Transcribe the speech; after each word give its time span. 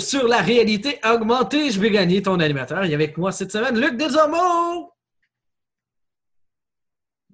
sur 0.00 0.26
la 0.26 0.40
réalité 0.40 0.98
augmentée. 1.04 1.70
Je 1.70 1.80
vais 1.80 1.90
gagner 1.90 2.22
ton 2.22 2.40
animateur. 2.40 2.84
Il 2.84 2.90
y 2.90 2.94
a 2.94 2.96
avec 2.96 3.16
moi 3.16 3.32
cette 3.32 3.52
semaine 3.52 3.78
Luc 3.78 3.96
Desormeaux. 3.96 4.92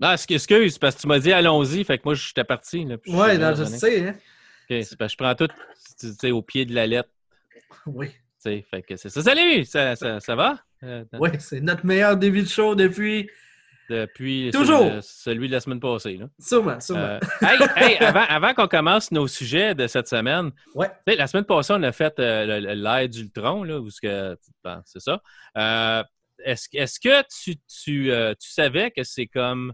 Ah, 0.01 0.15
excuse, 0.15 0.79
parce 0.79 0.97
que 0.97 1.01
tu 1.01 1.07
m'as 1.07 1.19
dit 1.19 1.33
allons-y, 1.33 1.85
fait 1.85 1.97
que 1.99 2.03
moi 2.05 2.15
j'étais 2.15 2.45
parti. 2.45 2.85
Là, 2.85 2.99
puis 2.99 3.15
Ouais, 3.15 3.31
suis 3.31 3.39
non, 3.39 3.55
je 3.55 3.65
sais. 3.65 4.09
Hein? 4.09 4.15
Ok, 4.69 4.85
c'est 4.85 4.97
parce 4.99 5.15
que 5.15 5.25
je 5.25 5.25
prends 5.25 5.35
tout 5.35 5.49
tu 5.99 6.13
sais, 6.13 6.31
au 6.31 6.43
pied 6.43 6.67
de 6.67 6.75
la 6.75 6.87
lettre. 6.87 7.09
Oui, 7.87 8.09
tu 8.11 8.15
sais, 8.39 8.67
Fait 8.71 8.83
que 8.83 8.97
c'est 8.97 9.09
ça. 9.09 9.23
Salut! 9.23 9.65
Ça, 9.65 9.97
ça, 9.97 10.21
ça 10.21 10.35
va? 10.35 10.59
Euh, 10.83 11.05
oui 11.15 11.31
c'est 11.39 11.61
notre 11.61 11.87
meilleur 11.87 12.19
début 12.19 12.43
de 12.43 12.49
show 12.49 12.75
depuis. 12.75 13.31
Depuis 13.89 14.51
Toujours. 14.53 14.81
celui, 14.89 15.03
celui 15.03 15.47
de 15.49 15.53
la 15.53 15.61
semaine 15.61 15.81
passée. 15.81 16.17
Là. 16.17 16.27
Sûrement, 16.39 16.81
sûrement. 16.81 17.01
Euh, 17.03 17.21
hey, 17.43 17.59
hey, 17.77 17.97
avant, 17.99 18.25
avant 18.29 18.55
qu'on 18.55 18.69
commence 18.69 19.11
nos 19.13 19.27
sujets 19.29 19.75
de 19.75 19.87
cette 19.87 20.09
semaine, 20.09 20.51
Ouais. 20.75 20.91
la 21.07 21.27
semaine 21.27 21.45
passée, 21.45 21.73
on 21.77 21.83
a 21.83 21.93
fait 21.93 22.19
euh, 22.19 22.75
l'air 22.75 23.09
d'Ultron, 23.09 23.63
là, 23.65 23.79
où 23.81 23.89
que, 24.03 24.37
bon, 24.65 24.81
c'est 24.85 25.01
ça. 25.01 25.21
Euh, 25.57 26.03
est-ce, 26.45 26.69
est-ce 26.73 27.01
que 27.01 27.23
tu, 27.43 27.57
tu, 27.83 28.11
euh, 28.13 28.35
tu 28.41 28.51
savais 28.51 28.91
que 28.91 29.03
c'est 29.05 29.27
comme 29.27 29.73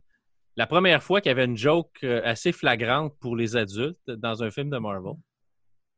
la 0.56 0.66
première 0.66 1.02
fois 1.02 1.20
qu'il 1.20 1.30
y 1.30 1.32
avait 1.32 1.44
une 1.46 1.56
joke 1.56 2.04
assez 2.24 2.52
flagrante 2.52 3.14
pour 3.20 3.36
les 3.36 3.56
adultes 3.56 3.98
dans 4.06 4.42
un 4.42 4.50
film 4.50 4.70
de 4.70 4.78
Marvel? 4.78 5.14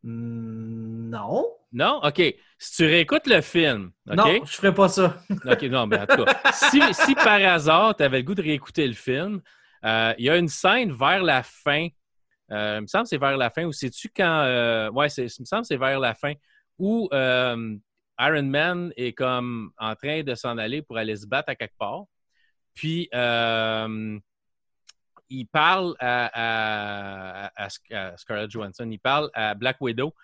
Hmm, 0.05 1.08
non. 1.10 1.47
Non? 1.72 2.00
OK. 2.05 2.22
Si 2.58 2.77
tu 2.77 2.84
réécoutes 2.84 3.27
le 3.27 3.41
film, 3.41 3.91
OK? 4.08 4.16
Non, 4.16 4.44
je 4.44 4.52
ferais 4.56 4.74
pas 4.74 4.88
ça. 4.88 5.16
OK, 5.46 5.62
non, 5.62 5.86
mais 5.86 5.98
en 5.98 6.06
tout 6.06 6.24
cas, 6.24 6.41
si, 6.52 6.80
si 6.92 7.14
par 7.14 7.42
hasard, 7.42 7.96
tu 7.96 8.02
avais 8.02 8.19
le 8.19 8.22
goût 8.24 8.34
de 8.34 8.42
réécouter 8.42 8.86
le 8.86 8.92
film, 8.92 9.41
euh, 9.84 10.14
il 10.19 10.27
y 10.27 10.30
a 10.30 10.36
une 10.36 10.48
scène 10.48 10.92
vers 10.92 11.22
la 11.22 11.42
fin. 11.42 11.88
euh, 12.52 12.77
il 12.78 12.83
me 12.83 12.86
semble 12.86 13.05
que 13.05 13.08
c'est 13.08 13.19
vers 13.19 13.36
la 13.36 13.48
fin, 13.50 13.64
ou 13.64 13.72
sais-tu 13.72 14.11
quand. 14.14 14.42
Euh, 14.44 14.91
ouais, 14.91 15.08
c'est- 15.08 15.27
il 15.38 15.42
me 15.42 15.46
semble 15.46 15.62
que 15.62 15.69
c'est 15.69 15.77
vers 15.78 15.98
la 15.98 16.14
fin, 16.14 16.34
où 16.78 17.08
euh, 17.12 17.77
Iron 18.20 18.42
Man 18.44 18.92
est 18.96 19.12
comme 19.14 19.70
en 19.78 19.94
train 19.94 20.22
de 20.22 20.34
s'en 20.34 20.58
aller 20.58 20.83
pour 20.83 20.98
aller 20.98 21.16
se 21.16 21.27
battre 21.27 21.48
à 21.48 21.55
quelque 21.55 21.77
part. 21.78 22.02
Puis, 22.74 23.08
euh, 23.14 24.18
il 25.30 25.47
parle 25.47 25.94
à, 26.00 27.50
Scarlett 28.17 28.50
Johansson, 28.50 28.89
il 28.91 28.98
parle 28.98 29.30
à 29.34 29.55
Black 29.55 29.77
Widow, 29.80 30.14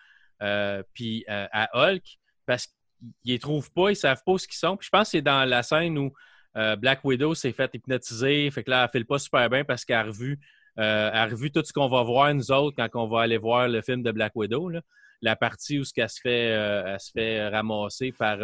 euh, 0.42 0.82
puis 0.94 1.24
euh, 1.28 1.46
à 1.52 1.68
Hulk, 1.74 2.18
parce 2.46 2.66
qu'ils 2.66 3.32
les 3.32 3.38
trouvent 3.38 3.70
pas, 3.72 3.90
ils 3.90 3.96
savent 3.96 4.22
pas 4.24 4.32
où 4.32 4.36
ils 4.38 4.54
sont. 4.54 4.76
Puis 4.76 4.86
je 4.86 4.90
pense 4.90 5.08
que 5.08 5.10
c'est 5.12 5.22
dans 5.22 5.48
la 5.48 5.62
scène 5.62 5.98
où 5.98 6.12
euh, 6.56 6.76
Black 6.76 7.04
Widow 7.04 7.34
s'est 7.34 7.52
fait 7.52 7.70
hypnotiser, 7.74 8.50
fait 8.50 8.64
que 8.64 8.70
là, 8.70 8.84
elle 8.84 8.90
file 8.90 9.06
pas 9.06 9.18
super 9.18 9.48
bien 9.50 9.64
parce 9.64 9.84
qu'elle 9.84 9.96
a 9.96 10.04
revu, 10.04 10.38
a 10.76 11.26
revu 11.26 11.50
tout 11.50 11.62
ce 11.64 11.72
qu'on 11.72 11.88
va 11.88 12.02
voir, 12.02 12.32
nous 12.34 12.50
autres, 12.50 12.76
quand 12.76 12.88
on 13.00 13.08
va 13.08 13.22
aller 13.22 13.38
voir 13.38 13.68
le 13.68 13.82
film 13.82 14.02
de 14.02 14.12
Black 14.12 14.32
Widow. 14.34 14.70
La 15.22 15.36
partie 15.36 15.78
où 15.78 15.84
ce 15.84 15.92
qu'elle 15.92 16.08
se 16.08 16.20
fait, 16.20 16.46
elle 16.46 16.98
se 16.98 17.10
fait 17.10 17.46
ramasser 17.48 18.12
par, 18.12 18.38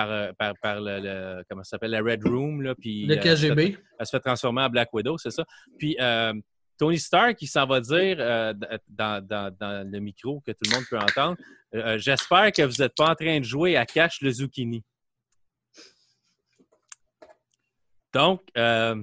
par, 0.00 0.10
euh, 0.10 0.32
par, 0.38 0.54
par 0.62 0.80
le, 0.80 1.00
le- 1.00 1.44
comment 1.48 1.62
ça 1.64 1.70
s'appelle, 1.70 1.90
la 1.90 2.00
Red 2.00 2.24
Room. 2.26 2.62
Là, 2.62 2.74
puis, 2.74 3.06
Le 3.06 3.14
euh, 3.16 3.20
elle 3.22 3.36
se 3.36 3.46
fait- 3.46 3.54
KGB. 3.54 3.78
elle 3.98 4.06
se 4.06 4.10
fait 4.10 4.20
transformer 4.20 4.62
en 4.62 4.70
Black 4.70 4.92
Widow, 4.94 5.18
c'est 5.18 5.30
ça. 5.30 5.44
Puis 5.78 5.96
euh, 6.00 6.32
Tony 6.78 6.98
Stark, 6.98 7.40
il 7.42 7.46
s'en 7.46 7.66
va 7.66 7.80
dire 7.80 8.16
euh, 8.18 8.54
dans, 8.88 9.24
dans- 9.26 9.54
dans 9.58 9.86
le 9.90 9.98
micro 10.00 10.40
que 10.40 10.52
tout 10.52 10.62
le 10.68 10.74
monde 10.74 10.84
peut 10.88 10.98
entendre 10.98 11.36
euh, 11.74 11.98
J'espère 11.98 12.50
que 12.52 12.62
vous 12.62 12.82
n'êtes 12.82 12.94
pas 12.96 13.10
en 13.10 13.14
train 13.14 13.38
de 13.38 13.44
jouer 13.44 13.76
à 13.76 13.84
Cache 13.86 14.20
le 14.22 14.30
Zucchini. 14.32 14.82
Donc, 18.12 18.42
euh, 18.56 18.96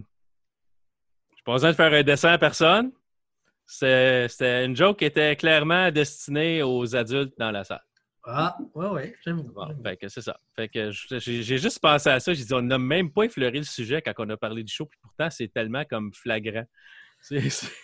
je 1.38 1.44
pas 1.44 1.54
besoin 1.54 1.72
de 1.72 1.76
faire 1.76 1.94
un 1.94 2.04
dessin 2.04 2.32
à 2.34 2.38
personne. 2.38 2.92
C'est- 3.66 4.28
C'était 4.30 4.66
une 4.66 4.76
joke 4.76 5.00
qui 5.00 5.06
était 5.06 5.36
clairement 5.36 5.92
destinée 5.92 6.62
aux 6.64 6.96
adultes 6.96 7.34
dans 7.38 7.52
la 7.52 7.64
salle. 7.64 7.84
Ah, 8.30 8.58
ouais, 8.76 8.90
ouais, 8.90 9.16
j'aime. 9.24 9.42
Bon, 9.42 9.68
fait 9.82 9.96
que 9.96 10.10
c'est 10.10 10.22
ça. 10.22 10.38
Fait 10.56 10.68
que 10.68 10.92
j'ai 10.92 11.58
juste 11.58 11.80
pensé 11.80 12.10
à 12.10 12.20
ça. 12.20 12.34
J'ai 12.34 12.44
dit, 12.44 12.54
on 12.54 12.62
n'a 12.62 12.78
même 12.78 13.12
pas 13.12 13.24
effleuré 13.24 13.58
le 13.58 13.64
sujet 13.64 14.02
quand 14.02 14.14
on 14.18 14.30
a 14.30 14.38
parlé 14.38 14.64
du 14.64 14.74
show, 14.74 14.86
puis 14.86 15.00
pourtant, 15.02 15.30
c'est 15.30 15.48
tellement 15.48 15.84
comme 15.90 16.14
flagrant. 16.14 16.66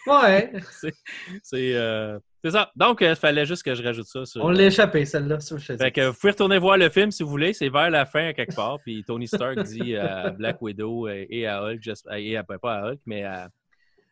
Ouais, 0.07 0.53
c'est, 1.43 1.75
euh, 1.75 2.19
c'est 2.43 2.51
ça. 2.51 2.71
Donc, 2.75 2.99
il 3.01 3.15
fallait 3.15 3.47
juste 3.47 3.63
que 3.63 3.73
je 3.73 3.81
rajoute 3.81 4.05
ça. 4.05 4.25
Sur, 4.25 4.45
on 4.45 4.49
l'a 4.49 4.65
échappé, 4.65 5.05
celle-là. 5.05 5.39
sur 5.39 5.57
le 5.57 5.77
fait 5.77 5.91
que 5.91 6.07
vous 6.07 6.13
pouvez 6.13 6.31
retourner 6.31 6.59
voir 6.59 6.77
le 6.77 6.89
film 6.89 7.09
si 7.09 7.23
vous 7.23 7.29
voulez. 7.29 7.51
C'est 7.51 7.69
vers 7.69 7.89
la 7.89 8.05
fin, 8.05 8.27
à 8.27 8.33
quelque 8.33 8.55
part. 8.55 8.79
Puis 8.85 9.03
Tony 9.03 9.27
Stark 9.27 9.59
dit 9.63 9.95
à 9.97 10.29
Black 10.29 10.61
Widow 10.61 11.07
et 11.09 11.47
à 11.47 11.63
Hulk, 11.63 11.81
et 12.15 12.37
à, 12.37 12.43
pas 12.43 12.75
à 12.75 12.91
Hulk, 12.91 12.99
mais 13.05 13.23
à, 13.23 13.49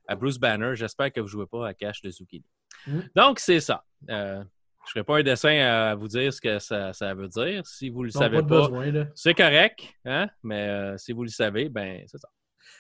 à 0.08 0.16
Bruce 0.16 0.40
Banner, 0.40 0.72
j'espère 0.76 1.12
que 1.12 1.20
vous 1.20 1.28
ne 1.28 1.32
jouez 1.32 1.46
pas 1.46 1.68
à 1.68 1.74
Cache 1.74 2.02
le 2.04 2.12
Zucchini. 2.12 2.46
Mm. 2.88 3.00
Donc, 3.16 3.40
c'est 3.40 3.60
ça. 3.60 3.84
Euh, 4.10 4.44
je 4.86 4.90
ne 4.90 4.92
ferai 4.92 5.04
pas 5.04 5.18
un 5.20 5.24
dessin 5.24 5.60
à 5.60 5.96
vous 5.96 6.08
dire 6.08 6.34
ce 6.34 6.42
que 6.42 6.60
ça, 6.60 6.92
ça 6.94 7.14
veut 7.14 7.28
dire. 7.28 7.66
Si 7.66 7.90
vous 7.90 8.02
ne 8.02 8.08
le 8.08 8.12
Non, 8.14 8.20
savez 8.22 8.44
pas 8.44 8.70
c'est 9.16 9.34
correct. 9.34 9.82
Hein? 10.06 10.28
Mais 10.44 10.68
euh, 10.70 10.98
si 10.98 11.12
vous 11.14 11.24
le 11.24 11.30
savez, 11.30 11.70
ben 11.70 12.04
c'est 12.08 12.18
ça. 12.18 12.28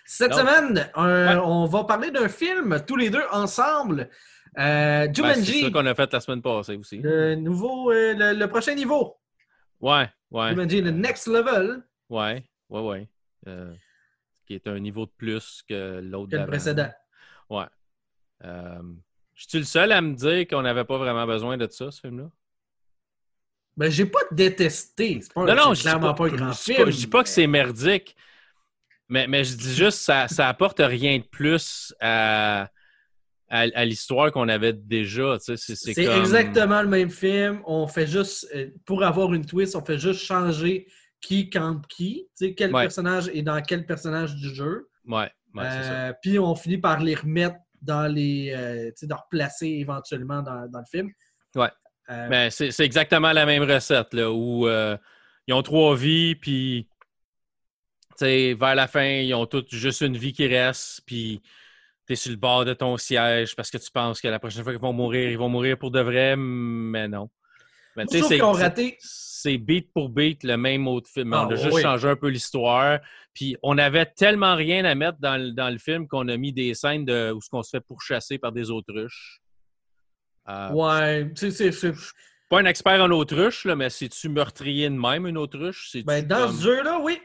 Cette 0.05 0.31
Donc- 0.31 0.39
semaine, 0.39 0.89
un- 0.95 1.37
Ouais. 1.37 1.41
on 1.45 1.65
va 1.65 1.83
parler 1.83 2.11
d'un 2.11 2.27
film, 2.27 2.83
tous 2.87 2.95
les 2.97 3.09
deux 3.09 3.23
ensemble. 3.31 4.09
Euh, 4.57 5.07
Ben, 5.07 5.13
c'est 5.13 5.15
Jumanji, 5.15 5.61
ça 5.61 5.69
qu'on 5.71 5.85
a 5.85 5.95
fait 5.95 6.11
la 6.11 6.19
semaine 6.19 6.41
passée 6.41 6.75
aussi. 6.75 6.97
le 6.97 7.35
nouveau, 7.35 7.91
euh, 7.91 8.13
le, 8.15 8.37
le 8.37 8.47
prochain 8.47 8.73
niveau. 8.75 9.17
Ouais, 9.79 10.09
ouais. 10.31 10.49
Jumanji, 10.49 10.81
le 10.81 10.91
next 10.91 11.27
level 11.27 11.83
Ouais, 12.09 12.43
ouais, 12.69 12.81
ouais. 12.81 13.09
Euh, 13.47 13.73
qui 14.45 14.55
est 14.55 14.67
un 14.67 14.79
niveau 14.79 15.05
de 15.05 15.11
plus 15.17 15.63
que 15.69 16.01
l'autre 16.03 16.31
que 16.31 16.35
le 16.37 16.45
précédent. 16.47 16.89
Ouais. 17.49 17.65
Je 19.41 19.45
suis 19.49 19.57
le 19.57 19.63
seul 19.65 19.91
à 19.91 20.01
me 20.01 20.13
dire 20.13 20.47
qu'on 20.47 20.61
n'avait 20.61 20.83
pas 20.85 20.99
vraiment 20.99 21.25
besoin 21.25 21.57
de 21.57 21.67
ça, 21.67 21.89
ce 21.89 21.99
film-là? 21.99 22.29
Ben, 23.75 23.89
j'ai 23.89 24.05
pas 24.05 24.19
détesté. 24.31 25.19
C'est 25.21 25.33
pas, 25.33 25.45
Non, 25.45 25.55
non, 25.55 25.73
je 25.73 25.81
clairement 25.81 26.13
pas, 26.13 26.25
un 26.25 26.29
grand 26.29 26.53
film. 26.53 26.77
pas- 26.85 26.91
je 26.91 26.97
dis 26.97 27.07
pas 27.07 27.23
que 27.23 27.29
c'est 27.29 27.47
merdique, 27.47 28.15
mais, 29.09 29.27
mais 29.27 29.43
je 29.43 29.55
dis 29.55 29.73
juste 29.73 29.97
que 29.97 30.03
ça, 30.03 30.27
ça 30.27 30.47
apporte 30.47 30.77
rien 30.79 31.17
de 31.17 31.23
plus 31.23 31.91
à, 31.99 32.69
à, 33.49 33.59
à 33.61 33.85
l'histoire 33.85 34.31
qu'on 34.31 34.47
avait 34.47 34.73
déjà. 34.73 35.37
tu 35.43 35.57
sais, 35.57 35.75
C'est 35.75 36.05
comme- 36.05 36.19
exactement 36.19 36.81
le 36.83 36.89
même 36.89 37.09
film. 37.09 37.61
On 37.65 37.87
fait 37.87 38.05
juste, 38.07 38.47
euh, 38.53 38.69
pour 38.85 39.03
avoir 39.03 39.33
une 39.33 39.45
twist, 39.45 39.75
on 39.75 39.83
fait 39.83 39.97
juste 39.97 40.19
changer 40.21 40.87
qui 41.19 41.49
campe 41.49 41.87
qui. 41.87 42.27
Tu 42.37 42.45
sais, 42.47 42.53
quel 42.53 42.71
Ouais. 42.75 42.83
personnage 42.83 43.27
est 43.33 43.41
dans 43.41 43.59
quel 43.63 43.87
personnage 43.87 44.35
du 44.35 44.53
jeu. 44.53 44.87
Ouais, 45.07 45.31
ouais. 45.55 45.63
Euh, 45.65 46.13
Puis 46.21 46.37
on 46.37 46.53
finit 46.55 46.77
par 46.77 46.99
les 46.99 47.15
remettre 47.15 47.55
dans 47.81 48.07
les. 48.07 48.53
euh, 48.55 48.87
tu 48.91 48.97
sais, 48.97 49.07
de 49.07 49.13
replacer 49.13 49.67
éventuellement 49.67 50.41
dans, 50.41 50.67
dans 50.67 50.79
le 50.79 50.85
film. 50.85 51.11
Ouais. 51.55 51.69
Euh, 52.09 52.27
Ben, 52.29 52.49
c'est 52.49 52.79
exactement 52.79 53.31
la 53.31 53.45
même 53.45 53.63
recette, 53.63 54.13
là, 54.13 54.31
où 54.31 54.67
euh, 54.67 54.97
ils 55.47 55.53
ont 55.53 55.61
trois 55.61 55.95
vies, 55.95 56.35
puis 56.35 56.87
tu 58.09 58.25
sais, 58.25 58.53
vers 58.53 58.75
la 58.75 58.87
fin, 58.87 59.05
ils 59.05 59.33
ont 59.33 59.45
toutes 59.45 59.73
juste 59.73 60.01
une 60.01 60.17
vie 60.17 60.33
qui 60.33 60.47
reste, 60.47 61.01
puis 61.05 61.41
tu 62.07 62.13
es 62.13 62.15
sur 62.15 62.31
le 62.31 62.37
bord 62.37 62.65
de 62.65 62.73
ton 62.73 62.97
siège 62.97 63.55
parce 63.55 63.69
que 63.69 63.77
tu 63.77 63.89
penses 63.91 64.19
que 64.19 64.27
la 64.27 64.39
prochaine 64.39 64.63
fois 64.63 64.73
qu'ils 64.73 64.81
vont 64.81 64.93
mourir, 64.93 65.29
ils 65.29 65.37
vont 65.37 65.49
mourir 65.49 65.77
pour 65.77 65.91
de 65.91 66.01
vrai, 66.01 66.35
mais 66.35 67.07
non. 67.07 67.29
Mais 67.95 68.05
tu 68.05 68.17
je 68.19 68.23
sais, 68.23 68.37
trouve 68.37 68.57
c'est- 68.57 68.63
raté. 68.63 68.97
beat 69.57 69.91
pour 69.93 70.09
beat 70.09 70.43
le 70.43 70.55
même 70.57 70.87
autre 70.87 71.09
film. 71.09 71.33
Ah, 71.33 71.45
on 71.47 71.51
a 71.51 71.55
juste 71.55 71.73
oui. 71.73 71.81
changé 71.81 72.07
un 72.07 72.15
peu 72.15 72.27
l'histoire. 72.29 72.99
Puis 73.33 73.55
on 73.63 73.77
avait 73.77 74.05
tellement 74.05 74.55
rien 74.55 74.85
à 74.85 74.93
mettre 74.95 75.17
dans 75.19 75.37
le, 75.41 75.51
dans 75.51 75.69
le 75.69 75.77
film 75.77 76.07
qu'on 76.07 76.27
a 76.27 76.37
mis 76.37 76.53
des 76.53 76.73
scènes 76.73 77.05
de, 77.05 77.31
où 77.31 77.41
ce 77.41 77.49
qu'on 77.49 77.63
se 77.63 77.69
fait 77.71 77.81
pourchasser 77.81 78.37
par 78.37 78.51
des 78.51 78.69
autruches. 78.69 79.39
Euh, 80.49 80.71
Ouais, 80.71 81.31
c'est-. 81.35 81.91
Pas 82.49 82.59
un 82.59 82.65
expert 82.65 83.01
en 83.01 83.09
autruche, 83.11 83.63
là, 83.65 83.75
mais 83.75 83.89
c'est-tu 83.89 84.27
meurtrier 84.29 84.89
de 84.89 84.95
même, 84.95 85.25
une 85.25 85.37
autruche? 85.37 85.95
Ben, 86.05 86.25
dans 86.27 86.47
comme- 86.47 86.55
ce 86.57 86.63
jeu-là, 86.63 86.99
oui. 87.01 87.19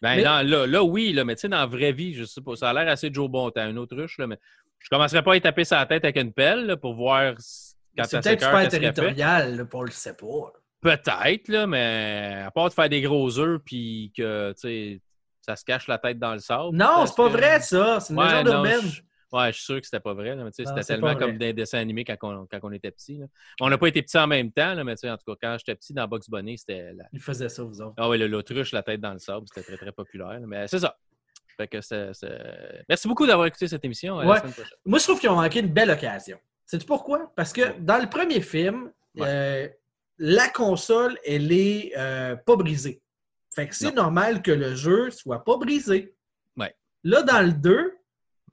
Ben, 0.00 0.16
mais- 0.16 0.22
dans- 0.24 0.46
là, 0.48 0.66
là, 0.66 0.82
oui, 0.82 1.12
là, 1.12 1.24
mais 1.24 1.34
tu 1.36 1.42
sais, 1.42 1.48
dans 1.48 1.58
la 1.58 1.66
vraie 1.66 1.92
vie, 1.92 2.14
je 2.14 2.24
sais 2.24 2.40
pas, 2.40 2.56
ça 2.56 2.70
a 2.70 2.72
l'air 2.72 2.88
assez 2.90 3.10
Joe 3.12 3.28
Bontemps, 3.30 3.68
une 3.68 3.78
autruche, 3.78 4.18
là, 4.18 4.26
mais 4.26 4.38
je 4.78 4.88
commencerai 4.88 5.22
pas 5.22 5.34
à 5.34 5.36
y 5.36 5.40
taper 5.40 5.64
sa 5.64 5.84
tête 5.86 6.04
avec 6.04 6.16
une 6.16 6.32
pelle 6.32 6.66
là, 6.66 6.76
pour 6.76 6.94
voir 6.94 7.34
s- 7.34 7.71
quand 7.71 7.71
C'est 8.04 8.20
peut-être 8.20 8.42
super 8.42 8.68
territorial, 8.68 9.56
là, 9.56 9.64
pour 9.64 9.84
le 9.84 9.90
sait 9.90 10.14
pas. 10.14 10.52
Peut-être, 10.80 11.48
là, 11.48 11.66
mais 11.66 12.42
à 12.44 12.50
part 12.50 12.68
de 12.68 12.74
faire 12.74 12.88
des 12.88 13.02
gros 13.02 13.38
œufs 13.38 13.60
puis 13.64 14.12
que, 14.16 14.52
ça 15.44 15.56
se 15.56 15.64
cache 15.64 15.88
la 15.88 15.98
tête 15.98 16.18
dans 16.18 16.32
le 16.34 16.38
sable. 16.38 16.76
Non, 16.76 17.04
c'est 17.06 17.16
pas 17.16 17.26
que- 17.28 17.32
vrai, 17.32 17.60
ça. 17.60 17.98
C'est 18.00 18.12
une 18.12 18.18
Ouais, 18.20 18.26
légende 18.26 18.46
urbaine. 18.48 18.80
je- 18.82 19.02
Ouais, 19.32 19.46
je 19.50 19.56
suis 19.56 19.64
sûr 19.64 19.80
que 19.80 19.86
c'était 19.86 19.98
pas 20.00 20.12
vrai. 20.12 20.36
là, 20.36 20.44
mais 20.44 20.50
tu 20.50 20.56
sais, 20.56 20.62
Non, 20.64 20.68
c'était 20.76 20.86
tellement 20.94 21.16
comme 21.16 21.38
des 21.38 21.52
dessins 21.54 21.78
animés 21.78 22.04
quand 22.04 22.16
on, 22.22 22.46
quand 22.46 22.58
on 22.64 22.70
était 22.72 22.90
petit. 22.90 23.18
On 23.60 23.70
n'a 23.70 23.78
pas 23.78 23.86
été 23.88 24.02
petits 24.02 24.18
en 24.18 24.26
même 24.26 24.52
temps, 24.52 24.74
là, 24.74 24.84
mais 24.84 24.92
en 25.08 25.16
tout 25.16 25.24
cas, 25.34 25.36
quand 25.40 25.56
j'étais 25.58 25.74
petit 25.74 25.94
dans 25.94 26.06
Box 26.06 26.28
Bunny, 26.28 26.58
c'était 26.58 26.92
la... 26.92 27.04
Ils 27.14 27.20
faisaient 27.20 27.48
ça, 27.48 27.62
vous 27.62 27.80
autres. 27.80 27.94
Ah 27.96 28.08
oui, 28.10 28.18
l'autruche, 28.18 28.72
la 28.72 28.82
tête 28.82 29.00
dans 29.00 29.12
le 29.14 29.18
sable, 29.18 29.46
c'était 29.48 29.66
très, 29.66 29.76
très 29.78 29.92
populaire. 29.92 30.38
là, 30.38 30.46
Mais 30.46 30.68
c'est 30.68 30.80
ça. 30.80 30.96
Fait 31.56 31.66
que 31.66 31.78
Merci 32.88 33.08
beaucoup 33.08 33.26
d'avoir 33.26 33.46
écouté 33.46 33.68
cette 33.68 33.84
émission. 33.84 34.18
à 34.18 34.24
la 34.26 34.36
semaine 34.40 34.52
prochaine. 34.52 34.76
Moi, 34.84 34.98
je 34.98 35.04
trouve 35.04 35.18
qu'ils 35.18 35.30
ont 35.30 35.36
manqué 35.36 35.60
une 35.60 35.72
belle 35.72 35.90
occasion. 35.90 36.38
Sais-tu 36.72 36.86
pourquoi? 36.86 37.30
Parce 37.36 37.52
que 37.52 37.78
dans 37.80 37.98
le 37.98 38.08
premier 38.08 38.40
film, 38.40 38.90
Ouais. 39.14 39.26
euh, 39.28 39.68
la 40.16 40.48
console, 40.48 41.18
elle 41.26 41.52
est 41.52 41.92
euh, 41.98 42.34
pas 42.34 42.56
brisée. 42.56 43.02
Fait 43.50 43.68
que 43.68 43.74
c'est 43.74 43.94
normal 43.94 44.40
que 44.40 44.52
le 44.52 44.74
jeu 44.74 45.10
soit 45.10 45.44
pas 45.44 45.58
brisé. 45.58 46.14
Ouais. 46.56 46.74
Là, 47.04 47.20
dans 47.22 47.42
le 47.44 47.52
2, 47.52 47.92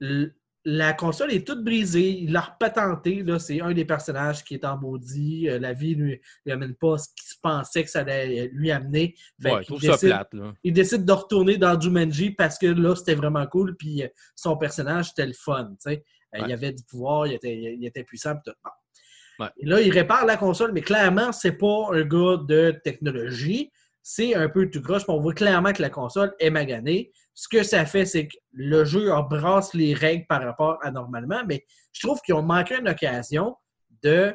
l- 0.02 0.34
la 0.66 0.92
console 0.92 1.32
est 1.32 1.46
toute 1.46 1.64
brisée. 1.64 2.10
Il 2.10 2.32
l'a 2.32 2.42
repatenté. 2.42 3.24
C'est 3.38 3.62
un 3.62 3.72
des 3.72 3.86
personnages 3.86 4.44
qui 4.44 4.52
est 4.52 4.66
en 4.66 4.76
maudit. 4.76 5.48
Euh, 5.48 5.58
la 5.58 5.72
vie 5.72 5.96
ne 5.96 6.02
lui, 6.04 6.20
lui 6.44 6.52
amène 6.52 6.74
pas 6.74 6.98
ce 6.98 7.08
qu'il 7.16 7.38
pensait 7.40 7.84
que 7.84 7.88
ça 7.90 8.00
allait 8.00 8.50
lui 8.52 8.70
amener. 8.70 9.14
Fait 9.40 9.48
Ouais, 9.50 9.54
je 9.54 9.58
qu'il 9.60 9.66
trouve 9.76 9.80
ça 9.80 9.92
décide- 9.92 10.08
plate. 10.10 10.34
Là. 10.34 10.52
il 10.62 10.72
décide 10.74 11.06
de 11.06 11.12
retourner 11.12 11.56
dans 11.56 11.80
Jumanji 11.80 12.32
parce 12.32 12.58
que 12.58 12.66
là, 12.66 12.94
c'était 12.94 13.14
vraiment 13.14 13.46
cool. 13.46 13.74
Puis 13.78 14.02
son 14.36 14.58
personnage, 14.58 15.06
c'était 15.08 15.26
le 15.26 15.32
fun. 15.32 15.74
sais. 15.78 16.04
Ouais. 16.32 16.42
Il 16.46 16.52
avait 16.52 16.72
du 16.72 16.82
pouvoir, 16.84 17.26
il 17.26 17.34
était, 17.34 17.56
il 17.56 17.84
était 17.84 18.04
puissant. 18.04 18.34
puis 18.34 18.52
tout. 18.52 18.58
Bon. 18.64 19.44
Ouais. 19.44 19.50
Et 19.58 19.66
là, 19.66 19.80
il 19.80 19.90
répare 19.90 20.26
la 20.26 20.36
console, 20.36 20.72
mais 20.72 20.82
clairement, 20.82 21.32
c'est 21.32 21.52
pas 21.52 21.88
un 21.92 22.02
gars 22.02 22.36
de 22.46 22.78
technologie. 22.84 23.70
C'est 24.02 24.34
un 24.34 24.48
peu 24.48 24.70
tout 24.70 24.82
puis 24.82 25.04
On 25.08 25.20
voit 25.20 25.34
clairement 25.34 25.72
que 25.72 25.82
la 25.82 25.90
console 25.90 26.34
est 26.38 26.50
maganée. 26.50 27.10
Ce 27.34 27.48
que 27.48 27.62
ça 27.62 27.86
fait, 27.86 28.04
c'est 28.04 28.28
que 28.28 28.36
le 28.52 28.84
jeu 28.84 29.12
embrasse 29.12 29.72
les 29.72 29.94
règles 29.94 30.26
par 30.28 30.42
rapport 30.42 30.78
à 30.82 30.90
normalement, 30.90 31.42
mais 31.46 31.64
je 31.92 32.06
trouve 32.06 32.20
qu'ils 32.20 32.34
ont 32.34 32.42
manqué 32.42 32.76
une 32.78 32.88
occasion 32.88 33.56
de, 34.02 34.34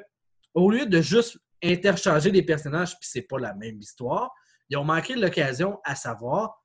au 0.53 0.71
lieu 0.71 0.85
de 0.85 1.01
juste 1.01 1.37
interchanger 1.63 2.31
les 2.31 2.43
personnages, 2.43 2.91
puis 2.99 3.09
c'est 3.09 3.23
pas 3.23 3.37
la 3.37 3.53
même 3.53 3.79
histoire, 3.79 4.31
ils 4.69 4.77
ont 4.77 4.83
manqué 4.83 5.15
l'occasion 5.15 5.79
à 5.83 5.95
savoir 5.95 6.63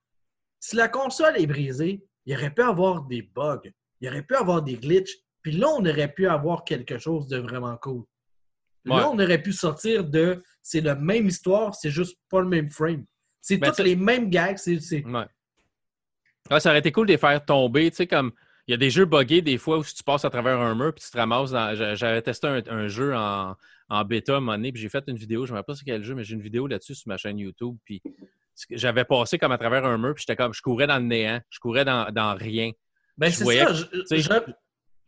si 0.61 0.77
la 0.77 0.89
console 0.89 1.41
est 1.41 1.47
brisée, 1.47 2.05
il 2.27 2.37
aurait 2.37 2.53
pu 2.53 2.63
avoir 2.63 3.03
des 3.05 3.23
bugs, 3.23 3.61
il 4.01 4.09
aurait 4.09 4.23
pu 4.23 4.35
avoir 4.35 4.63
des 4.63 4.75
glitches, 4.77 5.17
puis 5.43 5.53
là, 5.53 5.69
on 5.69 5.85
aurait 5.85 6.13
pu 6.13 6.27
avoir 6.29 6.65
quelque 6.65 6.99
chose 6.99 7.27
de 7.29 7.39
vraiment 7.39 7.77
cool. 7.79 8.05
Ouais. 8.87 8.97
Là, 8.97 9.11
on 9.11 9.19
aurait 9.19 9.43
pu 9.43 9.53
sortir 9.53 10.05
de 10.05 10.43
c'est 10.63 10.81
la 10.81 10.95
même 10.95 11.27
histoire, 11.27 11.75
c'est 11.75 11.91
juste 11.91 12.19
pas 12.31 12.41
le 12.41 12.49
même 12.49 12.71
frame. 12.71 13.05
C'est 13.41 13.57
Ben, 13.59 13.69
toutes 13.71 13.85
les 13.85 13.97
mêmes 13.97 14.29
gags, 14.31 14.59
c'est. 14.59 14.81
c'est- 14.81 15.05
Ouais. 15.05 15.27
Ouais, 16.51 16.61
ça 16.61 16.71
aurait 16.71 16.79
été 16.81 16.91
cool 16.93 17.07
de 17.07 17.13
les 17.13 17.19
faire 17.19 17.45
tomber. 17.45 17.91
Tu 17.91 17.97
sais, 17.99 18.07
comme 18.07 18.33
il 18.67 18.73
y 18.73 18.75
a 18.75 18.77
des 18.77 18.91
jeux 18.91 19.05
buggés 19.05 19.43
des 19.43 19.59
fois 19.59 19.79
où 19.79 19.85
si 19.85 19.95
tu 19.95 20.03
passes 20.03 20.25
à 20.25 20.31
travers 20.31 20.59
un 20.61 20.75
mur 20.75 20.93
puis 20.95 21.05
tu 21.05 21.11
te 21.11 21.17
ramasses 21.17 21.51
dans. 21.51 21.75
J'avais 21.95 22.23
testé 22.23 22.47
un, 22.47 22.63
un 22.69 22.89
jeu 22.89 23.15
en, 23.15 23.55
en 23.89 24.05
bêta 24.05 24.35
à 24.35 24.37
un 24.37 24.41
moment 24.41 24.53
donné, 24.57 24.73
puis 24.73 24.81
j'ai 24.83 24.89
fait 24.89 25.05
une 25.09 25.17
vidéo, 25.17 25.47
je 25.47 25.51
ne 25.53 25.55
me 25.55 25.59
rappelle 25.59 25.75
pas 25.75 25.79
c'est 25.79 25.85
quel 25.85 26.03
jeu, 26.03 26.15
mais 26.15 26.25
j'ai 26.25 26.35
une 26.35 26.43
vidéo 26.43 26.67
là-dessus 26.67 26.95
sur 26.95 27.09
ma 27.09 27.17
chaîne 27.17 27.39
YouTube. 27.39 27.77
Puis 27.85 28.03
j'avais 28.71 29.05
passé 29.05 29.39
comme 29.39 29.53
à 29.53 29.59
travers 29.59 29.85
un 29.85 29.97
mur, 29.99 30.15
puis 30.15 30.25
j'étais 30.27 30.37
comme 30.37 30.53
je 30.55 30.61
courais 30.63 30.87
dans 30.87 30.99
le 30.99 31.05
néant, 31.05 31.41
je 31.51 31.59
courais 31.59 31.85
dans, 31.85 32.11
dans 32.13 32.35
rien. 32.35 32.73
Ben, 33.21 33.31
c'est 33.31 33.45
ça. 33.45 33.73
je- 33.75 34.53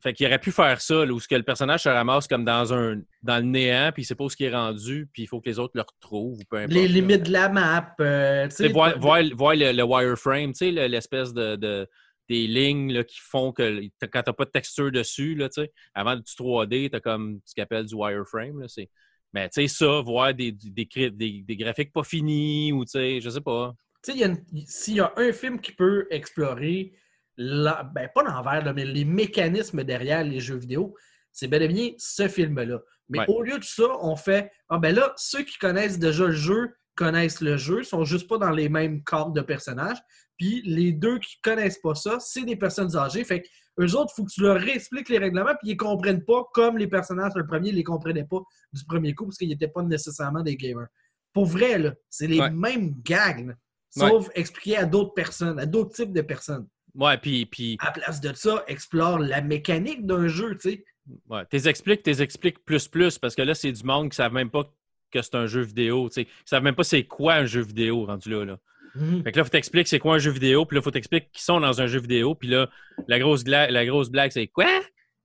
Fait 0.00 0.12
qu'il 0.12 0.26
aurait 0.26 0.40
pu 0.40 0.50
faire 0.50 0.80
ça, 0.80 1.04
là, 1.04 1.12
où 1.12 1.20
ce 1.20 1.28
que 1.28 1.36
le 1.36 1.44
personnage 1.44 1.84
se 1.84 1.88
ramasse 1.88 2.26
comme 2.26 2.44
dans 2.44 2.74
un 2.74 3.00
dans 3.22 3.36
le 3.36 3.42
néant, 3.44 3.90
puis 3.94 4.02
il 4.02 4.04
sait 4.04 4.16
pas 4.16 4.24
où 4.24 4.28
ce 4.28 4.36
qui 4.36 4.44
est 4.44 4.52
rendu, 4.54 5.08
puis 5.12 5.22
il 5.22 5.26
faut 5.26 5.40
que 5.40 5.48
les 5.48 5.58
autres 5.60 5.74
le 5.76 5.82
retrouvent, 5.82 6.38
ou 6.38 6.42
peu 6.50 6.56
importe. 6.56 6.72
les 6.74 6.88
là. 6.88 6.94
limites 6.94 7.22
de 7.22 7.30
la 7.32 7.48
map. 7.48 7.94
euh, 8.00 8.48
voir, 8.72 8.94
de- 8.94 9.00
voir, 9.00 9.22
voir 9.34 9.54
le, 9.54 9.70
le 9.72 9.82
wireframe, 9.84 10.52
tu 10.52 10.58
sais, 10.58 10.70
le- 10.72 10.86
l'espèce 10.88 11.32
de, 11.32 11.54
de- 11.56 11.86
des 12.28 12.46
lignes 12.48 12.92
là, 12.92 13.04
qui 13.04 13.18
font 13.20 13.52
que 13.52 13.80
t'as- 14.00 14.08
quand 14.08 14.22
tu 14.24 14.30
n'as 14.30 14.34
pas 14.34 14.44
de 14.44 14.50
texture 14.50 14.90
dessus, 14.90 15.34
là, 15.36 15.48
tu 15.48 15.62
sais, 15.62 15.72
avant 15.94 16.16
du 16.16 16.22
3D, 16.22 16.90
tu 16.90 16.96
as 16.96 17.00
comme 17.00 17.40
ce 17.44 17.54
qu'on 17.54 17.62
appelle 17.62 17.86
du 17.86 17.94
wireframe. 17.94 18.60
Là, 18.60 18.66
c'est... 18.68 18.88
Mais 19.32 19.48
tu 19.50 19.62
sais, 19.62 19.68
ça, 19.68 20.00
voir 20.00 20.34
des, 20.34 20.50
des, 20.52 20.84
des- 21.10 21.42
des 21.46 21.56
graphiques 21.56 21.92
pas 21.92 22.02
finis 22.02 22.72
ou 22.72 22.84
tu 22.84 22.90
sais, 22.90 23.20
je 23.20 23.30
sais 23.30 23.40
pas. 23.40 23.72
Tu 24.04 24.12
sais, 24.18 24.32
s'il 24.66 24.94
y 24.96 25.00
a 25.00 25.12
un 25.16 25.32
film 25.32 25.60
qui 25.60 25.72
peut 25.72 26.06
explorer, 26.10 26.92
la- 27.36 27.82
ben, 27.82 28.08
pas 28.14 28.22
l'envers, 28.22 28.74
mais 28.74 28.84
les 28.84 29.04
mécanismes 29.04 29.84
derrière 29.84 30.22
les 30.24 30.40
jeux 30.40 30.56
vidéo, 30.56 30.94
c'est 31.32 31.48
bel 31.48 31.62
et 31.62 31.68
bien 31.68 31.90
ce 31.98 32.28
film-là. 32.28 32.80
Mais 33.08 33.20
Ouais. 33.20 33.24
au 33.28 33.42
lieu 33.42 33.58
de 33.58 33.64
ça, 33.64 33.84
on 34.00 34.16
fait 34.16 34.50
Ah 34.68 34.78
ben 34.78 34.94
là, 34.94 35.12
ceux 35.16 35.42
qui 35.42 35.58
connaissent 35.58 35.98
déjà 35.98 36.26
le 36.26 36.32
jeu 36.32 36.74
connaissent 36.94 37.40
le 37.40 37.56
jeu, 37.56 37.82
sont 37.84 38.04
juste 38.04 38.28
pas 38.28 38.36
dans 38.38 38.50
les 38.50 38.68
mêmes 38.68 39.02
corps 39.02 39.30
de 39.32 39.40
personnages. 39.40 39.98
Puis 40.38 40.62
les 40.64 40.92
deux 40.92 41.18
qui 41.18 41.40
connaissent 41.42 41.78
pas 41.78 41.94
ça, 41.94 42.18
c'est 42.20 42.42
des 42.44 42.56
personnes 42.56 42.94
âgées. 42.96 43.24
Fait 43.24 43.42
que 43.42 43.48
eux 43.80 43.96
autres, 43.96 44.12
il 44.12 44.16
faut 44.16 44.24
que 44.24 44.30
tu 44.32 44.42
leur 44.42 44.58
réexpliques 44.60 45.08
les 45.08 45.16
règlements, 45.18 45.54
puis 45.58 45.70
ils 45.70 45.76
comprennent 45.76 46.24
pas 46.24 46.44
comme 46.52 46.76
les 46.76 46.86
personnages, 46.88 47.32
le 47.34 47.46
premier, 47.46 47.72
les 47.72 47.82
comprenaient 47.84 48.24
pas 48.26 48.40
du 48.72 48.84
premier 48.84 49.14
coup, 49.14 49.24
parce 49.24 49.38
qu'ils 49.38 49.48
n'étaient 49.48 49.68
pas 49.68 49.82
nécessairement 49.82 50.42
des 50.42 50.56
gamers. 50.56 50.88
Pour 51.32 51.46
vrai, 51.46 51.78
là, 51.78 51.94
c'est 52.10 52.26
les 52.26 52.40
Ouais. 52.40 52.50
mêmes 52.50 52.94
gags. 53.02 53.46
là. 53.48 53.54
Sauf 53.94 54.28
expliquer 54.34 54.76
à 54.78 54.84
d'autres 54.86 55.12
personnes, 55.14 55.58
à 55.58 55.66
d'autres 55.66 55.94
types 55.94 56.12
de 56.12 56.22
personnes. 56.22 56.66
Ouais, 56.94 57.16
puis, 57.18 57.46
puis 57.46 57.76
À 57.80 57.86
la 57.86 57.92
place 57.92 58.20
de 58.20 58.32
ça, 58.34 58.64
explore 58.66 59.18
la 59.18 59.40
mécanique 59.40 60.06
d'un 60.06 60.28
jeu, 60.28 60.56
tu 60.56 60.70
sais. 60.70 60.84
ouais, 61.28 61.44
t'es 61.50 61.66
expliques, 61.68 62.02
t'es 62.02 62.20
expliques 62.22 62.64
plus 62.64 62.86
plus, 62.88 63.18
parce 63.18 63.34
que 63.34 63.42
là, 63.42 63.54
c'est 63.54 63.72
du 63.72 63.82
monde 63.84 64.04
qui 64.04 64.08
ne 64.10 64.14
savent 64.24 64.32
même 64.34 64.50
pas 64.50 64.64
que 65.10 65.22
c'est 65.22 65.34
un 65.34 65.46
jeu 65.46 65.62
vidéo. 65.62 66.08
tu 66.08 66.14
sais. 66.14 66.22
Ils 66.22 66.48
savent 66.48 66.62
même 66.62 66.74
pas 66.74 66.84
c'est 66.84 67.04
quoi 67.04 67.34
un 67.34 67.44
jeu 67.46 67.62
vidéo 67.62 68.04
rendu 68.06 68.30
là. 68.30 68.44
là. 68.44 68.58
Mhm. 68.94 69.22
Fait 69.24 69.32
que 69.32 69.38
là, 69.38 69.44
faut 69.44 69.50
t'expliquer 69.50 69.88
c'est 69.88 69.98
quoi 69.98 70.16
un 70.16 70.18
jeu 70.18 70.30
vidéo, 70.30 70.66
puis 70.66 70.76
là, 70.76 70.82
faut 70.82 70.90
t'expliquer 70.90 71.28
qu'ils 71.32 71.42
sont 71.42 71.60
dans 71.60 71.80
un 71.80 71.86
jeu 71.86 71.98
vidéo, 72.00 72.34
puis 72.34 72.48
là, 72.48 72.68
la 73.08 73.18
grosse, 73.18 73.44
la 73.46 73.86
grosse 73.86 74.10
blague, 74.10 74.30
c'est 74.32 74.48
quoi? 74.48 74.68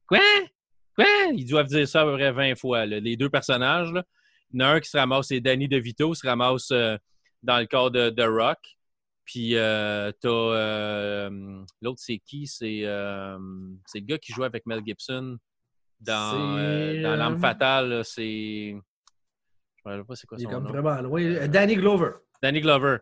Quoi? 0.07 0.19
Quoi? 0.95 1.05
Ils 1.33 1.45
doivent 1.45 1.67
dire 1.67 1.87
ça 1.87 2.01
à 2.01 2.05
peu 2.05 2.13
près 2.13 2.31
20 2.31 2.55
fois. 2.55 2.85
là. 2.85 2.99
Les 2.99 3.17
deux 3.17 3.29
personnages, 3.29 3.91
là. 3.91 4.03
Il 4.53 4.61
y 4.61 4.63
en 4.63 4.67
a 4.67 4.71
un 4.75 4.79
qui 4.79 4.89
se 4.89 4.97
ramasse, 4.97 5.27
c'est 5.27 5.41
Danny 5.41 5.67
DeVito, 5.67 6.13
se 6.13 6.25
ramasse 6.25 6.71
euh, 6.71 6.95
dans 7.43 7.59
le 7.59 7.65
corps 7.65 7.91
de, 7.91 8.09
de 8.09 8.23
Rock. 8.23 8.76
Puis 9.27 9.57
euh, 9.57 10.09
t'as 10.21 10.29
euh, 10.29 11.29
l'autre, 11.81 11.99
c'est 12.01 12.17
qui? 12.17 12.47
C'est 12.47 12.85
euh, 12.85 13.37
c'est 13.85 13.99
le 13.99 14.05
gars 14.05 14.17
qui 14.17 14.31
joue 14.31 14.45
avec 14.45 14.65
Mel 14.65 14.81
Gibson 14.85 15.37
dans, 15.99 16.31
dans 17.03 17.15
L'Arme 17.17 17.35
euh, 17.35 17.37
Fatale. 17.37 18.01
C'est. 18.05 18.73
Je 19.85 19.91
ne 19.91 19.97
me 19.97 20.03
pas 20.05 20.15
c'est 20.15 20.27
quoi 20.27 20.37
Il 20.39 20.45
est 20.45 20.49
comme 20.49 20.63
nom. 20.63 20.69
vraiment 20.71 21.01
loin. 21.01 21.47
Danny 21.47 21.75
Glover. 21.75 22.11
Danny 22.41 22.61
Glover, 22.61 22.97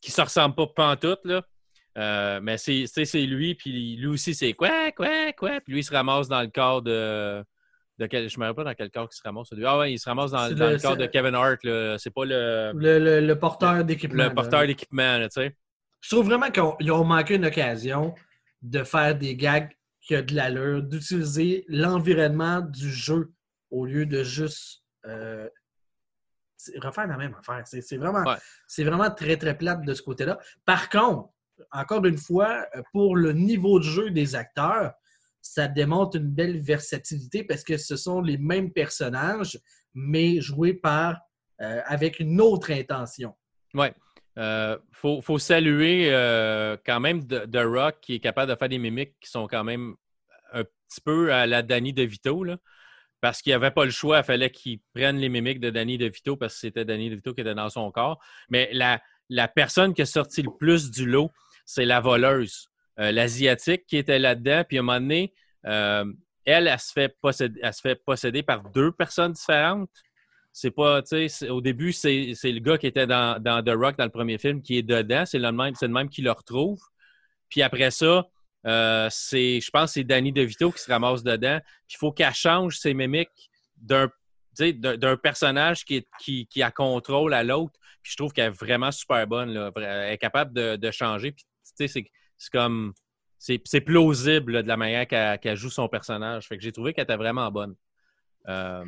qui 0.00 0.10
se 0.10 0.20
ressemble 0.20 0.56
pas 0.56 0.66
pantoute, 0.66 1.20
là. 1.24 1.42
Euh, 1.96 2.40
mais 2.42 2.58
c'est 2.58 2.86
lui, 3.26 3.54
puis 3.54 3.96
lui 3.96 4.06
aussi, 4.08 4.34
c'est 4.34 4.52
quoi, 4.54 4.90
quoi, 4.92 5.32
quoi. 5.36 5.60
Puis 5.60 5.72
lui, 5.74 5.80
il 5.80 5.84
se 5.84 5.92
ramasse 5.92 6.28
dans 6.28 6.40
le 6.42 6.48
corps 6.48 6.82
de. 6.82 7.42
de 7.98 8.06
quel, 8.06 8.28
je 8.28 8.38
me 8.40 8.46
rappelle 8.46 8.64
pas 8.64 8.70
dans 8.70 8.74
quel 8.74 8.90
corps 8.90 9.08
il 9.12 9.16
se 9.16 9.22
ramasse. 9.24 9.48
Ah 9.64 9.78
ouais, 9.78 9.92
il 9.92 9.98
se 9.98 10.08
ramasse 10.08 10.32
dans, 10.32 10.48
le- 10.48 10.72
le, 10.72 10.78
corps 10.80 10.96
de 10.96 11.06
Kevin 11.06 11.34
Hart. 11.36 11.58
C'est 11.98 12.12
pas 12.12 12.24
le, 12.24 12.72
Le, 12.74 12.98
le- 12.98 13.26
le 13.26 13.38
porteur 13.38 13.84
d'équipement. 13.84 14.24
le 14.24 14.34
porteur 14.34 14.66
d'équipement, 14.66 15.20
tu 15.22 15.28
sais. 15.30 15.56
Je 16.00 16.10
trouve 16.14 16.26
vraiment 16.26 16.50
qu'ils 16.50 16.92
ont 16.92 17.04
manqué 17.04 17.34
une 17.34 17.46
occasion 17.46 18.14
de 18.62 18.82
faire 18.84 19.16
des 19.16 19.36
gags 19.36 19.70
qui 20.00 20.16
ont 20.16 20.22
de 20.22 20.34
l'allure, 20.34 20.82
d'utiliser 20.82 21.64
l'environnement 21.68 22.60
du 22.60 22.90
jeu 22.90 23.32
au 23.70 23.84
lieu 23.84 24.06
de 24.06 24.22
juste 24.22 24.82
euh, 25.06 25.48
refaire 26.76 27.06
la 27.06 27.16
même 27.16 27.34
affaire. 27.38 27.62
C'est 27.66 27.96
vraiment, 27.96 28.24
Ouais. 28.24 28.84
vraiment 28.84 29.10
très, 29.10 29.36
très 29.36 29.56
plate 29.56 29.82
de 29.84 29.94
ce 29.94 30.02
côté-là. 30.02 30.38
Par 30.64 30.88
contre, 30.88 31.30
encore 31.72 32.04
une 32.06 32.18
fois, 32.18 32.66
pour 32.92 33.16
le 33.16 33.32
niveau 33.32 33.78
de 33.78 33.84
jeu 33.84 34.10
des 34.10 34.34
acteurs, 34.34 34.92
ça 35.40 35.68
démontre 35.68 36.16
une 36.16 36.28
belle 36.30 36.60
versatilité 36.60 37.44
parce 37.44 37.64
que 37.64 37.76
ce 37.76 37.96
sont 37.96 38.20
les 38.20 38.38
mêmes 38.38 38.72
personnages, 38.72 39.58
mais 39.94 40.40
joués 40.40 40.74
par 40.74 41.18
euh, 41.60 41.80
avec 41.86 42.20
une 42.20 42.40
autre 42.40 42.70
intention. 42.70 43.34
Ouais. 43.74 43.92
Euh, 44.38 44.78
faut, 44.92 45.20
faut 45.20 45.38
saluer 45.38 46.08
euh, 46.12 46.76
quand 46.86 47.00
même 47.00 47.26
The 47.26 47.64
Rock 47.64 47.96
qui 48.00 48.14
est 48.14 48.20
capable 48.20 48.52
de 48.52 48.56
faire 48.56 48.68
des 48.68 48.78
mimiques 48.78 49.14
qui 49.20 49.28
sont 49.28 49.48
quand 49.48 49.64
même 49.64 49.94
un 50.52 50.62
petit 50.62 51.00
peu 51.04 51.32
à 51.32 51.46
la 51.46 51.62
Danny 51.62 51.92
DeVito, 51.92 52.44
là. 52.44 52.56
Parce 53.20 53.42
qu'il 53.42 53.52
avait 53.52 53.72
pas 53.72 53.84
le 53.84 53.90
choix, 53.90 54.18
il 54.18 54.24
fallait 54.24 54.50
qu'il 54.50 54.78
prenne 54.94 55.16
les 55.18 55.28
mimiques 55.28 55.58
de 55.58 55.70
Danny 55.70 55.98
DeVito 55.98 56.36
parce 56.36 56.54
que 56.54 56.60
c'était 56.60 56.84
Danny 56.84 57.10
DeVito 57.10 57.34
qui 57.34 57.40
était 57.40 57.54
dans 57.54 57.68
son 57.68 57.90
corps. 57.90 58.20
Mais 58.48 58.70
la, 58.72 59.00
la 59.28 59.48
personne 59.48 59.92
qui 59.92 60.02
a 60.02 60.06
sorti 60.06 60.42
le 60.42 60.50
plus 60.56 60.92
du 60.92 61.04
lot, 61.04 61.32
c'est 61.64 61.84
la 61.84 62.00
voleuse, 62.00 62.70
euh, 63.00 63.10
l'Asiatique 63.10 63.86
qui 63.86 63.96
était 63.96 64.20
là-dedans. 64.20 64.62
Puis 64.68 64.78
à 64.78 64.80
un 64.80 64.84
moment 64.84 65.00
donné, 65.00 65.34
euh, 65.66 66.04
elle, 66.44 66.68
elle 66.68 66.78
se, 66.78 66.92
fait 66.92 67.14
posséder, 67.20 67.58
elle 67.60 67.74
se 67.74 67.80
fait 67.80 67.96
posséder 67.96 68.44
par 68.44 68.62
deux 68.70 68.92
personnes 68.92 69.32
différentes. 69.32 69.90
C'est 70.60 70.72
pas, 70.72 71.02
tu 71.02 71.28
sais, 71.28 71.50
au 71.50 71.60
début, 71.60 71.92
c'est 71.92 72.34
le 72.42 72.58
gars 72.58 72.78
qui 72.78 72.88
était 72.88 73.06
dans, 73.06 73.40
The 73.40 73.70
Rock 73.76 73.96
dans 73.96 74.02
le 74.06 74.10
premier 74.10 74.38
film 74.38 74.60
qui 74.60 74.78
est 74.78 74.82
dedans. 74.82 75.24
C'est 75.24 75.38
le 75.38 75.52
même, 75.52 76.08
qui 76.08 76.20
le 76.20 76.32
retrouve. 76.32 76.80
Puis 77.48 77.62
après 77.62 77.92
ça, 77.92 78.26
euh, 78.66 79.06
c'est, 79.08 79.60
je 79.60 79.70
pense 79.70 79.92
c'est 79.92 80.02
Danny 80.02 80.32
DeVito 80.32 80.72
qui 80.72 80.82
se 80.82 80.90
ramasse 80.90 81.22
dedans. 81.22 81.60
Puis 81.86 81.94
il 81.94 81.98
faut 81.98 82.10
qu'elle 82.10 82.34
change 82.34 82.76
ses 82.76 82.92
mimiques 82.92 83.50
d'un, 83.76 84.10
personnage 85.22 85.84
qui, 85.84 86.04
qui, 86.18 86.48
qui 86.48 86.60
a 86.60 86.72
contrôle 86.72 87.34
à 87.34 87.44
l'autre. 87.44 87.78
Puis 88.02 88.10
je 88.10 88.16
trouve 88.16 88.32
qu'elle 88.32 88.48
est 88.48 88.58
vraiment 88.58 88.90
super 88.90 89.24
bonne. 89.28 89.72
Elle 89.76 90.12
est 90.12 90.18
capable 90.18 90.52
de, 90.52 90.90
changer. 90.90 91.30
Puis 91.30 91.44
c'est, 91.62 92.04
comme. 92.50 92.94
C'est, 93.38 93.80
plausible 93.80 94.64
de 94.64 94.68
la 94.68 94.76
manière 94.76 95.06
qu'elle, 95.06 95.38
qu'elle 95.38 95.56
joue 95.56 95.70
son 95.70 95.88
personnage. 95.88 96.48
Fait 96.48 96.56
que 96.56 96.64
j'ai 96.64 96.72
trouvé 96.72 96.94
qu'elle 96.94 97.04
était 97.04 97.14
vraiment 97.14 97.48
bonne. 97.52 97.76
Euh, 98.48 98.84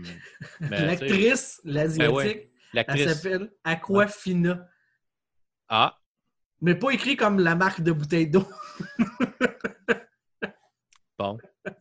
L'actrice, 0.61 1.61
l'asiatique, 1.64 2.09
Ben 2.09 2.14
ouais, 2.14 2.50
elle 2.88 3.09
s'appelle 3.11 3.50
Aquafina. 3.64 4.67
Ah, 5.69 5.99
Mais 6.61 6.75
pas 6.75 6.90
écrit 6.90 7.17
comme 7.17 7.38
la 7.38 7.55
marque 7.55 7.81
de 7.83 7.93
bouteille 7.93 8.29
d'eau. 8.29 8.47
bon. 11.19 11.38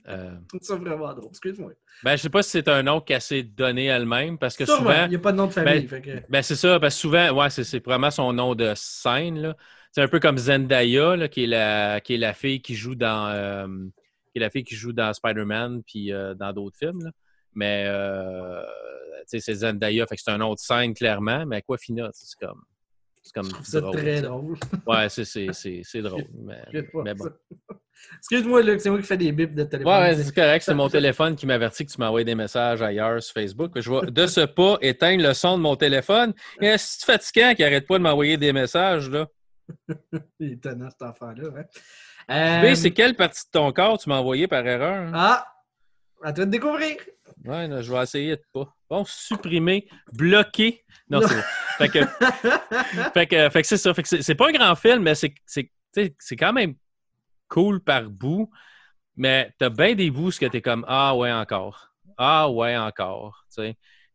Euh, 0.08 0.36
ça 0.62 0.76
vraiment 0.76 1.14
drôle. 1.14 1.30
Excuse-moi. 1.30 1.72
ben, 2.04 2.18
je 2.18 2.22
sais 2.24 2.30
pas 2.30 2.44
si 2.44 2.50
c'est 2.50 2.68
un 2.68 2.84
nom 2.84 3.00
qu'elle 3.00 3.22
s'est 3.22 3.44
donné 3.44 3.86
elle-même 3.86 4.38
parce 4.38 4.58
que 4.58 4.66
Sûrement, 4.66 4.90
souvent. 4.92 5.06
il 5.06 5.10
n'y 5.12 5.16
a 5.16 5.20
pas 5.20 5.32
de 5.32 5.38
nom 5.38 5.48
de 5.48 5.54
famille. 5.54 5.88
Ben, 5.88 6.02
que- 6.02 6.24
Ben, 6.30 6.42
c'est 6.42 6.56
ça, 6.56 6.80
parce 6.80 6.96
que 6.96 7.02
souvent, 7.02 7.32
ouais, 7.32 7.50
c'est, 7.50 7.84
vraiment 7.86 8.12
son 8.12 8.34
nom 8.34 8.56
de 8.56 8.74
scène. 8.76 9.42
là. 9.42 9.56
C'est 9.92 10.02
un 10.02 10.08
peu 10.08 10.20
comme 10.20 10.38
Zendaya, 10.38 11.16
là, 11.16 11.28
qui, 11.30 11.46
est 11.46 11.48
la, 11.48 12.02
qui 12.02 12.16
est 12.16 12.18
la 12.18 12.34
fille 12.34 12.62
qui 12.62 12.76
joue 12.76 12.96
dans, 12.96 13.30
euh, 13.30 13.68
qui 14.32 14.38
est 14.38 14.42
la 14.42 14.50
fille 14.50 14.64
qui 14.66 14.76
joue 14.76 14.92
dans 14.94 15.14
Spider-Man 15.14 15.82
puis 15.84 16.12
euh, 16.14 16.34
dans 16.36 16.52
d'autres 16.54 16.78
films. 16.78 17.04
là. 17.06 17.12
Mais 17.54 17.86
euh, 17.88 18.62
c'est 19.26 19.40
Zendaya, 19.54 20.06
fait 20.08 20.16
que 20.16 20.22
c'est 20.24 20.32
un 20.32 20.42
autre 20.42 20.62
scène 20.62 20.94
clairement, 20.94 21.46
mais 21.46 21.58
Aquafina, 21.58 22.10
c'est 22.14 22.38
comme. 22.46 22.62
C'est 23.22 23.34
comme 23.34 23.82
drôle, 23.82 23.96
très 23.98 24.22
drôle. 24.22 24.58
Ouais, 24.88 25.10
c'est- 25.10 25.26
c'est 25.26 25.52
c'est- 25.52 25.82
c'est 25.84 26.02
drôle. 26.02 26.24
Mais, 27.04 27.14
bon. 27.14 27.30
Excuse-moi, 28.20 28.62
Luc, 28.64 28.80
c'est 28.80 28.90
moi 28.90 28.98
qui 29.00 29.06
fais 29.06 29.18
des 29.18 29.32
bips 29.34 29.54
de 29.54 29.64
téléphone. 29.66 29.94
Ouais, 29.94 30.16
c'est 30.16 30.34
correct. 30.34 30.64
C'est 30.66 30.74
mon 30.74 30.88
téléphone 30.88 31.36
qui 31.36 31.46
m'avertit 31.46 31.86
que 31.86 31.92
tu 31.92 32.00
m'as 32.00 32.08
envoyé 32.08 32.24
des 32.24 32.34
messages 32.34 32.82
ailleurs 32.82 33.22
sur 33.22 33.34
Facebook. 33.34 33.74
Je 33.76 33.92
vais 33.92 34.10
de 34.10 34.26
ce 34.26 34.42
pas 34.46 34.78
éteindre 34.82 35.22
le 35.22 35.34
son 35.34 35.58
de 35.58 35.62
mon 35.64 35.76
téléphone. 35.76 36.34
Et 36.62 36.78
c'est 36.78 37.06
fatigant 37.06 37.54
qui 37.56 37.64
arrête 37.64 37.86
pas 37.86 37.98
de 37.98 38.04
m'envoyer 38.04 38.38
des 38.38 38.54
messages, 38.54 39.10
là? 39.10 39.28
Il 40.40 40.52
est 40.52 40.54
étonnant, 40.54 40.90
cet 40.90 41.02
enfant-là. 41.02 41.44
Mais 42.30 42.72
Euh, 42.72 42.76
c'est 42.76 42.92
quelle 42.92 43.16
partie 43.16 43.44
de 43.46 43.52
ton 43.52 43.72
corps 43.74 43.98
tu 44.00 44.08
m'as 44.10 44.18
envoyé 44.20 44.48
par 44.48 44.66
erreur? 44.66 45.08
hein? 45.08 45.12
Ah! 45.14 45.46
À 46.24 46.32
toi 46.34 46.46
de 46.46 46.52
découvrir! 46.52 46.96
Ouais, 47.46 47.70
je 47.84 47.92
vais 47.94 48.04
essayer 48.04 48.36
de 48.36 48.42
pas. 48.54 48.74
Bon, 48.90 49.06
supprimer, 49.06 49.88
bloquer. 50.14 50.84
Non, 51.10 51.22
c'est 51.22 51.42
fait 51.78 51.90
que, 51.90 52.06
fait 53.14 53.28
que, 53.28 53.50
fait 53.50 53.62
que 53.62 53.68
c'est 53.68 53.78
ça. 53.78 53.94
Fait 53.94 54.04
que 54.04 54.22
c'est 54.22 54.36
pas 54.36 54.50
un 54.50 54.52
grand 54.52 54.76
film, 54.76 55.04
mais 55.04 55.16
c'est 55.16 55.34
c'est- 55.46 55.72
c'est 56.20 56.36
quand 56.36 56.54
même 56.54 56.76
cool 57.48 57.84
par 57.84 58.10
bout. 58.10 58.50
Mais 59.18 59.54
t'as 59.60 59.70
bien 59.70 59.96
des 59.96 60.12
bouts 60.12 60.32
ce 60.32 60.40
que 60.40 60.46
t'es 60.46 60.62
comme 60.62 60.86
Ah 60.88 61.16
ouais, 61.16 61.32
encore. 61.32 61.92
Ah 62.18 62.50
ouais, 62.50 62.78
encore. 62.78 63.46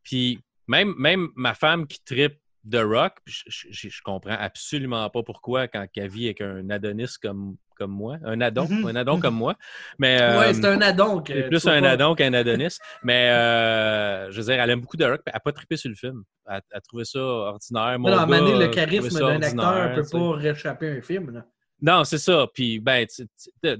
Puis 0.02 0.40
même, 0.66 0.94
même 0.98 1.28
ma 1.36 1.54
femme 1.54 1.86
qui 1.86 2.02
tripe 2.04 2.38
The 2.70 2.76
Rock, 2.82 3.18
je, 3.26 3.42
je- 3.48 3.88
je 3.88 4.02
comprends 4.02 4.36
absolument 4.38 5.08
pas 5.10 5.22
pourquoi 5.22 5.68
quand 5.68 5.86
elle 5.96 6.08
vit 6.08 6.26
avec 6.26 6.40
un 6.40 6.70
Adonis 6.70 7.16
comme, 7.20 7.56
comme 7.74 7.90
moi. 7.90 8.16
Un 8.24 8.40
Adon, 8.40 8.66
Mhm. 8.68 8.86
un 8.86 8.96
Adon 8.96 9.20
comme 9.20 9.34
moi. 9.34 9.54
Mais, 9.98 10.20
euh, 10.20 10.40
ouais, 10.40 10.54
c'est 10.54 10.64
un 10.66 10.80
addon. 10.80 11.20
que 11.22 11.32
c'est 11.32 11.48
plus 11.48 11.66
un 11.66 11.80
pas- 11.82 11.90
Adon 11.90 12.14
qu'un 12.14 12.32
Adonis. 12.32 12.78
Mais 13.02 13.30
euh, 13.30 14.30
je 14.30 14.36
veux 14.40 14.44
dire, 14.52 14.60
elle 14.62 14.70
aime 14.70 14.80
beaucoup 14.80 14.96
The 14.96 15.02
Rock. 15.04 15.20
puis 15.24 15.24
Elle 15.26 15.32
n'a 15.34 15.40
pas 15.40 15.52
trippé 15.52 15.76
sur 15.76 15.90
le 15.90 15.96
film. 15.96 16.22
Elle 16.48 16.60
elle 16.70 16.76
a 16.78 16.80
trouvé 16.80 17.04
ça 17.04 17.20
ordinaire. 17.20 17.98
Mon 17.98 18.10
Non, 18.10 18.26
donné, 18.26 18.52
gars, 18.52 18.58
le 18.58 18.68
charisme 18.68 19.18
d'un 19.18 19.42
acteur 19.42 19.90
ne 19.90 19.94
peut 20.02 20.08
pas 20.10 20.30
réchapper 20.36 20.88
un 20.98 21.00
film. 21.02 21.30
Là. 21.30 21.44
Non, 21.82 22.04
c'est 22.04 22.18
ça. 22.18 22.46
Puis, 22.54 22.78
ben, 22.78 23.04
tu 23.06 23.26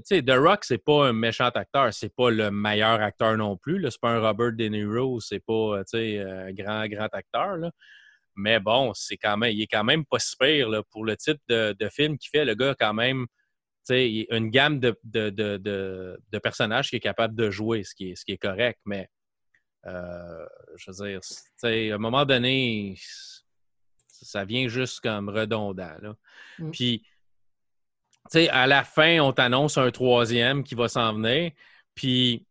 sais, 0.03 0.21
The 0.21 0.31
Rock, 0.37 0.63
c'est 0.63 0.77
pas 0.83 1.07
un 1.07 1.13
méchant 1.13 1.49
acteur. 1.49 1.91
C'est 1.93 2.13
pas 2.13 2.29
le 2.29 2.51
meilleur 2.51 3.01
acteur 3.01 3.35
non 3.37 3.57
plus. 3.57 3.83
C'est 3.89 3.99
pas 4.01 4.09
un 4.09 4.19
Robert 4.19 4.51
De 4.53 4.65
Niro. 4.65 5.19
C'est 5.21 5.39
pas, 5.39 5.53
euh, 5.53 5.77
tu 5.89 5.97
sais, 5.97 6.19
un 6.19 6.51
grand, 6.53 6.85
grand 6.87 7.07
acteur. 7.13 7.57
là. 7.57 7.71
Mais 8.35 8.59
bon, 8.59 8.91
c'est 8.93 9.15
quand 9.15 9.37
même, 9.37 9.51
il 9.53 9.61
est 9.61 9.67
quand 9.67 9.85
même 9.85 10.03
pas 10.05 10.19
si 10.19 10.35
pire 10.37 10.67
là, 10.69 10.81
pour 10.91 11.05
le 11.05 11.15
type 11.15 11.39
de, 11.47 11.73
de 11.79 11.87
film 11.89 12.17
qu'il 12.17 12.29
fait. 12.29 12.43
Le 12.43 12.53
gars, 12.53 12.75
quand 12.77 12.93
même, 12.93 13.25
sais, 13.85 14.27
une 14.31 14.49
gamme 14.49 14.79
de, 14.79 14.97
de, 15.03 15.29
de, 15.29 16.39
personnages 16.39 16.89
qu'il 16.89 16.97
est 16.97 17.01
capable 17.01 17.35
de 17.35 17.49
jouer, 17.49 17.83
ce 17.83 17.95
qui 17.95 18.11
est, 18.11 18.15
ce 18.15 18.25
qui 18.25 18.31
est 18.31 18.37
correct. 18.37 18.79
Mais, 18.85 19.09
euh, 19.85 20.45
je 20.77 20.91
veux 20.91 21.07
dire, 21.07 21.19
à 21.63 21.95
un 21.95 21.97
moment 21.97 22.25
donné, 22.25 22.95
ça 24.07 24.45
vient 24.45 24.67
juste 24.67 25.01
comme 25.01 25.29
redondant. 25.29 25.95
Là. 26.01 26.15
Mm. 26.59 26.71
Puis, 26.71 27.03
à 28.49 28.67
la 28.67 28.83
fin, 28.83 29.19
on 29.19 29.31
t'annonce 29.31 29.77
un 29.77 29.91
troisième 29.91 30.63
qui 30.63 30.75
va 30.75 30.87
s'en 30.87 31.13
venir. 31.13 31.51
Puis 31.93 32.45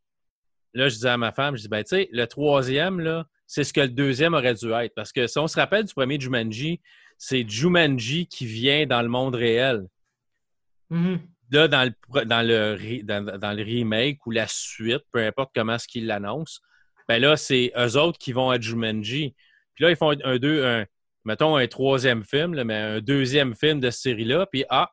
là, 0.72 0.88
je 0.88 0.94
disais 0.94 1.10
à 1.10 1.16
ma 1.16 1.32
femme, 1.32 1.56
je 1.56 1.62
dis, 1.62 1.68
ben, 1.68 1.82
tu 1.82 1.96
sais, 1.96 2.08
le 2.12 2.26
troisième, 2.26 3.00
là, 3.00 3.26
c'est 3.46 3.64
ce 3.64 3.72
que 3.72 3.80
le 3.80 3.88
deuxième 3.88 4.34
aurait 4.34 4.54
dû 4.54 4.72
être. 4.72 4.94
Parce 4.94 5.12
que 5.12 5.26
si 5.26 5.38
on 5.38 5.46
se 5.46 5.58
rappelle 5.58 5.84
du 5.84 5.94
premier 5.94 6.18
Jumanji, 6.18 6.80
c'est 7.18 7.48
Jumanji 7.48 8.26
qui 8.26 8.46
vient 8.46 8.86
dans 8.86 9.02
le 9.02 9.08
monde 9.08 9.34
réel. 9.34 9.86
Mhm. 10.90 11.20
Là, 11.50 11.68
dans 11.68 11.84
le, 11.84 12.24
dans 12.24 12.46
le, 12.46 13.02
dans, 13.02 13.38
dans 13.38 13.52
le 13.52 13.62
remake 13.62 14.26
ou 14.26 14.30
la 14.30 14.46
suite, 14.48 15.02
peu 15.12 15.24
importe 15.24 15.50
comment 15.54 15.74
est-ce 15.74 15.86
qu'ils 15.86 16.06
l'annoncent, 16.06 16.60
ben 17.08 17.20
là, 17.20 17.36
c'est 17.36 17.72
eux 17.76 17.96
autres 17.96 18.18
qui 18.18 18.32
vont 18.32 18.50
à 18.50 18.58
Jumanji. 18.58 19.34
Puis 19.74 19.84
là, 19.84 19.90
ils 19.90 19.96
font 19.96 20.14
un, 20.24 20.38
deux, 20.38 20.64
un, 20.64 20.86
mettons 21.24 21.56
un 21.56 21.66
troisième 21.66 22.24
film, 22.24 22.54
là, 22.54 22.64
mais 22.64 22.74
un 22.74 23.00
deuxième 23.00 23.54
film 23.54 23.80
de 23.80 23.90
cette 23.90 24.02
série-là. 24.02 24.46
Puis 24.46 24.64
ah, 24.70 24.90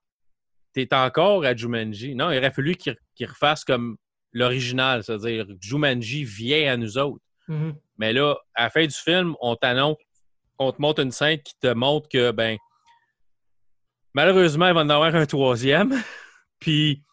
t'es 0.73 0.93
encore 0.93 1.45
à 1.45 1.55
Jumanji. 1.55 2.15
Non, 2.15 2.31
il 2.31 2.37
aurait 2.37 2.51
fallu 2.51 2.75
qu'ils 2.75 2.97
refassent 3.27 3.63
comme 3.63 3.97
l'original, 4.33 5.03
c'est-à-dire 5.03 5.45
Jumanji 5.59 6.23
vient 6.23 6.73
à 6.73 6.77
nous 6.77 6.97
autres. 6.97 7.23
Mhm. 7.47 7.75
Mais 7.97 8.13
là, 8.13 8.35
à 8.55 8.63
la 8.63 8.69
fin 8.69 8.85
du 8.85 8.95
film, 8.95 9.35
on 9.41 9.55
t'annonce, 9.55 9.97
on 10.57 10.71
te 10.71 10.81
montre 10.81 11.01
une 11.01 11.11
scène 11.11 11.41
qui 11.41 11.53
te 11.59 11.67
montre 11.73 12.07
que, 12.09 12.31
ben, 12.31 12.57
malheureusement, 14.13 14.67
il 14.67 14.73
va 14.73 14.81
en 14.81 14.89
avoir 14.89 15.15
un 15.15 15.25
troisième. 15.25 16.01
Puis, 16.59 17.03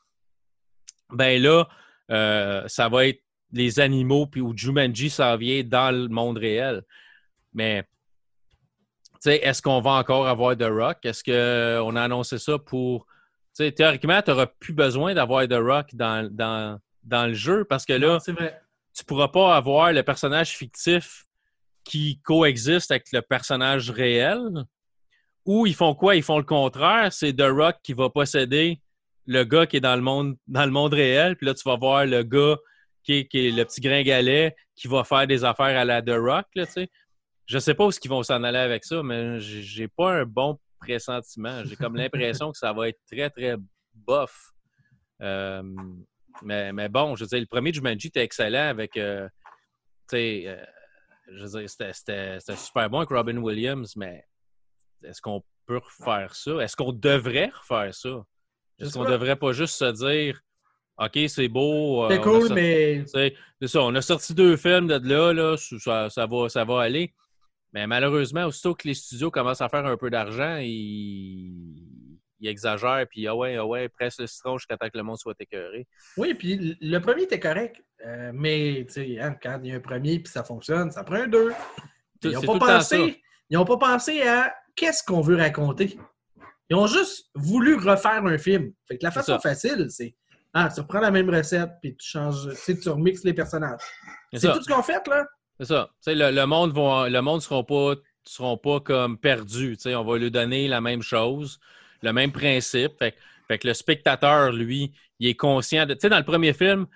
ben 1.10 1.40
là, 1.42 1.68
euh, 2.10 2.64
ça 2.68 2.88
va 2.88 3.06
être 3.06 3.22
les 3.52 3.80
animaux, 3.80 4.26
puis 4.26 4.40
où 4.40 4.56
Jumanji 4.56 5.08
s'en 5.08 5.36
vient 5.36 5.62
dans 5.62 5.90
le 5.90 6.08
monde 6.08 6.38
réel. 6.38 6.82
Mais, 7.54 7.82
tu 9.14 9.18
sais, 9.20 9.36
est-ce 9.36 9.62
qu'on 9.62 9.80
va 9.80 9.92
encore 9.92 10.28
avoir 10.28 10.56
The 10.56 10.68
Rock? 10.68 10.98
Est-ce 11.04 11.24
qu'on 11.24 11.96
a 11.96 12.02
annoncé 12.02 12.38
ça 12.38 12.58
pour. 12.58 13.06
Tu 13.56 13.64
sais, 13.64 13.72
théoriquement, 13.72 14.20
tu 14.22 14.30
n'auras 14.30 14.46
plus 14.46 14.74
besoin 14.74 15.14
d'avoir 15.14 15.48
The 15.48 15.54
Rock 15.54 15.94
dans, 15.94 16.28
dans, 16.30 16.78
dans 17.02 17.26
le 17.26 17.34
jeu 17.34 17.64
parce 17.64 17.84
que 17.86 17.94
là, 17.94 18.14
Non, 18.14 18.20
C'est 18.20 18.32
vrai. 18.32 18.60
tu 18.94 19.04
pourras 19.04 19.28
pas 19.28 19.56
avoir 19.56 19.92
le 19.92 20.02
personnage 20.02 20.50
fictif 20.50 21.24
qui 21.84 22.20
coexiste 22.22 22.90
avec 22.90 23.10
le 23.12 23.22
personnage 23.22 23.90
réel. 23.90 24.40
Ou 25.48 25.64
ils 25.64 25.74
font 25.74 25.94
quoi? 25.94 26.14
Ils 26.14 26.22
font 26.22 26.36
le 26.36 26.44
contraire. 26.44 27.10
C'est 27.10 27.32
The 27.32 27.48
Rock 27.48 27.76
qui 27.82 27.94
va 27.94 28.10
posséder 28.10 28.82
le 29.24 29.44
gars 29.44 29.66
qui 29.66 29.78
est 29.78 29.80
dans 29.80 29.96
le 29.96 30.02
monde, 30.02 30.36
dans 30.46 30.66
le 30.66 30.70
monde 30.70 30.92
réel. 30.92 31.36
Puis 31.36 31.46
là, 31.46 31.54
tu 31.54 31.62
vas 31.66 31.76
voir 31.76 32.04
le 32.04 32.22
gars 32.22 32.58
qui 33.02 33.26
est, 33.32 33.50
le 33.50 33.64
petit 33.64 33.80
gringalet 33.80 34.54
qui 34.76 34.88
va 34.88 35.04
faire 35.04 35.26
des 35.26 35.44
affaires 35.44 35.78
à 35.78 35.86
la 35.86 36.02
The 36.02 36.16
Rock. 36.18 36.44
Là, 36.54 36.66
tu 36.66 36.72
sais. 36.72 36.90
Je 37.46 37.58
sais 37.58 37.72
pas 37.72 37.86
où 37.86 37.90
ils 37.90 38.10
vont 38.10 38.22
s'en 38.22 38.44
aller 38.44 38.58
avec 38.58 38.84
ça, 38.84 39.02
mais 39.02 39.40
j'ai 39.40 39.88
pas 39.88 40.20
un 40.20 40.26
bon 40.26 40.58
pressentiment. 40.78 41.64
J'ai 41.64 41.76
comme 41.76 41.96
l'impression 41.96 42.52
que 42.52 42.58
ça 42.58 42.74
va 42.74 42.90
être 42.90 43.00
très, 43.10 43.30
très 43.30 43.56
bof. 43.94 44.52
Euh, 45.22 45.62
mais, 46.42 46.90
bon, 46.90 47.16
je 47.16 47.24
veux 47.24 47.28
dire, 47.28 47.40
le 47.40 47.46
premier 47.46 47.72
Jumanji 47.72 48.08
était 48.08 48.22
excellent 48.22 48.68
avec. 48.68 48.98
euh, 48.98 49.26
tu 50.10 50.16
sais, 50.16 50.42
euh, 50.46 50.62
je 51.32 51.46
veux 51.46 51.66
c'était 51.66 52.38
super 52.54 52.90
bon 52.90 52.98
avec 52.98 53.08
Robin 53.08 53.38
Williams, 53.38 53.96
mais 53.96 54.27
est-ce 55.04 55.20
qu'on 55.20 55.42
peut 55.66 55.78
refaire 55.78 56.34
ça? 56.34 56.52
Est-ce 56.60 56.76
qu'on 56.76 56.92
devrait 56.92 57.50
refaire 57.54 57.94
ça? 57.94 58.24
Est-ce 58.78 58.94
qu'on 58.94 59.04
devrait 59.04 59.36
pas 59.36 59.52
juste 59.52 59.74
se 59.74 59.90
dire, 60.06 60.40
OK, 60.98 61.18
c'est 61.28 61.48
beau. 61.48 62.04
euh, 62.04 62.08
C'est 62.10 62.20
cool, 62.20 62.40
sorti- 62.48 62.54
mais 62.54 63.04
C'est 63.06 63.66
ça, 63.68 63.82
on 63.82 63.94
a 63.94 64.02
sorti 64.02 64.34
deux 64.34 64.56
films 64.56 64.86
de 64.88 65.08
là, 65.08 65.32
là 65.32 65.56
ça, 65.56 66.10
ça 66.10 66.26
va, 66.26 66.48
ça 66.48 66.64
va 66.64 66.82
aller. 66.82 67.12
Mais 67.72 67.86
malheureusement, 67.86 68.44
aussitôt 68.46 68.74
que 68.74 68.88
les 68.88 68.94
studios 68.94 69.30
commencent 69.30 69.60
à 69.60 69.68
faire 69.68 69.84
un 69.84 69.96
peu 69.96 70.10
d'argent, 70.10 70.56
ils, 70.56 71.84
ils 72.40 72.48
exagèrent, 72.48 73.06
puis 73.10 73.26
ah 73.26 73.34
ouais, 73.36 73.56
ah 73.56 73.66
ouais, 73.66 73.88
presse 73.88 74.18
le 74.20 74.26
citron 74.26 74.58
jusqu'à 74.58 74.76
temps 74.76 74.88
que 74.88 74.96
le 74.96 75.02
monde 75.02 75.18
soit 75.18 75.34
écœuré. 75.38 75.86
oui, 76.16 76.34
puis 76.34 76.76
le 76.80 76.98
premier 77.00 77.24
était 77.24 77.40
correct. 77.40 77.82
Euh, 78.06 78.30
mais 78.32 78.84
tu 78.86 78.92
sais, 78.94 79.20
hein, 79.20 79.36
quand 79.42 79.60
il 79.62 79.70
y 79.70 79.72
a 79.72 79.76
un 79.76 79.80
premier 79.80 80.20
puis 80.20 80.32
ça 80.32 80.44
fonctionne, 80.44 80.90
ça 80.92 81.02
prend 81.04 81.16
un 81.16 81.26
deux. 81.26 81.52
Ils 82.22 82.30
n'ont 82.32 82.40
pas, 82.42 82.58
pensé, 82.58 83.22
ils 83.50 83.56
ont 83.58 83.64
pas 83.64 83.76
pensé 83.76 84.22
à 84.22 84.54
qu'est-ce 84.78 85.02
qu'on 85.02 85.20
veut 85.20 85.36
raconter? 85.36 85.98
Ils 86.70 86.76
ont 86.76 86.86
juste 86.86 87.30
voulu 87.34 87.76
refaire 87.76 88.24
un 88.24 88.38
film. 88.38 88.72
Fait 88.86 88.98
que 88.98 89.04
la 89.04 89.10
façon 89.10 89.38
facile, 89.38 89.86
c'est 89.88 90.14
ah, 90.54 90.68
tu 90.74 90.80
reprends 90.80 91.00
la 91.00 91.10
même 91.10 91.28
recette 91.30 91.70
puis 91.82 91.96
tu 91.96 92.06
changes, 92.08 92.48
tu 92.50 92.56
sais, 92.56 92.78
tu 92.78 92.88
remixes 92.88 93.24
les 93.24 93.34
personnages. 93.34 93.80
C'est 94.32 94.52
tout 94.52 94.62
ce 94.62 94.68
qu'on 94.72 94.82
fait 94.82 95.06
là. 95.06 95.24
C'est 95.58 95.66
ça. 95.66 95.88
Tu 95.94 95.96
sais, 96.10 96.14
le, 96.14 96.30
le 96.30 96.46
monde 96.46 96.72
vont, 96.72 97.04
le 97.04 97.20
monde 97.20 97.42
seront 97.42 97.64
pas 97.64 97.94
seront 98.24 98.56
pas 98.58 98.80
comme 98.80 99.18
perdus. 99.18 99.76
Tu 99.76 99.82
sais, 99.84 99.94
on 99.94 100.04
va 100.04 100.18
lui 100.18 100.30
donner 100.30 100.68
la 100.68 100.80
même 100.80 101.02
chose, 101.02 101.58
le 102.02 102.12
même 102.12 102.30
principe. 102.32 102.92
Fait, 102.98 103.12
que- 103.12 103.16
fait 103.48 103.58
que 103.58 103.66
le 103.68 103.74
spectateur, 103.74 104.52
lui, 104.52 104.92
il 105.18 105.28
est 105.28 105.34
conscient 105.34 105.86
de. 105.86 105.94
Tu 105.94 106.00
sais, 106.00 106.08
dans 106.10 106.18
le 106.18 106.24
premier 106.24 106.52
film, 106.52 106.86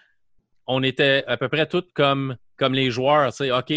on 0.66 0.82
était 0.82 1.24
à 1.26 1.36
peu 1.36 1.48
près 1.48 1.66
tous 1.66 1.84
comme, 1.94 2.36
comme 2.56 2.74
les 2.74 2.90
joueurs. 2.90 3.30
Tu 3.32 3.44
sais, 3.48 3.50
OK, 3.50 3.72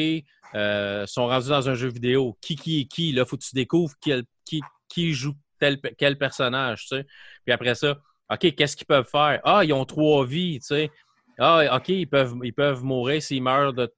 euh, 0.53 1.05
sont 1.05 1.27
rendus 1.27 1.49
dans 1.49 1.69
un 1.69 1.73
jeu 1.75 1.89
vidéo. 1.89 2.37
Qui 2.41 2.55
qui 2.55 2.81
est 2.81 2.85
qui? 2.85 3.11
Là, 3.11 3.25
faut 3.25 3.37
que 3.37 3.43
tu 3.43 3.55
découvres 3.55 3.93
quel- 4.01 4.23
qui, 4.45 4.61
qui 4.87 5.13
joue 5.13 5.33
tel, 5.59 5.79
quel 5.97 6.17
personnage. 6.17 6.81
Tu 6.87 6.97
sais. 6.97 7.05
Puis 7.45 7.53
après 7.53 7.75
ça, 7.75 7.97
OK, 8.31 8.55
qu'est-ce 8.55 8.75
qu'ils 8.75 8.87
peuvent 8.87 9.07
faire? 9.09 9.39
Ah, 9.43 9.63
ils 9.63 9.73
ont 9.73 9.85
trois 9.85 10.25
vies, 10.25 10.59
tu 10.59 10.67
sais. 10.67 10.91
Ah, 11.37 11.75
OK, 11.77 11.89
ils 11.89 12.07
peuvent, 12.07 12.35
ils 12.43 12.53
peuvent 12.53 12.83
mourir 12.83 13.21
s'ils 13.21 13.43
meurent 13.43 13.73
de 13.73 13.93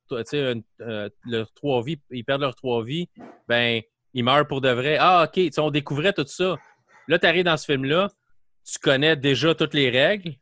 euh, 0.82 1.10
leurs 1.26 1.54
trois 1.54 1.84
vies, 1.84 2.00
ils 2.10 2.24
perdent 2.24 2.42
leurs 2.42 2.56
trois 2.56 2.84
vies, 2.84 3.08
ben, 3.48 3.82
ils 4.14 4.24
meurent 4.24 4.48
pour 4.48 4.62
de 4.62 4.70
vrai. 4.70 4.98
Ah, 5.00 5.28
OK, 5.28 5.52
on 5.60 5.70
découvrait 5.70 6.14
tout 6.14 6.26
ça. 6.26 6.58
Là, 7.08 7.20
tu 7.20 7.28
arrives 7.28 7.44
dans 7.46 7.58
ce 7.58 7.66
film-là, 7.66 8.10
tu 8.66 8.80
connais 8.80 9.16
déjà 9.16 9.54
toutes 9.54 9.76
les 9.76 9.90
règles, 9.90 10.34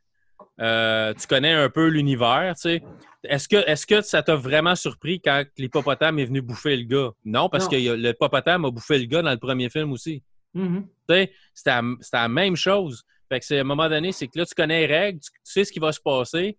euh, 0.60 1.12
tu 1.14 1.26
connais 1.26 1.52
un 1.52 1.68
peu 1.68 1.88
l'univers, 1.88 2.54
tu 2.56 2.62
sais. 2.62 2.82
Est-ce 3.24 3.48
que, 3.48 3.56
est 3.56 3.86
que 3.86 4.00
ça 4.02 4.22
t'a 4.22 4.36
vraiment 4.36 4.74
surpris 4.74 5.20
quand 5.20 5.44
l'hippopotame 5.58 6.18
est 6.18 6.26
venu 6.26 6.40
bouffer 6.42 6.76
le 6.76 6.84
gars? 6.84 7.10
Non, 7.24 7.48
parce 7.48 7.64
Non. 7.64 7.70
que 7.70 7.94
l'hippopotame 7.94 8.64
a 8.64 8.70
bouffé 8.70 8.98
le 8.98 9.06
gars 9.06 9.22
dans 9.22 9.30
le 9.32 9.38
premier 9.38 9.68
film 9.68 9.92
aussi. 9.92 10.22
Tu 10.54 10.62
sais, 11.10 11.32
C'était 11.52 11.80
la, 12.12 12.28
même 12.28 12.56
chose. 12.56 13.04
Fait 13.28 13.40
que 13.40 13.44
c'est 13.44 13.58
à 13.58 13.60
un 13.62 13.64
moment 13.64 13.88
donné, 13.88 14.12
c'est 14.12 14.28
que 14.28 14.38
là, 14.38 14.46
tu 14.46 14.54
connais 14.54 14.86
les 14.86 14.94
règles, 14.94 15.20
tu, 15.20 15.30
tu 15.30 15.38
sais 15.44 15.64
ce 15.64 15.72
qui 15.72 15.80
va 15.80 15.92
se 15.92 16.00
passer. 16.00 16.56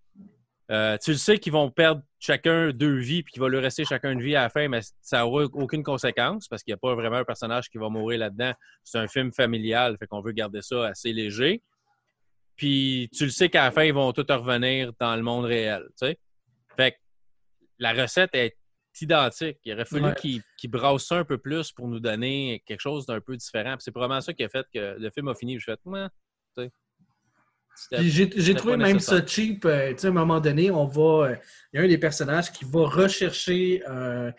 Euh, 0.69 0.97
tu 1.01 1.11
le 1.11 1.17
sais 1.17 1.37
qu'ils 1.37 1.53
vont 1.53 1.71
perdre 1.71 2.01
chacun 2.19 2.71
deux 2.71 2.97
vies 2.97 3.23
puis 3.23 3.31
qu'il 3.31 3.41
va 3.41 3.47
leur 3.47 3.61
rester 3.61 3.85
chacun 3.85 4.11
une 4.11 4.21
vie 4.21 4.35
à 4.35 4.41
la 4.43 4.49
fin, 4.49 4.67
mais 4.67 4.81
ça 5.01 5.21
n'aura 5.21 5.45
aucune 5.53 5.81
conséquence 5.81 6.47
parce 6.49 6.61
qu'il 6.61 6.73
n'y 6.73 6.75
a 6.75 6.77
pas 6.77 6.93
vraiment 6.93 7.15
un 7.15 7.23
personnage 7.23 7.69
qui 7.69 7.77
va 7.77 7.87
mourir 7.87 8.19
là-dedans. 8.19 8.51
C'est 8.83 8.97
un 8.99 9.07
film 9.07 9.31
familial, 9.31 9.95
fait 9.97 10.07
qu'on 10.07 10.19
veut 10.21 10.33
garder 10.33 10.61
ça 10.61 10.87
assez 10.87 11.13
léger. 11.13 11.61
Puis 12.57 13.09
tu 13.15 13.23
le 13.25 13.29
sais 13.31 13.47
qu'à 13.49 13.63
la 13.65 13.71
fin, 13.71 13.83
ils 13.83 13.93
vont 13.93 14.11
tous 14.11 14.25
revenir 14.29 14.91
dans 14.99 15.15
le 15.15 15.21
monde 15.21 15.45
réel. 15.45 15.83
Tu 15.89 16.07
sais? 16.07 16.19
Fait 16.75 16.91
que 16.91 16.97
la 17.79 17.93
recette 17.93 18.31
est 18.33 18.57
identique. 18.99 19.59
Il 19.63 19.73
aurait 19.73 19.85
fallu 19.85 20.05
Ouais. 20.05 20.15
qu'ils 20.57 20.71
brassent 20.71 21.05
ça 21.05 21.17
un 21.17 21.23
peu 21.23 21.37
plus 21.37 21.71
pour 21.71 21.87
nous 21.87 21.99
donner 21.99 22.63
quelque 22.65 22.79
chose 22.81 23.05
d'un 23.05 23.21
peu 23.21 23.37
différent. 23.37 23.75
C'est 23.79 23.91
probablement 23.91 24.21
ça 24.21 24.33
qui 24.33 24.43
a 24.43 24.49
fait 24.49 24.65
que 24.73 24.97
le 24.99 25.09
film 25.11 25.27
a 25.27 25.35
fini. 25.35 25.59
Je 25.59 25.65
fais, 25.65 25.77
ouais, 25.85 26.07
tu 26.57 26.63
sais. 26.63 26.71
J'ai 28.01 28.55
trouvé 28.55 28.75
même 28.77 28.99
ça 28.99 29.23
cheap. 29.25 29.63
euh, 29.65 29.91
tu 29.93 29.99
sais, 29.99 30.07
à 30.07 30.09
un 30.09 30.13
moment 30.13 30.39
donné, 30.39 30.71
on 30.71 30.85
va. 30.85 31.29
euh, 31.29 31.35
Il 31.73 31.77
y 31.77 31.79
a 31.79 31.85
un 31.85 31.87
des 31.87 31.99
personnages 31.99 32.51
qui 32.51 32.65
va 32.65 32.87
rechercher 32.87 33.83
euh, 33.87 34.31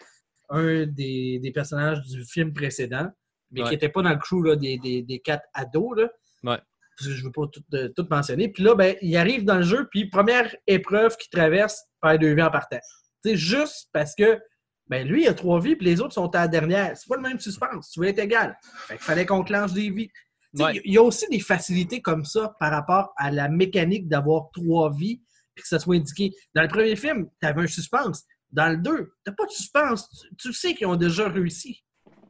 un 0.51 0.87
des, 0.87 1.39
des 1.39 1.53
personnages 1.53 2.01
du 2.03 2.25
film 2.25 2.53
précédent, 2.53 3.09
mais 3.53 3.61
Ouais. 3.63 3.69
qui 3.69 3.75
n'était 3.75 3.91
pas 3.91 4.03
dans 4.03 4.11
le 4.11 4.19
crew 4.19 4.43
là, 4.45 4.57
des, 4.57 4.77
des, 4.79 5.03
des 5.03 5.21
quatre 5.21 5.45
ados. 5.55 5.97
Là. 5.97 6.09
Ouais. 6.43 6.59
Parce 6.99 7.11
que 7.11 7.15
je 7.15 7.21
ne 7.21 7.27
veux 7.27 7.33
pas 7.33 7.47
tout, 7.47 7.63
euh, 7.75 7.89
tout 7.95 8.07
mentionner. 8.11 8.49
Puis 8.49 8.65
là, 8.65 8.75
ben, 8.75 8.97
il 9.01 9.17
arrive 9.17 9.45
dans 9.45 9.57
le 9.57 9.63
jeu, 9.63 9.89
puis 9.91 10.11
première 10.11 10.55
épreuve 10.67 11.17
qu'il 11.17 11.31
traverse, 11.31 11.85
perd 12.03 12.21
deux 12.21 12.35
vies 12.35 12.43
en 12.43 12.51
partant. 12.51 12.81
Sais, 13.25 13.37
juste 13.37 13.89
parce 13.93 14.15
que 14.17 14.41
ben, 14.89 15.07
lui, 15.07 15.25
il 15.25 15.29
a 15.29 15.35
trois 15.35 15.61
vies, 15.61 15.77
puis 15.77 15.87
les 15.87 16.01
autres 16.01 16.15
sont 16.15 16.35
à 16.35 16.41
la 16.41 16.49
dernière. 16.49 16.97
C'est 16.97 17.09
pas 17.09 17.17
le 17.17 17.23
même 17.23 17.39
suspense. 17.39 17.91
Tu 17.91 18.01
veux 18.01 18.09
être 18.09 18.19
égal. 18.19 18.59
Fait 18.87 18.95
qu'il 18.95 19.05
fallait 19.05 19.27
qu'on 19.27 19.45
clenche 19.45 19.73
des 19.73 19.91
vies. 19.91 20.11
Ouais. 20.55 20.81
Il 20.85 20.95
y 20.95 20.99
a 20.99 21.03
aussi 21.03 21.29
des 21.29 21.41
facilités 21.41 22.01
comme 22.01 22.25
ça 22.25 22.55
par 22.59 22.73
rapport 22.73 23.13
à 23.17 23.31
la 23.31 23.49
mécanique 23.49 24.09
d'avoir 24.09 24.51
trois 24.53 24.91
vies 24.91 25.23
puis 25.55 25.63
que 25.63 25.69
ça 25.69 25.79
soit 25.79 25.97
indiqué. 25.97 26.33
Dans 26.55 26.63
le 26.63 26.69
premier 26.69 26.97
film, 26.97 27.29
tu 27.41 27.47
avais 27.47 27.63
un 27.63 27.67
suspense. 27.67 28.25
Dans 28.51 28.71
le 28.71 28.79
2, 28.79 29.13
tu 29.27 29.35
pas 29.35 29.45
de 29.45 29.51
suspense. 29.51 30.09
Tu, 30.11 30.29
tu 30.39 30.53
sais 30.55 30.75
qu'ils 30.75 30.87
ont 30.87 30.97
déjà 30.97 31.29
réussi. 31.29 31.85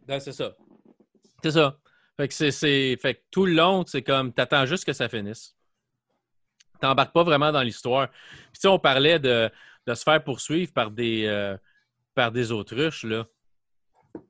Ouais, 0.09 0.19
c'est 0.19 0.33
ça. 0.33 0.53
C'est 1.43 1.53
ça. 1.53 1.77
Fait 2.19 2.27
que, 2.27 2.35
c'est, 2.35 2.97
fait 2.97 3.15
que 3.15 3.21
tout 3.31 3.47
le 3.47 3.53
long, 3.53 3.85
c'est 3.87 4.03
comme, 4.03 4.33
t'attends 4.33 4.67
juste 4.67 4.85
que 4.85 4.93
ça 4.93 5.09
finisse. 5.09 5.55
T'embarques 6.81 7.13
pas 7.13 7.23
vraiment 7.23 7.53
dans 7.53 7.63
l'histoire. 7.63 8.09
Puis, 8.53 8.67
on 8.67 8.81
parlait 8.81 9.21
de, 9.21 9.49
de 9.87 9.95
se 9.95 10.03
faire 10.03 10.23
poursuivre 10.25 10.73
par 10.73 10.91
des, 10.91 11.27
euh, 11.27 11.57
par 12.17 12.33
des 12.33 12.51
autruches, 12.51 13.05
là. 13.05 13.25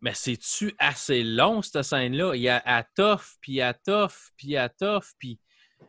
Mais 0.03 0.13
c'est-tu 0.13 0.75
assez 0.79 1.23
long, 1.23 1.63
cette 1.63 1.83
scène-là? 1.83 2.35
Il 2.35 2.43
y 2.43 2.51
a 2.51 2.63
à 2.67 2.83
toffe, 2.83 3.37
puis 3.41 3.63
à 3.63 3.73
toffe, 3.73 4.33
puis 4.37 4.57
à 4.57 4.69
toffe, 4.69 5.15
puis... 5.19 5.41
Tu 5.81 5.85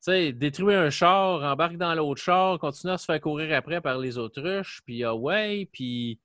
sais, 0.00 0.32
détruire 0.32 0.80
un 0.80 0.90
char, 0.90 1.44
embarque 1.44 1.76
dans 1.76 1.94
l'autre 1.94 2.20
char, 2.20 2.58
continue 2.58 2.94
à 2.94 2.98
se 2.98 3.04
faire 3.04 3.20
courir 3.20 3.54
après 3.54 3.80
par 3.80 3.98
les 3.98 4.18
autruches, 4.18 4.80
puis 4.84 5.04
ah 5.04 5.14
ouais, 5.14 5.68
puis... 5.72 6.18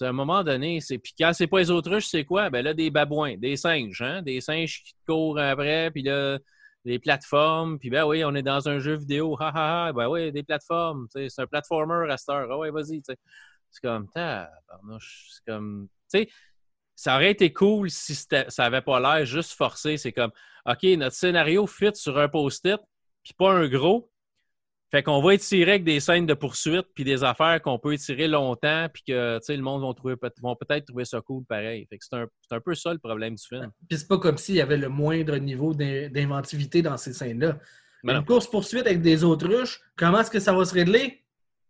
À 0.00 0.04
un 0.06 0.12
moment 0.12 0.44
donné, 0.44 0.80
c'est. 0.80 0.98
Puis 0.98 1.14
quand 1.18 1.32
c'est 1.32 1.46
pas 1.46 1.58
les 1.58 1.70
autruches, 1.70 2.06
c'est 2.06 2.24
quoi? 2.24 2.50
Ben 2.50 2.62
là, 2.64 2.74
des 2.74 2.90
babouins, 2.90 3.36
des 3.36 3.56
singes, 3.56 4.02
hein? 4.02 4.22
Des 4.22 4.40
singes 4.40 4.82
qui 4.82 4.94
courent 5.06 5.38
après, 5.38 5.90
puis 5.90 6.02
là, 6.02 6.38
des 6.84 6.98
plateformes, 6.98 7.78
puis 7.78 7.90
ben 7.90 8.04
oui, 8.04 8.24
on 8.24 8.34
est 8.34 8.42
dans 8.42 8.68
un 8.68 8.78
jeu 8.78 8.96
vidéo, 8.96 9.36
ha 9.38 9.48
ha 9.48 9.88
ha, 9.88 9.92
ben 9.92 10.08
oui, 10.08 10.32
des 10.32 10.42
plateformes, 10.42 11.06
c'est 11.10 11.28
un 11.38 11.46
platformer 11.46 12.10
à 12.10 12.16
cette 12.16 12.28
heure, 12.30 12.48
ah 12.50 12.58
ouais, 12.58 12.70
vas-y. 12.70 13.02
C'est 13.04 13.18
comme, 13.82 14.08
c'est 14.14 15.44
comme, 15.46 15.88
tu 16.12 16.20
sais, 16.20 16.28
ça 16.96 17.16
aurait 17.16 17.30
été 17.30 17.52
cool 17.52 17.90
si 17.90 18.14
ça 18.14 18.64
avait 18.64 18.80
pas 18.80 19.00
l'air 19.00 19.26
juste 19.26 19.52
forcé, 19.52 19.96
c'est 19.96 20.12
comme, 20.12 20.32
OK, 20.66 20.82
notre 20.96 21.16
scénario 21.16 21.66
fit 21.66 21.94
sur 21.94 22.18
un 22.18 22.28
post-it, 22.28 22.80
puis 23.22 23.34
pas 23.34 23.52
un 23.52 23.68
gros, 23.68 24.10
fait 24.90 25.02
qu'on 25.02 25.22
va 25.22 25.34
étirer 25.34 25.70
avec 25.72 25.84
des 25.84 26.00
scènes 26.00 26.26
de 26.26 26.34
poursuite 26.34 26.86
puis 26.94 27.04
des 27.04 27.22
affaires 27.22 27.60
qu'on 27.62 27.78
peut 27.78 27.94
étirer 27.94 28.26
longtemps 28.28 28.88
puis 28.92 29.02
que 29.06 29.38
tu 29.38 29.44
sais, 29.44 29.56
le 29.56 29.62
monde 29.62 29.82
vont, 29.82 29.94
trouver, 29.94 30.14
vont 30.42 30.56
peut-être 30.56 30.86
trouver 30.86 31.04
ça 31.04 31.20
cool 31.20 31.44
pareil. 31.44 31.86
Fait 31.88 31.98
que 31.98 32.04
c'est 32.04 32.16
un, 32.16 32.26
un 32.50 32.60
peu 32.60 32.74
ça 32.74 32.92
le 32.92 32.98
problème 32.98 33.34
du 33.34 33.44
film. 33.46 33.70
Puis 33.88 33.98
c'est 33.98 34.08
pas 34.08 34.18
comme 34.18 34.36
s'il 34.38 34.56
y 34.56 34.60
avait 34.60 34.76
le 34.76 34.88
moindre 34.88 35.36
niveau 35.36 35.74
d'in- 35.74 36.08
d'inventivité 36.08 36.82
dans 36.82 36.96
ces 36.96 37.12
scènes-là. 37.12 37.58
Une 38.02 38.24
course-poursuite 38.24 38.86
avec 38.86 39.02
des 39.02 39.24
autruches, 39.24 39.80
comment 39.96 40.20
est-ce 40.20 40.30
que 40.30 40.40
ça 40.40 40.52
va 40.54 40.64
se 40.64 40.72
régler? 40.74 41.22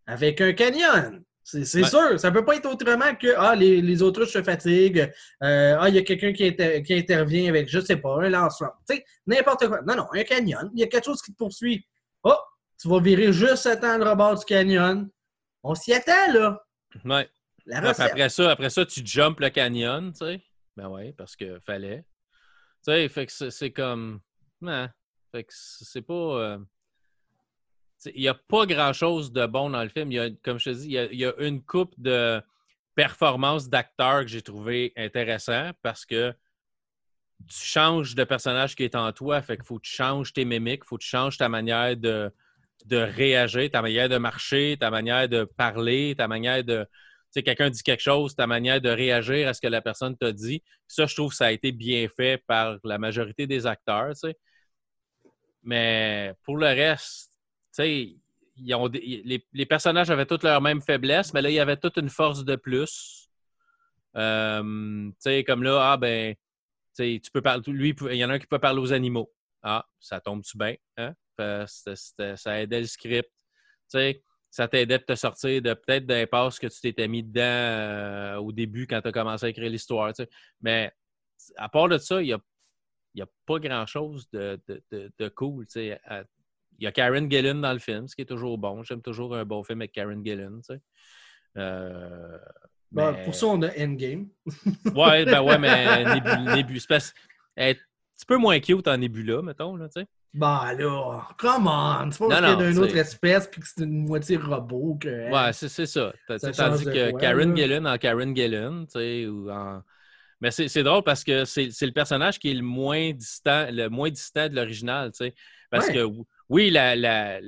Avec 0.06 0.40
un 0.40 0.52
canyon. 0.52 1.22
C'est 1.42 1.64
sûr. 1.64 2.18
Ça 2.20 2.30
peut 2.30 2.44
pas 2.44 2.54
être 2.54 2.66
autrement 2.70 3.14
que 3.16 3.34
ah, 3.36 3.56
les, 3.56 3.82
les 3.82 4.02
autruches 4.02 4.32
se 4.32 4.42
fatiguent. 4.42 5.10
euh, 5.42 5.76
ah, 5.80 5.88
il 5.88 5.96
y 5.96 5.98
a 5.98 6.02
quelqu'un 6.02 6.32
qui, 6.32 6.46
inter- 6.46 6.82
qui 6.84 6.94
intervient 6.94 7.48
avec, 7.48 7.68
je 7.68 7.80
sais 7.80 7.96
pas, 7.96 8.22
un 8.22 8.28
lance-flamme. 8.28 8.70
Tu 8.88 8.96
sais, 8.96 9.04
n'importe 9.26 9.66
quoi. 9.66 9.80
Non, 9.84 9.96
non, 9.96 10.06
un 10.12 10.22
canyon. 10.22 10.70
Il 10.74 10.80
y 10.80 10.84
a 10.84 10.86
quelque 10.86 11.06
chose 11.06 11.20
qui 11.20 11.32
te 11.32 11.36
poursuit. 11.36 11.84
Oh, 12.22 12.36
tu 12.80 12.88
vas 12.88 13.00
virer 13.00 13.32
juste 13.32 13.66
à 13.66 13.76
temps 13.76 13.98
le 13.98 14.04
rebord 14.04 14.38
du 14.38 14.44
canyon. 14.44 15.08
On 15.62 15.74
s'y 15.74 15.92
attend, 15.92 16.32
là. 16.32 16.64
Ouais. 17.04 17.28
La 17.66 17.80
recette. 17.80 18.10
Après 18.10 18.28
ça, 18.30 18.50
après 18.50 18.70
ça, 18.70 18.86
tu 18.86 19.04
jumpes 19.04 19.40
le 19.40 19.50
canyon, 19.50 20.12
tu 20.12 20.18
sais. 20.24 20.42
Ben 20.76 20.88
ouais, 20.88 21.12
parce 21.12 21.36
que 21.36 21.60
fallait. 21.60 22.04
Tu 22.82 22.92
sais, 22.92 23.08
fait 23.08 23.26
que 23.26 23.50
c'est 23.50 23.70
comme. 23.70 24.20
Non. 24.62 24.88
Fait 25.30 25.44
que 25.44 25.52
c'est 25.52 26.02
pas. 26.02 26.14
euh, 26.14 26.58
Il 28.06 28.22
n'y 28.22 28.28
a 28.28 28.34
pas 28.34 28.64
grand-chose 28.64 29.30
de 29.30 29.44
bon 29.46 29.70
dans 29.70 29.82
le 29.82 29.90
film. 29.90 30.10
Il 30.10 30.14
y 30.14 30.18
a, 30.18 30.30
comme 30.42 30.58
je 30.58 30.70
te 30.70 30.74
dis, 30.74 30.86
il 30.86 30.92
y 30.92 30.98
a, 30.98 31.04
il 31.04 31.18
y 31.18 31.26
a 31.26 31.34
une 31.38 31.62
coupe 31.62 31.94
de 31.98 32.42
performances 32.94 33.68
d'acteurs 33.68 34.22
que 34.22 34.28
j'ai 34.28 34.42
trouvé 34.42 34.92
intéressant 34.96 35.70
parce 35.82 36.06
que 36.06 36.34
tu 37.46 37.56
changes 37.56 38.14
de 38.14 38.24
personnage 38.24 38.74
qui 38.74 38.84
est 38.84 38.94
en 38.94 39.12
toi. 39.12 39.42
Fait 39.42 39.56
qu'il 39.56 39.66
faut 39.66 39.76
que 39.76 39.86
tu 39.86 39.92
changes 39.92 40.32
tes 40.32 40.46
mimiques, 40.46 40.82
il 40.84 40.88
faut 40.88 40.96
que 40.96 41.02
tu 41.02 41.08
changes 41.08 41.36
ta 41.36 41.48
manière 41.48 41.96
de, 41.96 42.32
de 42.86 42.96
réagir, 42.96 43.70
ta 43.70 43.82
manière 43.82 44.08
de 44.08 44.18
marcher, 44.18 44.76
ta 44.78 44.90
manière 44.90 45.28
de 45.28 45.44
parler, 45.44 46.14
ta 46.16 46.28
manière 46.28 46.64
de. 46.64 46.84
Tu 46.84 47.34
sais, 47.34 47.42
quelqu'un 47.42 47.70
dit 47.70 47.82
quelque 47.82 48.02
chose, 48.02 48.34
ta 48.34 48.46
manière 48.46 48.80
de 48.80 48.88
réagir 48.88 49.48
à 49.48 49.54
ce 49.54 49.60
que 49.60 49.68
la 49.68 49.80
personne 49.80 50.16
t'a 50.16 50.32
dit. 50.32 50.62
Ça, 50.88 51.06
je 51.06 51.14
trouve 51.14 51.32
ça 51.32 51.46
a 51.46 51.52
été 51.52 51.70
bien 51.70 52.08
fait 52.08 52.42
par 52.46 52.78
la 52.82 52.98
majorité 52.98 53.46
des 53.46 53.66
acteurs. 53.66 54.12
Mais 55.62 56.34
pour 56.44 56.56
le 56.56 56.66
reste, 56.66 57.30
tu 57.74 57.82
sais, 57.82 58.16
les, 59.52 59.66
personnages 59.66 60.10
avaient 60.10 60.26
toutes 60.26 60.42
leurs 60.42 60.60
mêmes 60.60 60.80
faiblesses, 60.80 61.32
mais 61.32 61.42
là, 61.42 61.50
il 61.50 61.54
y 61.54 61.60
avait 61.60 61.76
toute 61.76 61.96
une 61.96 62.08
force 62.08 62.44
de 62.44 62.56
plus. 62.56 63.28
Euh, 64.16 65.08
tu 65.08 65.14
sais, 65.20 65.44
comme 65.44 65.62
là, 65.62 65.92
ah 65.92 65.96
ben, 65.96 66.34
tu 66.96 67.30
peux 67.32 67.42
parler, 67.42 67.62
lui, 67.68 67.94
il 68.10 68.16
y 68.16 68.24
en 68.24 68.30
a 68.30 68.34
un 68.34 68.38
qui 68.38 68.46
peut 68.46 68.58
parler 68.58 68.80
aux 68.80 68.92
animaux. 68.92 69.32
Ah, 69.62 69.86
ça 70.00 70.20
tombe-tu 70.20 70.56
bien? 70.56 70.74
Hein? 70.96 71.14
Ça 71.38 72.60
aidait 72.60 72.80
le 72.80 72.86
script. 72.86 73.28
Tu 73.90 73.98
sais, 73.98 74.22
ça 74.50 74.66
t'aidait 74.68 74.98
de 74.98 75.04
te 75.04 75.14
sortir 75.14 75.62
de 75.62 75.74
peut-être 75.74 76.06
d'impasse 76.06 76.58
que 76.58 76.66
tu 76.66 76.80
t'étais 76.80 77.06
mis 77.08 77.22
dedans 77.22 77.40
euh, 77.42 78.36
au 78.36 78.52
début 78.52 78.86
quand 78.86 79.00
tu 79.00 79.08
as 79.08 79.12
commencé 79.12 79.46
à 79.46 79.48
écrire 79.48 79.70
l'histoire. 79.70 80.12
tu 80.12 80.22
sais. 80.24 80.30
Mais 80.60 80.92
à 81.56 81.68
part 81.68 81.88
de 81.88 81.98
ça, 81.98 82.20
il 82.20 82.26
n'y 82.26 82.32
a, 82.32 82.40
y 83.14 83.22
a 83.22 83.26
pas 83.46 83.58
grand-chose 83.58 84.28
de, 84.32 84.60
de- 84.68 84.82
de- 84.90 85.12
de 85.18 85.28
cool. 85.28 85.66
tu 85.66 85.72
sais. 85.72 86.00
À- 86.04 86.24
Il 86.78 86.84
y 86.84 86.86
a 86.86 86.92
Karen 86.92 87.30
Gillan 87.30 87.56
dans 87.56 87.72
le 87.72 87.78
film, 87.78 88.08
ce 88.08 88.16
qui 88.16 88.22
est 88.22 88.26
toujours 88.26 88.56
bon. 88.58 88.82
J'aime 88.82 89.02
toujours 89.02 89.36
un 89.36 89.44
bon 89.44 89.62
film 89.62 89.80
avec 89.82 89.92
Karen 89.92 90.22
tu 90.24 90.32
sais. 90.62 90.80
Euh, 91.56 92.38
mais- 92.92 93.24
Pour 93.24 93.34
ça, 93.34 93.46
on 93.46 93.60
a 93.62 93.68
Endgame. 93.78 94.28
Ouais, 94.94 95.24
ben 95.24 95.42
ouais, 95.42 95.58
mais 95.58 96.04
Nébu- 96.64 96.80
c'est 96.80 97.12
un 97.56 97.74
petit 97.74 98.26
peu 98.26 98.36
moins 98.36 98.58
cute 98.60 98.88
en 98.88 98.96
Nebula, 98.96 99.42
mettons, 99.42 99.76
là, 99.76 99.88
tu 99.88 100.00
sais. 100.00 100.06
Bah 100.32 100.72
là, 100.78 101.26
come 101.38 101.66
on! 101.66 102.10
C'est 102.12 102.18
pas 102.20 102.24
Non, 102.26 102.30
parce 102.30 102.40
qu'il 102.56 102.64
y 102.64 102.68
a 102.68 102.72
c'est- 102.72 102.78
autre 102.78 102.96
espèce 102.96 103.46
puis 103.48 103.60
que 103.60 103.66
c'est 103.66 103.82
une 103.84 104.06
moitié 104.06 104.36
robot 104.36 104.96
que. 105.00 105.30
Ouais, 105.30 105.52
c'est 105.52 105.68
c'est 105.68 105.86
ça. 105.86 106.12
Tandis 106.28 106.84
que 106.84 107.10
quoi, 107.10 107.20
Karen 107.20 107.50
là? 107.50 107.56
Gillan 107.56 107.84
en 107.86 107.98
Karen 107.98 108.36
Gillan, 108.36 108.84
tu 108.86 108.92
sais, 108.92 109.26
ou 109.26 109.50
en... 109.50 109.82
Mais 110.40 110.50
c'est 110.52 110.82
drôle 110.84 111.02
parce 111.02 111.24
que 111.24 111.44
c'est 111.44 111.68
le 111.82 111.92
personnage 111.92 112.38
qui 112.38 112.50
est 112.50 112.54
le 112.54 112.62
moins 112.62 113.10
distant, 113.12 113.66
le 113.70 113.88
moins 113.88 114.08
distant 114.08 114.48
de 114.48 114.54
l'original, 114.54 115.10
tu 115.10 115.18
sais. 115.26 115.34
Parce 115.70 115.88
Ouais. 115.88 115.94
que 115.94 116.06
oui, 116.48 116.70
la, 116.70 116.94
la, 116.96 117.40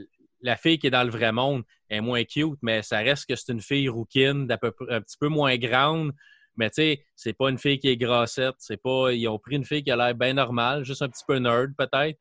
la 0.42 0.56
fille 0.56 0.78
qui 0.78 0.88
est 0.88 0.90
dans 0.90 1.04
le 1.04 1.10
vrai 1.10 1.32
monde 1.32 1.62
est 1.88 2.00
moins 2.00 2.22
cute, 2.24 2.58
mais 2.62 2.82
ça 2.82 2.98
reste 2.98 3.26
que 3.28 3.36
c'est 3.36 3.52
une 3.52 3.60
fille 3.62 3.88
rouquine, 3.88 4.46
d'à 4.46 4.58
peu 4.58 4.74
un 4.90 5.00
petit 5.00 5.16
peu 5.18 5.28
moins 5.28 5.56
grande. 5.56 6.12
Mais 6.56 6.68
tu 6.68 6.82
sais, 6.82 7.04
c'est 7.16 7.32
pas 7.32 7.48
une 7.48 7.56
fille 7.58 7.78
qui 7.78 7.88
est 7.88 7.96
grassette. 7.96 8.56
C'est 8.58 8.76
pas. 8.76 9.12
Ils 9.12 9.26
ont 9.28 9.38
pris 9.38 9.56
une 9.56 9.64
fille 9.64 9.82
qui 9.84 9.90
a 9.90 9.96
l'air 9.96 10.14
bien 10.14 10.34
normale, 10.34 10.84
juste 10.84 11.00
un 11.00 11.08
petit 11.08 11.24
peu 11.26 11.38
nerd 11.38 11.70
peut-être. 11.78 12.18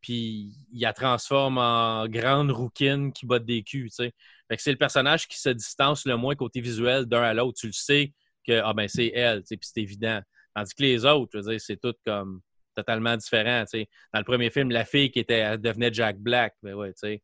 Puis 0.00 0.54
ils 0.72 0.80
la 0.80 0.92
transforment 0.92 1.58
en 1.58 2.06
grande 2.08 2.50
rouquine 2.50 3.12
qui 3.12 3.26
botte 3.26 3.44
des 3.44 3.62
culs, 3.62 3.90
tu 3.90 3.96
sais. 3.96 4.14
C'est 4.56 4.70
le 4.70 4.78
personnage 4.78 5.28
qui 5.28 5.38
se 5.38 5.50
distance 5.50 6.06
le 6.06 6.16
moins 6.16 6.34
côté 6.34 6.60
visuel 6.60 7.06
d'un 7.06 7.22
à 7.22 7.34
l'autre. 7.34 7.58
Tu 7.60 7.66
le 7.66 7.72
sais 7.72 8.12
que 8.46 8.60
ah 8.64 8.72
ben 8.72 8.88
c'est 8.88 9.12
elle, 9.14 9.40
tu 9.40 9.48
sais, 9.48 9.56
puis 9.56 9.68
c'est 9.72 9.82
évident. 9.82 10.20
Tandis 10.54 10.74
que 10.74 10.82
les 10.82 11.04
autres, 11.04 11.30
je 11.34 11.38
veux 11.38 11.50
dire, 11.50 11.60
c'est 11.60 11.80
tout 11.80 11.94
comme 12.06 12.40
totalement 12.74 13.16
différent. 13.16 13.64
tu 13.64 13.80
sais. 13.80 13.88
Dans 14.12 14.20
le 14.20 14.24
premier 14.24 14.50
film, 14.50 14.70
la 14.70 14.84
fille 14.84 15.10
qui 15.10 15.18
était, 15.18 15.58
devenait 15.58 15.92
Jack 15.92 16.18
Black, 16.18 16.54
ben 16.62 16.74
ouais, 16.74 16.92
tu 16.92 17.00
sais. 17.00 17.22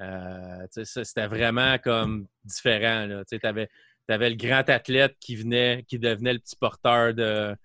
Euh, 0.00 0.66
c'était 0.70 1.26
vraiment 1.26 1.78
comme 1.78 2.26
différent. 2.44 3.06
Tu 3.28 3.38
sais, 3.38 3.46
avais, 3.46 3.68
le 4.08 4.34
grand 4.34 4.68
athlète 4.68 5.16
qui 5.20 5.36
venait, 5.36 5.84
qui 5.86 5.98
devenait 5.98 6.32
le 6.32 6.38
petit 6.38 6.56
porteur 6.56 7.14
de, 7.14 7.56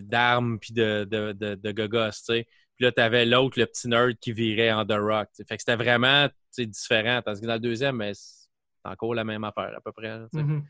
d'armes 0.00 0.58
puis 0.58 0.72
de, 0.72 1.06
de, 1.10 1.32
de, 1.32 1.54
de 1.54 1.72
gogos. 1.72 2.32
Puis 2.80 2.86
là, 2.86 2.92
t'avais 2.92 3.26
l'autre, 3.26 3.58
le 3.60 3.66
petit 3.66 3.88
nerd 3.88 4.14
qui 4.20 4.32
virait 4.32 4.72
en 4.72 4.86
The 4.86 4.92
Rock. 4.94 5.28
t'sais. 5.34 5.44
Fait 5.44 5.58
que 5.58 5.60
c'était 5.62 5.76
vraiment 5.76 6.28
tu 6.56 6.66
différent. 6.66 7.20
Tandis 7.22 7.42
que 7.42 7.46
dans 7.46 7.52
le 7.52 7.60
deuxième, 7.60 8.02
c'est 8.14 8.48
encore 8.86 9.14
la 9.14 9.22
même 9.22 9.44
affaire 9.44 9.70
à 9.76 9.82
peu 9.82 9.92
près. 9.92 10.08
là. 10.08 10.26
Mhm. 10.32 10.64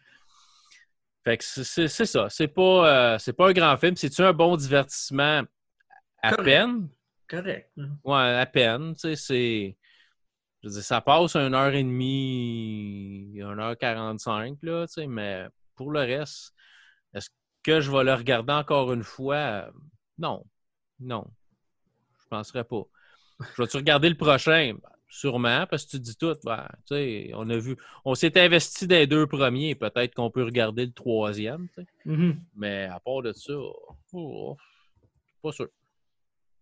Fait 1.22 1.38
que 1.38 1.44
c'est- 1.44 1.86
ça. 2.06 2.28
C'est 2.28 2.48
pas, 2.48 3.12
euh, 3.14 3.18
c'est 3.18 3.32
pas 3.32 3.50
un 3.50 3.52
grand 3.52 3.76
film. 3.76 3.94
C'est-tu 3.94 4.22
un 4.22 4.32
bon 4.32 4.56
divertissement? 4.56 5.42
À 6.20 6.30
Correct. 6.30 6.44
peine. 6.44 6.88
Correct. 7.28 7.70
Ouais, 8.02 8.16
à 8.40 8.46
peine. 8.46 8.94
Tu 8.94 9.00
sais, 9.02 9.14
c'est. 9.14 9.76
Je 10.64 10.68
veux 10.68 10.74
dire, 10.74 10.82
ça 10.82 11.00
passe 11.00 11.36
une 11.36 11.54
heure 11.54 11.72
et 11.72 11.84
demie, 11.84 13.30
une 13.36 13.60
heure 13.60 13.78
quarante-cinq, 13.78 14.58
là, 14.62 14.84
tu 14.88 14.94
sais, 14.94 15.06
mais 15.06 15.46
pour 15.76 15.92
le 15.92 16.00
reste, 16.00 16.52
est-ce 17.14 17.30
que 17.62 17.80
je 17.80 17.88
vais 17.92 18.02
le 18.02 18.14
regarder 18.14 18.52
encore 18.52 18.92
une 18.92 19.04
fois? 19.04 19.70
Non. 20.18 20.44
Non. 20.98 21.24
Je 22.30 22.36
penserais 22.36 22.64
pas. 22.64 22.82
Je 23.56 23.62
vais-tu 23.62 23.76
regarder 23.76 24.08
le 24.08 24.16
prochain? 24.16 24.74
Ben, 24.80 24.88
Sûrement, 25.12 25.66
parce 25.68 25.84
que 25.86 25.90
tu 25.90 25.98
dis 25.98 26.16
tout. 26.16 26.36
Ben, 26.44 26.68
on 27.34 27.50
a 27.50 27.56
vu. 27.58 27.76
On 28.04 28.14
s'est 28.14 28.40
investi 28.40 28.86
dans 28.86 28.94
les 28.94 29.08
deux 29.08 29.26
premiers. 29.26 29.74
Peut-être 29.74 30.14
qu'on 30.14 30.30
peut 30.30 30.44
regarder 30.44 30.86
le 30.86 30.92
troisième. 30.92 31.66
Mhm. 32.04 32.40
Mais 32.54 32.84
à 32.84 33.00
part 33.00 33.22
de 33.22 33.32
ça, 33.32 33.52
oh, 34.12 34.56
pas 35.42 35.50
sûr. 35.50 35.66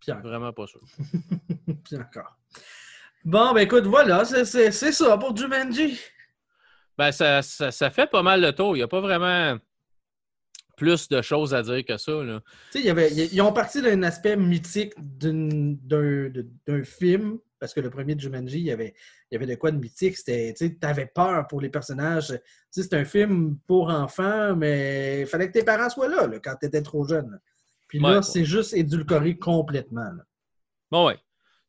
Vraiment 0.07 0.51
pas 0.51 0.65
sûr. 0.65 0.81
Puis 1.85 1.95
encore. 1.97 2.35
Bon, 3.23 3.53
ben 3.53 3.61
écoute, 3.61 3.83
voilà, 3.85 4.25
c'est 4.25 4.45
c'est- 4.45 4.71
c'est 4.71 4.93
ça 4.93 5.15
pour 5.19 5.37
Jumanji. 5.37 5.99
Ben, 6.97 7.11
ça, 7.11 7.43
ça, 7.43 7.69
ça 7.69 7.91
fait 7.91 8.09
pas 8.09 8.23
mal 8.23 8.41
le 8.41 8.51
tour. 8.53 8.75
Il 8.75 8.79
n'y 8.79 8.83
a 8.83 8.87
pas 8.87 9.01
vraiment 9.01 9.57
plus 10.79 11.07
de 11.09 11.21
choses 11.21 11.53
à 11.53 11.61
dire 11.61 11.83
que 11.85 11.97
ça. 11.97 12.11
Là. 12.23 12.41
Y 12.73 12.89
avait- 12.89 13.11
ils 13.11 13.33
ils 13.33 13.41
ont 13.41 13.53
parti 13.53 13.81
d'un 13.81 14.01
aspect 14.03 14.35
mythique 14.35 14.93
d'un 14.97 16.83
film, 16.83 17.37
parce 17.59 17.73
que 17.73 17.81
le 17.81 17.89
premier 17.89 18.15
de 18.15 18.21
Jumanji, 18.21 18.59
il 18.59 18.65
y 18.65 18.71
avait, 18.71 18.93
il 19.29 19.33
y 19.33 19.37
avait 19.37 19.45
de 19.45 19.55
quoi 19.55 19.71
de 19.71 19.77
mythique. 19.77 20.17
C'était, 20.17 20.53
tu 20.57 20.71
avais 20.81 21.05
peur 21.13 21.45
pour 21.47 21.61
les 21.61 21.69
personnages. 21.69 22.33
C'est 22.71 22.93
un 22.93 23.05
film 23.05 23.57
pour 23.67 23.89
enfants, 23.89 24.55
mais 24.55 25.21
il 25.21 25.27
fallait 25.27 25.47
que 25.47 25.53
tes 25.53 25.63
parents 25.63 25.89
soient 25.89 26.07
là, 26.07 26.27
là, 26.27 26.39
quand 26.39 26.55
tu 26.59 26.67
étais 26.67 26.81
trop 26.81 27.05
jeune. 27.07 27.39
Puis 27.87 27.99
là, 27.99 28.17
Ouais. 28.17 28.23
c'est 28.23 28.45
juste 28.45 28.73
édulcoré 28.73 29.37
complètement. 29.37 30.01
là. 30.03 30.23
Bon, 30.91 31.07
ouais. 31.07 31.17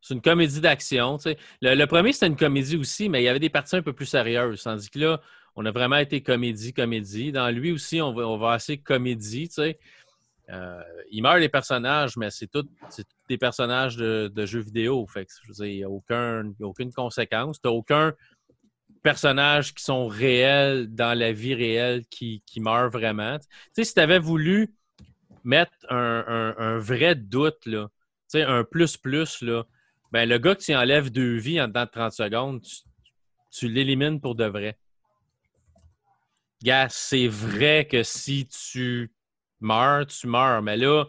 C'est 0.02 0.14
une 0.14 0.22
comédie 0.22 0.60
d'action. 0.62 1.18
Le, 1.60 1.74
le 1.74 1.86
premier, 1.86 2.12
c'était 2.14 2.28
une 2.28 2.36
comédie 2.36 2.76
aussi, 2.76 3.08
mais 3.10 3.20
il 3.20 3.24
y 3.24 3.28
avait 3.28 3.38
des 3.38 3.50
parties 3.50 3.76
un 3.76 3.82
peu 3.82 3.92
plus 3.92 4.06
sérieuses. 4.06 4.62
Tandis 4.62 4.88
que 4.88 4.98
là, 4.98 5.20
on 5.60 5.66
a 5.66 5.72
vraiment 5.72 5.98
été 5.98 6.22
comédie, 6.22 6.72
comédie. 6.72 7.32
Dans 7.32 7.50
lui 7.54 7.70
aussi, 7.70 8.00
on 8.00 8.38
va, 8.38 8.52
assez 8.52 8.78
comédie. 8.78 9.48
tu 9.48 9.56
sais. 9.56 9.78
Euh, 10.48 10.82
il 11.10 11.22
meurt 11.22 11.38
des 11.38 11.50
personnages, 11.50 12.16
mais 12.16 12.30
c'est 12.30 12.46
tous 12.46 12.66
des 13.28 13.36
personnages 13.36 13.96
de, 13.96 14.46
jeux 14.46 14.60
vidéo. 14.60 15.04
Que, 15.04 15.20
je 15.52 15.64
il 15.64 15.76
n'y 15.76 15.84
a, 15.84 15.90
aucun, 15.90 16.50
aucune 16.62 16.92
conséquence. 16.94 17.60
Tu 17.60 17.68
n'as 17.68 17.74
aucun 17.74 18.14
personnage 19.02 19.74
qui 19.74 19.84
sont 19.84 20.06
réels 20.06 20.92
dans 20.94 21.16
la 21.16 21.30
vie 21.30 21.54
réelle 21.54 22.06
qui, 22.06 22.42
meurt 22.56 22.90
vraiment. 22.90 23.38
Tu 23.38 23.44
sais, 23.74 23.84
si 23.84 23.92
tu 23.92 24.00
avais 24.00 24.18
voulu 24.18 24.74
mettre 25.44 25.72
un, 25.90 26.78
vrai 26.78 27.14
doute, 27.16 27.66
là, 27.66 27.88
tu 28.30 28.38
sais, 28.38 28.44
un 28.44 28.64
plus-plus, 28.64 29.44
ben, 30.10 30.26
le 30.26 30.38
gars 30.38 30.54
que 30.54 30.62
tu 30.62 30.74
enlèves 30.74 31.10
deux 31.10 31.36
vies 31.36 31.60
en 31.60 31.68
dedans 31.68 31.84
de 31.84 31.90
30 31.90 32.12
secondes, 32.12 32.64
tu 33.52 33.68
l'élimines 33.68 34.22
pour 34.22 34.34
de 34.34 34.46
vrai. 34.46 34.78
Gars, 36.62 36.88
c'est 36.90 37.28
vrai 37.28 37.86
que 37.90 38.02
si 38.02 38.46
tu 38.46 39.10
meurs, 39.60 40.06
tu 40.06 40.26
meurs. 40.26 40.62
Mais 40.62 40.76
là, 40.76 41.06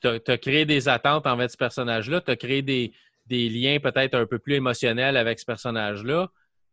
tu 0.00 0.08
as, 0.08 0.38
créé 0.38 0.64
des 0.66 0.88
attentes 0.88 1.26
envers 1.26 1.50
ce 1.50 1.56
personnage-là. 1.56 2.20
Tu 2.20 2.30
as 2.30 2.36
créé 2.36 2.62
des, 2.62 2.92
liens 3.30 3.78
peut-être 3.80 4.14
un 4.14 4.26
peu 4.26 4.38
plus 4.38 4.54
émotionnels 4.54 5.16
avec 5.16 5.38
ce 5.38 5.46
personnage-là. 5.46 6.28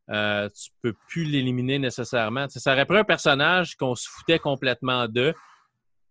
Euh, 0.10 0.50
tu 0.50 0.72
peux 0.82 0.94
plus 1.08 1.24
l'éliminer 1.24 1.80
nécessairement. 1.80 2.50
Ça 2.50 2.74
aurait 2.74 2.86
pris 2.86 2.98
un 2.98 3.04
personnage 3.04 3.76
qu'on 3.76 3.96
se 3.96 4.10
foutait 4.10 4.40
complètement 4.40 5.08
d'eux, 5.08 5.34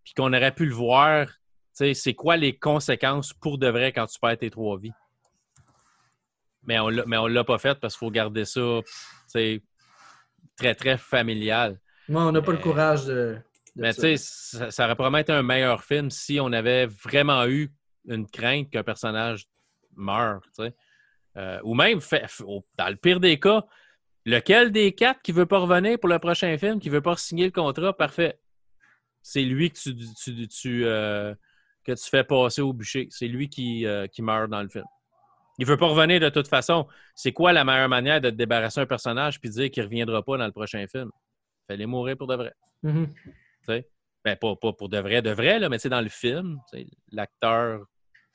puis 0.04 0.14
qu'on 0.14 0.32
aurait 0.32 0.54
pu 0.54 0.66
le 0.66 0.74
voir. 0.74 1.26
C'est 1.72 2.14
quoi 2.14 2.36
les 2.36 2.56
conséquences 2.56 3.32
pour 3.32 3.58
de 3.58 3.68
vrai 3.68 3.92
quand 3.92 4.06
tu 4.06 4.18
perds 4.18 4.38
tes 4.38 4.50
trois 4.50 4.78
vies? 4.78 4.92
Mais 6.64 6.78
on 6.78 6.88
on 6.88 7.26
l'a 7.26 7.44
pas 7.44 7.58
fait 7.58 7.78
parce 7.78 7.94
qu'il 7.94 8.06
faut 8.06 8.10
garder 8.10 8.44
ça 8.44 8.80
très, 10.58 10.74
très 10.74 10.98
familial. 10.98 11.78
Moi, 12.08 12.22
on 12.24 12.32
n'a 12.32 12.42
pas 12.42 12.52
le 12.52 12.58
Mais- 12.58 12.62
courage 12.62 13.04
de. 13.06 13.36
de 13.76 13.82
Mais 13.82 13.94
tu 13.94 14.00
sais, 14.00 14.16
ça, 14.16 14.70
ça 14.70 14.84
aurait 14.84 14.94
probablement 14.94 15.18
été 15.18 15.32
un 15.32 15.42
meilleur 15.42 15.82
film 15.84 16.10
si 16.10 16.38
on 16.40 16.52
avait 16.52 16.86
vraiment 16.86 17.46
eu 17.46 17.70
une 18.08 18.26
crainte 18.26 18.70
qu'un 18.70 18.82
personnage 18.82 19.46
meure, 19.96 20.40
tu 20.56 20.64
sais. 20.64 20.74
Euh, 21.36 21.60
ou 21.62 21.74
même, 21.74 22.00
fait- 22.00 22.24
f- 22.24 22.42
au- 22.42 22.64
dans 22.76 22.88
le 22.88 22.96
pire 22.96 23.20
des 23.20 23.38
cas, 23.38 23.62
lequel 24.24 24.72
des 24.72 24.92
quatre 24.92 25.22
qui 25.22 25.32
veut 25.32 25.46
pas 25.46 25.58
revenir 25.58 25.98
pour 26.00 26.08
le 26.08 26.18
prochain 26.18 26.56
film, 26.58 26.80
qui 26.80 26.88
veut 26.88 27.00
pas 27.02 27.16
signer 27.16 27.44
le 27.44 27.52
contrat, 27.52 27.96
parfait. 27.96 28.38
C'est 29.22 29.42
lui 29.42 29.70
que 29.70 29.78
tu, 29.78 29.94
tu- 30.22 30.48
tu, 30.48 30.84
euh, 30.86 31.34
que 31.84 31.92
tu 31.92 32.08
fais 32.10 32.24
passer 32.24 32.62
au 32.62 32.72
bûcher. 32.72 33.06
C'est 33.10 33.28
lui 33.28 33.48
qui, 33.48 33.86
euh, 33.86 34.06
qui 34.06 34.22
meurt 34.22 34.50
dans 34.50 34.62
le 34.62 34.68
film. 34.68 34.84
Il 35.58 35.66
veut 35.66 35.76
pas 35.76 35.88
revenir 35.88 36.20
de 36.20 36.28
toute 36.28 36.48
façon. 36.48 36.86
C'est 37.14 37.32
quoi 37.32 37.52
la 37.52 37.64
meilleure 37.64 37.88
manière 37.88 38.20
de 38.20 38.30
te 38.30 38.34
débarrasser 38.34 38.80
un 38.80 38.86
personnage 38.86 39.40
puis 39.40 39.50
dire 39.50 39.70
qu'il 39.70 39.82
reviendra 39.82 40.22
pas 40.22 40.38
dans 40.38 40.46
le 40.46 40.52
prochain 40.52 40.86
film? 40.86 41.10
Fallait 41.68 41.86
mourir 41.86 42.16
pour 42.16 42.28
de 42.28 42.36
vrai. 42.36 42.52
Mhm. 42.82 43.08
Ben, 44.24 44.36
pas, 44.36 44.56
pas 44.56 44.72
pour 44.72 44.88
de 44.88 44.98
vrai, 44.98 45.22
de 45.22 45.30
vrai, 45.30 45.58
là, 45.58 45.68
mais 45.68 45.78
tu 45.78 45.82
sais, 45.82 45.88
dans 45.88 46.00
le 46.00 46.08
film, 46.08 46.58
l'acteur. 47.12 47.84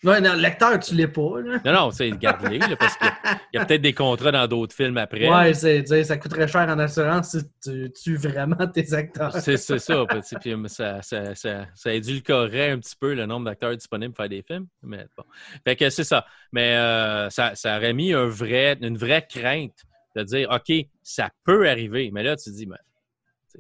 Ouais, 0.03 0.19
non, 0.19 0.34
l'acteur, 0.36 0.77
tu 0.79 0.95
l'es 0.95 1.08
pas. 1.08 1.39
Là. 1.39 1.62
Non, 1.63 1.71
non, 1.71 1.91
sais, 1.91 2.12
garde-les, 2.12 2.60
parce 2.75 2.97
qu'il 2.97 3.08
y 3.53 3.58
a 3.58 3.65
peut-être 3.65 3.82
des 3.82 3.93
contrats 3.93 4.34
dans 4.34 4.47
d'autres 4.47 4.75
films 4.75 4.97
après. 4.97 5.29
Ouais, 5.29 5.53
c'est, 5.53 6.03
ça 6.03 6.17
coûterait 6.17 6.47
cher 6.49 6.67
en 6.67 6.77
assurance 6.77 7.32
si 7.32 7.43
tu 7.63 7.91
tues 7.93 8.17
vraiment 8.17 8.67
tes 8.67 8.93
acteurs. 8.93 9.32
C'est 9.39 9.56
c'est 9.56 9.79
ça. 9.79 10.06
puis, 10.06 10.56
ça, 10.67 11.01
ça, 11.01 11.36
ça, 11.36 11.67
ça 11.73 11.93
édulcorerait 11.93 12.71
un 12.71 12.79
petit 12.79 12.95
peu 12.97 13.13
le 13.13 13.25
nombre 13.25 13.45
d'acteurs 13.45 13.75
disponibles 13.77 14.13
pour 14.13 14.23
faire 14.23 14.29
des 14.29 14.41
films. 14.41 14.67
Mais 14.82 15.06
bon. 15.15 15.23
Fait 15.63 15.77
que 15.77 15.89
c'est 15.89 16.03
ça. 16.03 16.25
Mais 16.51 16.75
euh, 16.75 17.29
ça, 17.29 17.56
ça 17.56 17.77
aurait 17.77 17.93
mis 17.93 18.13
un 18.13 18.27
vrai, 18.27 18.77
une 18.82 18.97
vraie 18.97 19.25
crainte 19.25 19.84
de 20.17 20.23
dire 20.23 20.49
OK, 20.51 20.73
ça 21.01 21.29
peut 21.45 21.69
arriver. 21.69 22.12
Mais 22.12 22.23
là, 22.23 22.36
tu 22.36 22.51
te 22.51 22.56
dis, 22.56 22.65
ben, 22.65 22.77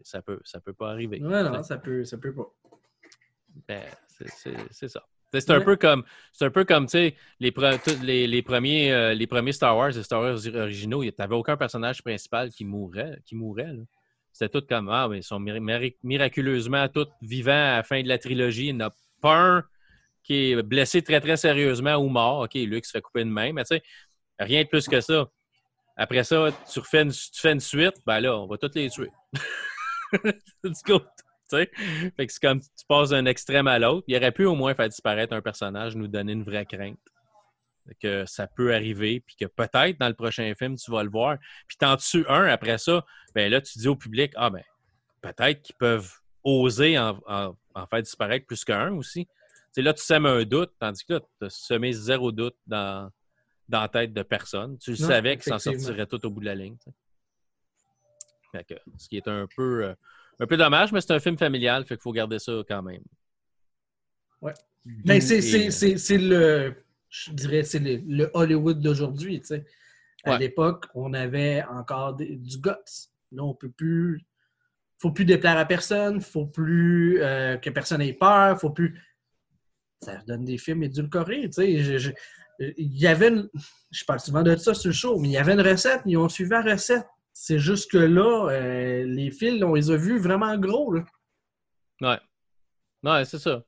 ça 0.03 0.21
peut, 0.21 0.41
ça 0.43 0.59
peut 0.59 0.73
pas 0.73 0.89
arriver. 0.89 1.21
Ouais, 1.23 1.41
non, 1.43 1.63
ça 1.63 1.77
peut, 1.77 2.03
ça 2.03 2.17
peut 2.17 2.33
pas. 2.33 2.51
Ben, 3.67 3.83
c'est- 4.07 4.29
c'est 4.29 4.55
c'est 4.71 4.87
ça. 4.89 5.03
C'est 5.33 5.49
un 5.51 5.59
Ouais. 5.59 5.65
peu 5.65 5.75
comme, 5.75 6.03
un 6.41 6.49
peu 6.51 6.63
comme, 6.63 6.85
tu 6.85 6.91
sais, 6.91 7.15
les, 7.39 7.51
pre- 7.51 8.01
les, 8.03 8.27
les 8.27 8.41
premiers, 8.41 8.91
euh, 8.91 9.13
les 9.13 9.27
premiers 9.27 9.51
Star 9.51 9.75
Wars, 9.75 9.89
les 9.91 10.03
Star 10.03 10.21
Wars 10.21 10.37
originaux, 10.55 11.03
tu 11.03 11.11
n'avais 11.17 11.35
aucun 11.35 11.57
personnage 11.57 12.03
principal 12.03 12.49
qui 12.51 12.65
mourrait. 12.65 13.17
Qui 13.25 13.35
mourait. 13.35 13.71
C'était 14.31 14.59
tout 14.59 14.65
comme, 14.67 14.89
ah, 14.89 15.07
mais 15.09 15.19
ils 15.19 15.23
sont 15.23 15.39
mir- 15.39 15.93
miraculeusement 16.03 16.87
tous 16.87 17.07
vivants 17.21 17.51
à 17.51 17.77
la 17.77 17.83
fin 17.83 18.01
de 18.01 18.07
la 18.07 18.17
trilogie. 18.17 18.67
Il 18.67 18.77
n'y 18.77 18.83
en 18.83 18.87
a 18.87 18.93
pas 19.21 19.35
un 19.37 19.63
qui 20.23 20.51
est 20.51 20.61
blessé 20.63 21.01
très, 21.01 21.19
très 21.19 21.37
sérieusement 21.37 21.95
ou 21.95 22.07
mort. 22.09 22.41
OK, 22.41 22.53
Luke 22.53 22.85
se 22.85 22.91
fait 22.91 23.01
couper 23.01 23.21
une 23.21 23.29
main, 23.29 23.53
mais 23.53 23.63
tu 23.63 23.75
sais, 23.75 23.83
rien 24.39 24.63
de 24.63 24.67
plus 24.69 24.87
que 24.87 25.01
ça. 25.01 25.29
Après 25.95 26.23
ça, 26.23 26.49
tu, 26.71 26.79
refais 26.79 27.01
une, 27.03 27.11
tu 27.11 27.39
fais 27.39 27.51
une 27.51 27.59
suite, 27.59 27.95
ben 28.05 28.19
là, 28.19 28.37
on 28.37 28.47
va 28.47 28.57
tous 28.57 28.71
les 28.73 28.89
tuer. 28.89 29.09
Let's 30.63 30.81
go. 30.83 31.01
Sais? 31.57 31.71
Fait 32.17 32.27
que 32.27 32.33
c'est 32.33 32.41
comme 32.41 32.59
tu 32.61 32.85
passes 32.87 33.09
d'un 33.09 33.25
extrême 33.25 33.67
à 33.67 33.79
l'autre. 33.79 34.03
Il 34.07 34.15
aurait 34.17 34.31
pu 34.31 34.45
au 34.45 34.55
moins 34.55 34.73
faire 34.73 34.89
disparaître 34.89 35.33
un 35.33 35.41
personnage, 35.41 35.95
nous 35.95 36.07
donner 36.07 36.33
une 36.33 36.43
vraie 36.43 36.65
crainte. 36.65 36.97
Que 37.99 38.25
ça 38.25 38.47
peut 38.47 38.73
arriver, 38.73 39.19
puis 39.19 39.35
que 39.35 39.45
peut-être 39.45 39.99
dans 39.99 40.07
le 40.07 40.13
prochain 40.13 40.53
film, 40.57 40.77
tu 40.77 40.89
vas 40.89 41.03
le 41.03 41.09
voir. 41.09 41.37
Puis 41.67 41.75
t'en 41.77 41.97
tues 41.97 42.25
un 42.29 42.45
après 42.45 42.77
ça, 42.77 43.05
ben 43.35 43.51
là, 43.51 43.59
tu 43.59 43.77
dis 43.77 43.89
au 43.89 43.95
public, 43.97 44.31
ah 44.37 44.49
ben, 44.49 44.63
peut-être 45.21 45.61
qu'ils 45.61 45.75
peuvent 45.75 46.09
oser 46.45 46.97
en, 46.97 47.19
en- 47.27 47.57
en 47.75 47.87
faire 47.87 48.01
disparaître 48.01 48.45
plus 48.45 48.63
qu'un 48.63 48.93
aussi. 48.93 49.25
Tu 49.25 49.31
sais, 49.73 49.81
là, 49.81 49.93
tu 49.93 50.01
sèmes 50.01 50.25
un 50.25 50.43
doute, 50.43 50.71
tandis 50.79 51.03
que 51.03 51.13
là, 51.13 51.19
tu 51.19 51.45
as 51.45 51.49
semé 51.49 51.91
zéro 51.91 52.31
doute 52.31 52.55
dans, 52.65 53.09
dans 53.67 53.81
la 53.81 53.89
tête 53.89 54.13
de 54.13 54.23
personne. 54.23 54.77
Tu 54.77 54.91
Non, 54.91 54.95
savais 55.07 55.35
qu'ils 55.35 55.51
s'en 55.51 55.59
sortiraient 55.59 56.07
tout 56.07 56.25
au 56.25 56.29
bout 56.29 56.39
de 56.39 56.45
la 56.45 56.55
ligne. 56.55 56.77
Fait 58.53 58.63
que, 58.63 58.75
ce 58.97 59.09
qui 59.09 59.17
est 59.17 59.27
un 59.27 59.45
peu, 59.55 59.83
euh, 59.85 59.95
un 60.39 60.47
peu 60.47 60.57
dommage, 60.57 60.91
mais 60.91 61.01
c'est 61.01 61.11
un 61.13 61.19
film 61.19 61.37
familial, 61.37 61.85
fait 61.85 61.95
qu'il 61.95 62.01
faut 62.01 62.11
garder 62.11 62.39
ça 62.39 62.51
quand 62.67 62.81
même. 62.81 63.01
Ouais. 64.41 64.53
Ben, 65.05 65.21
c'est, 65.21 65.37
Et- 65.37 65.97
c'est, 65.97 66.17
le, 66.17 66.75
je 67.09 67.31
dirais, 67.31 67.63
c'est 67.63 67.79
le, 67.79 68.01
le 68.05 68.29
Hollywood 68.33 68.79
d'aujourd'hui, 68.81 69.39
tu 69.41 69.47
sais. 69.47 69.65
À 70.25 70.31
Ouais. 70.31 70.39
l'époque, 70.39 70.87
on 70.95 71.13
avait 71.13 71.63
encore 71.69 72.15
des- 72.15 72.35
du 72.37 72.57
guts. 72.57 72.69
Là, 73.31 73.43
on 73.43 73.53
peut 73.53 73.69
plus, 73.71 74.25
faut 74.99 75.11
plus 75.11 75.25
déplaire 75.25 75.57
à 75.57 75.65
personne, 75.65 76.21
faut 76.21 76.45
plus 76.45 77.21
euh, 77.21 77.57
que 77.57 77.69
personne 77.69 78.01
ait 78.01 78.13
peur, 78.13 78.59
faut 78.59 78.69
plus. 78.69 79.01
Ça 80.01 80.17
donne 80.27 80.43
des 80.45 80.57
films 80.57 80.83
édulcorés, 80.83 81.43
tu 81.45 81.53
sais. 81.53 81.79
Je- 81.79 81.97
je- 81.97 82.11
Il 82.77 82.97
y 82.97 83.07
avait 83.07 83.29
une... 83.29 83.49
Je 83.91 84.05
parle 84.05 84.19
souvent 84.19 84.43
de 84.43 84.55
ça 84.55 84.73
sur 84.73 84.89
le 84.89 84.93
show, 84.93 85.17
mais 85.19 85.29
il 85.29 85.31
y 85.31 85.37
avait 85.37 85.53
une 85.53 85.61
recette, 85.61 86.01
ils 86.05 86.15
ont 86.17 86.29
suivi 86.29 86.51
la 86.51 86.61
recette. 86.61 87.05
C'est 87.33 87.59
juste 87.59 87.91
que 87.91 87.97
là, 87.97 88.49
euh, 88.51 89.03
les 89.05 89.31
fils, 89.31 89.61
on 89.63 89.73
les 89.73 89.89
a 89.91 89.97
vus 89.97 90.19
vraiment 90.19 90.55
gros, 90.57 90.93
là. 90.93 91.03
Ouais. 92.01 92.19
Ouais, 93.03 93.25
c'est 93.25 93.39
ça. 93.39 93.63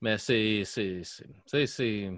Mais 0.00 0.18
c'est. 0.18 0.64
c'est- 0.64 1.02
c'est- 1.66 2.10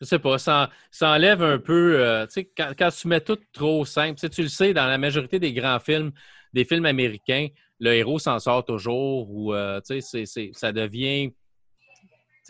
je 0.00 0.06
sais 0.06 0.18
pas, 0.18 0.38
ça, 0.38 0.70
ça 0.90 1.10
enlève 1.10 1.42
un 1.42 1.58
peu. 1.58 2.00
euh, 2.00 2.26
tu 2.26 2.32
sais, 2.32 2.50
quand, 2.56 2.90
tu 2.90 3.08
mets 3.08 3.20
tout 3.20 3.38
trop 3.52 3.84
simple, 3.84 4.28
tu 4.28 4.42
le 4.42 4.48
sais, 4.48 4.74
dans 4.74 4.86
la 4.86 4.98
majorité 4.98 5.38
des 5.38 5.52
grands 5.52 5.78
films, 5.80 6.12
des 6.52 6.64
films 6.64 6.84
américains, 6.86 7.48
le 7.80 7.92
héros 7.94 8.18
s'en 8.18 8.38
sort 8.38 8.64
toujours 8.64 9.30
ou 9.30 9.54
euh, 9.54 9.80
tu 9.80 10.00
sais, 10.00 10.24
ça 10.52 10.72
devient. 10.72 11.32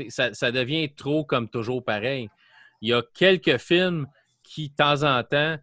Ça, 0.08 0.34
ça 0.34 0.50
devient 0.50 0.92
trop 0.92 1.24
comme 1.24 1.48
toujours 1.48 1.84
pareil. 1.84 2.28
Il 2.80 2.88
y 2.88 2.92
a 2.92 3.02
quelques 3.14 3.58
films 3.58 4.08
qui, 4.42 4.70
de 4.70 4.74
temps 4.74 5.04
en 5.04 5.22
temps, 5.22 5.56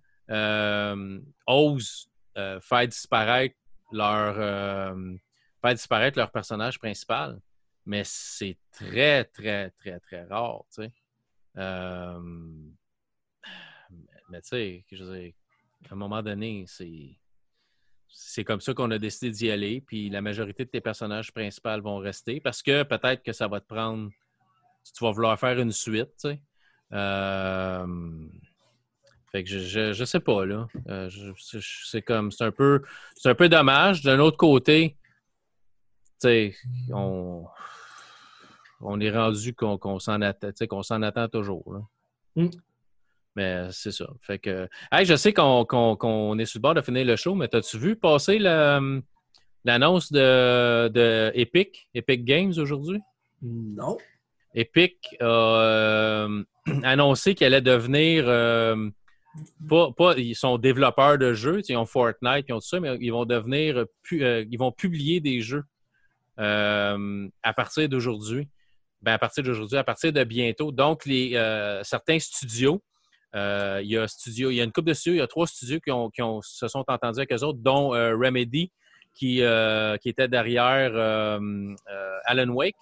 osent 1.48 2.10
euh, 2.38 2.60
faire 2.62 2.88
disparaître 2.88 3.56
leur 3.91 4.36
euh, 4.38 5.15
faire 5.62 5.74
disparaître 5.74 6.17
leur 6.17 6.32
personnage 6.32 6.80
principal. 6.80 7.39
Mais 7.86 8.04
c'est 8.06 8.58
très, 8.72 9.26
très, 9.26 9.72
très, 9.72 10.00
très 10.00 10.24
rare, 10.26 10.63
tu 10.74 10.84
sais. 10.84 10.94
Euh, 11.58 12.20
mais 14.30 14.41
tu 14.41 14.48
sais, 14.48 15.36
à 15.89 15.94
un 15.94 15.98
moment 15.98 16.22
donné, 16.22 16.65
c'est. 16.67 17.17
C'est 18.13 18.44
comme 18.44 18.60
ça 18.60 18.74
qu'on 18.74 18.91
a 18.91 18.98
décidé 18.98 19.32
d'y 19.32 19.50
aller, 19.50 19.80
puis 19.80 20.10
la 20.10 20.22
majorité 20.22 20.65
de 20.65 20.70
tes 20.70 20.82
personnages 20.82 21.32
principaux 21.32 21.82
vont 21.82 21.98
rester 21.98 22.41
parce 22.41 22.62
que 22.62 22.84
peut-être 22.84 23.24
que 23.24 23.32
ça 23.32 23.48
va 23.48 23.62
te 23.62 23.67
prendre. 23.67 24.12
Tu 24.84 25.04
vas 25.04 25.12
vouloir 25.12 25.39
faire 25.39 25.58
une 25.58 25.72
suite. 25.72 26.28
Euh, 26.91 28.28
fait 29.32 29.44
que 29.44 29.50
je, 29.50 29.60
je, 29.60 29.94
je 29.94 30.04
sais 30.04 30.20
pas, 30.20 30.46
là. 30.46 30.67
Euh, 30.89 31.10
c'est 31.38 32.02
comme. 32.02 32.32
C'est 32.32 32.44
un 32.44 32.52
peu. 32.52 32.82
C'est 33.15 33.30
un 33.30 33.36
peu 33.36 33.48
dommage. 33.50 34.02
D'un 34.02 34.20
autre 34.20 34.38
côté, 34.38 34.98
tu 36.22 36.28
sais, 36.28 36.56
on. 36.94 37.46
On 38.82 39.00
est 39.00 39.12
rendu 39.12 39.54
qu'on 39.54 40.00
s'en 40.00 40.22
attend, 40.22 40.50
qu'on 40.70 40.84
s'en 40.84 41.02
attend 41.04 41.28
toujours. 41.28 41.63
là. 41.74 41.82
Mm. 42.44 42.50
Mais 43.36 43.67
c'est 43.72 43.91
ça. 43.91 44.08
Fait 44.22 44.39
que. 44.39 44.67
Hey, 44.91 45.06
je 45.06 45.15
sais 45.15 45.32
qu'on 45.34 46.38
est 46.39 46.46
sur 46.46 46.58
le 46.58 46.62
bord 46.62 46.74
de 46.74 46.82
finir 46.82 47.06
le 47.06 47.15
show, 47.15 47.34
mais 47.36 47.54
as-tu 47.56 47.78
vu 47.78 47.96
passer 47.96 48.38
l'annonce 48.39 50.12
de, 50.12 50.89
de 50.89 51.32
Epic, 51.36 51.88
Epic 51.94 52.26
Games 52.26 52.54
aujourd'hui? 52.58 53.00
Non. 53.41 53.98
Epic 54.54 54.98
a 55.22 55.26
euh, 55.26 56.44
annoncé 56.84 57.36
qu'elle 57.36 57.54
allait 57.54 57.62
devenir. 57.62 58.26
euh, 58.28 58.89
pas, 59.70 59.91
pas- 59.91 60.13
ils 60.17 60.36
sont 60.36 60.58
développeurs 60.58 61.17
de 61.17 61.34
jeux, 61.34 61.62
ils 61.67 61.78
ont 61.78 61.86
Fortnite, 61.86 62.46
ils 62.48 62.54
ont 62.54 62.60
tout 62.60 62.67
ça, 62.67 62.80
mais 62.80 62.98
ils 63.00 63.12
vont 63.12 63.26
devenir. 63.26 63.78
euh, 64.13 64.46
ils 64.50 64.58
vont 64.58 64.72
publier 64.72 65.20
des 65.20 65.41
jeux 65.41 65.63
euh, 66.39 67.28
à 67.44 67.54
partir 67.54 67.88
d'aujourd'hui. 67.89 68.48
Ben, 69.02 69.13
à 69.13 69.17
partir 69.20 69.44
d'aujourd'hui, 69.44 69.78
à 69.78 69.84
partir 69.84 70.13
de 70.13 70.24
bientôt. 70.24 70.72
Donc, 70.72 71.06
les, 71.06 71.32
euh, 71.36 71.82
certains 71.84 72.20
studios, 72.20 72.84
il 73.34 73.88
y 73.88 73.98
a 73.98 74.08
studio, 74.08 74.52
il 74.52 74.56
y 74.56 74.62
a 74.62 74.63
une 74.63 74.72
couple 74.72 74.89
de 74.89 74.94
studios, 74.94 75.15
il 75.15 75.20
y 75.20 75.22
a 75.22 75.28
trois 75.28 75.48
studios 75.48 75.80
qui, 75.80 75.89
ont, 75.91 76.10
qui 76.10 76.22
ont- 76.22 76.41
se 76.41 76.67
sont 76.67 76.84
entendus 76.88 77.20
avec 77.20 77.32
eux 77.34 77.44
autres, 77.44 77.60
dont 77.60 77.89
Remedy, 77.89 78.72
qui, 79.15 79.41
qui 80.02 80.10
était 80.10 80.28
derrière 80.28 80.91
Alan 82.26 82.50
Wake, 82.50 82.76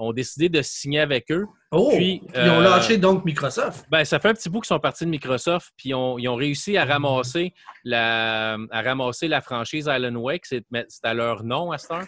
ont 0.00 0.12
décidé 0.12 0.48
de 0.48 0.62
signer 0.62 1.00
avec 1.00 1.30
eux. 1.30 1.46
Oh! 1.70 1.92
Puis, 1.94 2.22
Ils 2.34 2.50
ont 2.50 2.60
euh, 2.60 2.62
lâché 2.62 2.98
donc 2.98 3.24
Microsoft. 3.24 3.86
Ben, 3.90 4.04
ça 4.04 4.18
fait 4.18 4.28
un 4.28 4.34
petit 4.34 4.48
bout 4.48 4.60
qu'ils 4.60 4.68
sont 4.68 4.80
partis 4.80 5.04
de 5.04 5.10
Microsoft, 5.10 5.72
puis 5.76 5.90
ils 5.90 5.94
ont, 5.94 6.18
ils 6.18 6.28
ont 6.28 6.34
réussi 6.34 6.76
à 6.76 6.84
ramasser 6.84 7.52
la, 7.84 8.56
à 8.70 8.82
ramasser 8.82 9.28
la 9.28 9.40
franchise 9.40 9.88
Alan 9.88 10.14
Wake. 10.16 10.46
C'est 10.46 10.64
à 11.02 11.14
leur 11.14 11.44
nom 11.44 11.70
à 11.72 11.78
cette 11.78 11.92
heure. 11.92 12.06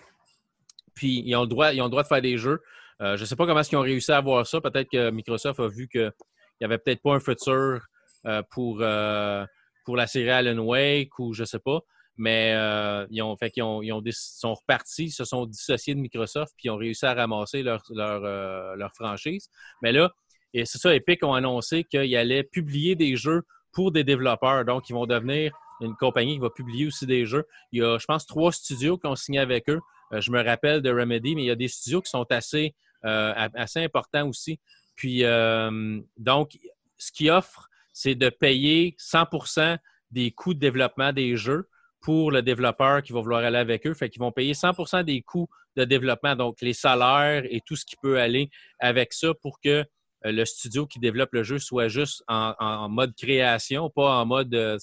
Puis 0.95 1.23
ils 1.25 1.35
ont 1.37 1.43
le 1.43 1.49
droit, 1.49 1.73
ils 1.73 1.81
ont 1.81 1.87
le 1.87 1.91
droit 1.91 2.03
de 2.03 2.09
faire 2.09 2.23
des 2.23 2.37
jeux. 2.37 2.61
Euh, 3.01 3.17
je 3.17 3.23
ne 3.23 3.27
sais 3.27 3.37
pas 3.37 3.47
comment 3.47 3.61
est-ce 3.61 3.69
qu'ils 3.69 3.79
ont 3.79 3.83
réussi 3.83 4.13
à 4.13 4.19
avoir 4.19 4.47
ça. 4.47 4.61
Peut-être 4.61 4.89
que 4.91 5.11
Microsoft 5.11 5.59
a 5.61 5.69
vu 5.69 5.89
qu'il 5.89 6.13
n'y 6.61 6.65
avait 6.65 6.79
peut-être 6.79 7.03
pas 7.03 7.15
un 7.15 7.21
futur 7.21 7.81
euh, 8.27 8.43
pour, 8.51 8.79
euh, 8.81 9.45
pour 9.85 9.97
la 9.97 10.07
série 10.07 10.31
Alan 10.31 10.59
Wake 10.59 11.19
ou 11.19 11.33
je 11.33 11.43
ne 11.43 11.47
sais 11.47 11.59
pas. 11.59 11.81
Mais 12.17 12.53
euh, 12.55 13.07
ils, 13.11 13.23
ont, 13.23 13.37
fait 13.37 13.51
qu'ils 13.51 13.63
ont, 13.63 13.83
ils 13.83 13.93
ont 13.93 14.03
sont 14.11 14.55
repartis, 14.55 15.11
se 15.11 15.25
sont 15.25 15.47
dissociés 15.47 15.95
de 15.95 16.01
Microsoft, 16.01 16.53
puis 16.57 16.67
ils 16.67 16.71
ont 16.71 16.77
réussi 16.77 17.07
à 17.07 17.15
ramasser 17.15 17.63
leur, 17.63 17.83
leur, 17.91 18.23
euh, 18.25 18.77
leur 18.77 18.95
franchise. 18.95 19.49
Mais 19.83 19.93
là, 19.93 20.13
et 20.55 20.67
c'est 20.67 20.79
ça, 20.79 20.95
Epic 20.95 21.25
ont 21.25 21.35
annoncé 21.35 21.85
qu'ils 21.85 22.15
allaient 22.17 22.45
publier 22.45 22.95
des 22.95 23.17
jeux 23.17 23.43
pour 23.73 23.93
des 23.93 24.05
développeurs. 24.05 24.65
Donc, 24.65 24.89
ils 24.91 24.93
vont 24.93 25.07
devenir 25.07 25.53
une 25.81 25.97
compagnie 25.97 26.35
qui 26.35 26.41
va 26.41 26.51
publier 26.51 26.87
aussi 26.87 27.07
des 27.07 27.25
jeux. 27.25 27.47
Il 27.73 27.81
y 27.81 27.85
a, 27.85 27.99
je 27.99 28.05
pense, 28.05 28.27
trois 28.27 28.53
studios 28.53 28.99
qui 28.99 29.07
ont 29.07 29.17
signé 29.17 29.39
avec 29.39 29.69
eux. 29.69 29.81
Euh, 30.13 30.21
je 30.21 30.31
me 30.31 30.43
rappelle 30.43 30.83
de 30.83 30.91
Remedy, 30.91 31.35
mais 31.35 31.43
il 31.43 31.47
y 31.47 31.51
a 31.51 31.57
des 31.57 31.69
studios 31.69 32.03
qui 32.03 32.11
sont 32.11 32.27
assez, 32.31 32.75
euh, 33.05 33.33
assez 33.55 33.81
importants 33.81 34.29
aussi. 34.29 34.61
Puis, 34.95 35.25
euh, 35.25 36.01
donc, 36.19 36.59
ce 36.99 37.11
qu'ils 37.11 37.31
offrent, 37.31 37.69
c'est 37.93 38.15
de 38.15 38.29
payer 38.29 38.95
100% 38.99 39.79
des 40.11 40.31
coûts 40.31 40.55
de 40.55 40.59
développement 40.59 41.13
des 41.13 41.37
jeux 41.37 41.69
pour 42.03 42.31
le 42.31 42.43
développeur 42.43 43.03
qui 43.03 43.13
va 43.13 43.21
vouloir 43.21 43.43
aller 43.43 43.59
avec 43.59 43.87
eux. 43.87 43.95
Fait 43.95 44.11
qu'ils 44.11 44.21
vont 44.21 44.33
payer 44.33 44.53
100% 44.53 45.05
des 45.05 45.23
coûts 45.23 45.49
de 45.77 45.85
développement, 45.85 46.37
donc 46.37 46.61
les 46.61 46.75
salaires 46.75 47.45
et 47.49 47.61
tout 47.65 47.77
ce 47.77 47.87
qui 47.87 47.97
peut 48.03 48.21
aller 48.21 48.51
avec 48.79 49.13
ça 49.15 49.33
pour 49.41 49.61
que 49.61 49.71
euh, 49.71 49.85
le 50.25 50.45
studio 50.45 50.87
qui 50.87 50.99
développe 50.99 51.31
le 51.33 51.43
jeu 51.43 51.59
soit 51.59 51.89
juste 51.89 52.23
en, 52.29 52.55
en 52.59 52.89
mode 52.89 53.15
création, 53.17 53.89
pas 53.89 54.21
en 54.21 54.27
mode 54.27 54.55
euh, 54.55 54.77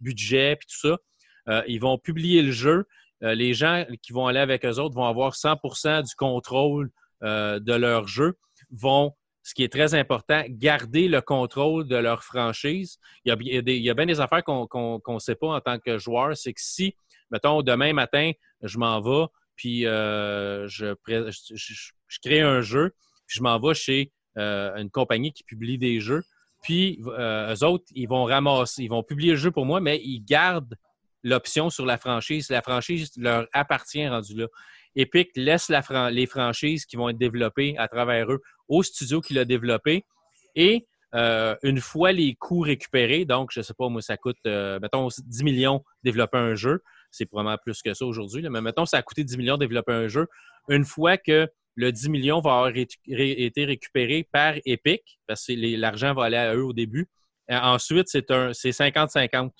budget 0.00 0.56
puis 0.56 0.68
tout 0.68 0.88
ça. 0.88 0.98
Euh, 1.48 1.62
ils 1.66 1.80
vont 1.80 1.98
publier 1.98 2.42
le 2.42 2.52
jeu. 2.52 2.86
Euh, 3.22 3.34
les 3.34 3.54
gens 3.54 3.84
qui 4.02 4.12
vont 4.12 4.26
aller 4.26 4.40
avec 4.40 4.64
eux 4.64 4.78
autres 4.78 4.94
vont 4.94 5.06
avoir 5.06 5.34
100% 5.34 6.02
du 6.06 6.14
contrôle 6.14 6.90
euh, 7.22 7.58
de 7.58 7.72
leur 7.72 8.06
jeu, 8.08 8.34
vont, 8.70 9.12
ce 9.46 9.54
qui 9.54 9.62
est 9.62 9.72
très 9.72 9.94
important, 9.94 10.42
garder 10.48 11.06
le 11.06 11.20
contrôle 11.20 11.86
de 11.86 11.94
leur 11.94 12.24
franchise. 12.24 12.98
Il 13.24 13.28
y 13.28 13.90
a, 13.90 13.94
bien 13.94 14.06
des 14.06 14.20
affaires 14.20 14.42
qu'on 14.42 14.66
ne 15.06 15.18
sait 15.20 15.36
pas 15.36 15.46
en 15.46 15.60
tant 15.60 15.78
que 15.78 15.98
joueur. 15.98 16.36
C'est 16.36 16.52
que 16.52 16.60
si, 16.60 16.96
mettons, 17.30 17.62
demain 17.62 17.92
matin, 17.92 18.32
je 18.62 18.76
m'en 18.76 19.00
vais, 19.00 19.26
puis 19.54 19.86
euh, 19.86 20.66
je 20.66 20.94
crée 22.24 22.40
un 22.40 22.60
jeu, 22.60 22.92
puis 23.28 23.36
je 23.38 23.42
m'en 23.44 23.60
vais 23.60 23.74
chez 23.74 24.10
euh, 24.36 24.74
une 24.74 24.90
compagnie 24.90 25.32
qui 25.32 25.44
publie 25.44 25.78
des 25.78 26.00
jeux. 26.00 26.24
Puis, 26.64 27.00
euh, 27.06 27.54
eux 27.54 27.64
autres, 27.64 27.84
ils 27.94 28.08
vont 28.08 28.24
ramasser, 28.24 28.82
ils 28.82 28.90
vont 28.90 29.04
publier 29.04 29.30
le 29.30 29.38
jeu 29.38 29.52
pour 29.52 29.64
moi, 29.64 29.80
mais 29.80 30.00
ils 30.02 30.24
gardent 30.24 30.74
l'option 31.22 31.70
sur 31.70 31.86
la 31.86 31.98
franchise. 31.98 32.50
La 32.50 32.62
franchise 32.62 33.12
leur 33.16 33.46
appartient 33.52 34.08
rendu 34.08 34.34
là. 34.34 34.48
Epic 34.96 35.30
laisse 35.36 35.70
les 36.10 36.26
franchises 36.26 36.86
qui 36.86 36.96
vont 36.96 37.08
être 37.08 37.18
développées 37.18 37.76
à 37.78 37.86
travers 37.86 38.32
eux 38.32 38.42
au 38.68 38.82
studio 38.82 39.20
qui 39.20 39.34
l'a 39.34 39.44
développé. 39.44 40.04
Et 40.54 40.86
euh, 41.14 41.54
une 41.62 41.80
fois 41.80 42.12
les 42.12 42.34
coûts 42.34 42.60
récupérés, 42.60 43.24
donc 43.24 43.50
je 43.52 43.60
ne 43.60 43.62
sais 43.62 43.74
pas, 43.74 43.88
moi, 43.88 44.02
ça 44.02 44.16
coûte, 44.16 44.38
euh, 44.46 44.80
mettons, 44.80 45.08
10 45.08 45.44
millions 45.44 45.84
développer 46.02 46.38
un 46.38 46.54
jeu. 46.54 46.82
C'est 47.10 47.26
probablement 47.26 47.58
plus 47.62 47.80
que 47.82 47.94
ça 47.94 48.04
aujourd'hui, 48.04 48.46
mais 48.48 48.60
mettons, 48.60 48.86
ça 48.86 48.98
a 48.98 49.02
coûté 49.02 49.22
10 49.22 49.38
millions 49.38 49.56
développer 49.56 49.92
un 49.92 50.08
jeu. 50.08 50.26
Une 50.68 50.84
fois 50.84 51.16
que 51.16 51.48
le 51.76 51.92
10 51.92 52.08
millions 52.08 52.40
va 52.40 52.56
avoir 52.56 52.72
été 52.74 53.64
récupéré 53.64 54.26
par 54.32 54.54
Epic, 54.64 55.20
parce 55.26 55.46
que 55.46 55.76
l'argent 55.78 56.14
va 56.14 56.24
aller 56.24 56.36
à 56.36 56.54
eux 56.54 56.64
au 56.64 56.72
début. 56.72 57.08
Euh, 57.50 57.58
ensuite, 57.58 58.08
c'est 58.08 58.28
50-50 58.28 59.50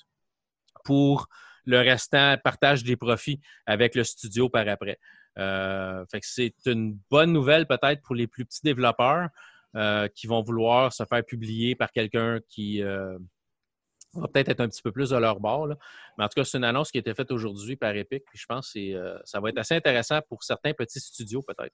pour 0.83 1.27
le 1.65 1.79
restant, 1.79 2.37
partage 2.43 2.83
des 2.83 2.95
profits 2.95 3.39
avec 3.65 3.95
le 3.95 4.03
studio 4.03 4.49
par 4.49 4.67
après. 4.67 4.97
Euh, 5.37 6.03
fait 6.11 6.19
que 6.19 6.25
c'est 6.27 6.53
une 6.65 6.97
bonne 7.11 7.31
nouvelle 7.31 7.65
peut-être 7.67 8.01
pour 8.01 8.15
les 8.15 8.27
plus 8.27 8.45
petits 8.45 8.61
développeurs 8.63 9.29
euh, 9.75 10.07
qui 10.07 10.25
vont 10.27 10.41
vouloir 10.41 10.91
se 10.93 11.03
faire 11.05 11.23
publier 11.23 11.75
par 11.75 11.91
quelqu'un 11.91 12.39
qui 12.49 12.81
euh, 12.81 13.17
va 14.13 14.27
peut-être 14.27 14.49
être 14.49 14.61
un 14.61 14.67
petit 14.69 14.81
peu 14.81 14.91
plus 14.91 15.11
de 15.11 15.17
leur 15.17 15.39
bord. 15.39 15.67
là. 15.67 15.75
Mais 16.17 16.23
en 16.23 16.27
tout 16.27 16.39
cas, 16.39 16.43
c'est 16.43 16.57
une 16.57 16.63
annonce 16.63 16.91
qui 16.91 16.97
a 16.97 17.01
été 17.01 17.13
faite 17.13 17.31
aujourd'hui 17.31 17.75
par 17.75 17.95
Epic. 17.95 18.23
Puis 18.29 18.39
je 18.39 18.45
pense 18.47 18.71
que 18.73 19.19
ça 19.25 19.39
va 19.39 19.49
être 19.49 19.57
assez 19.59 19.75
intéressant 19.75 20.19
pour 20.27 20.43
certains 20.43 20.73
petits 20.73 20.99
studios 20.99 21.43
peut-être. 21.43 21.73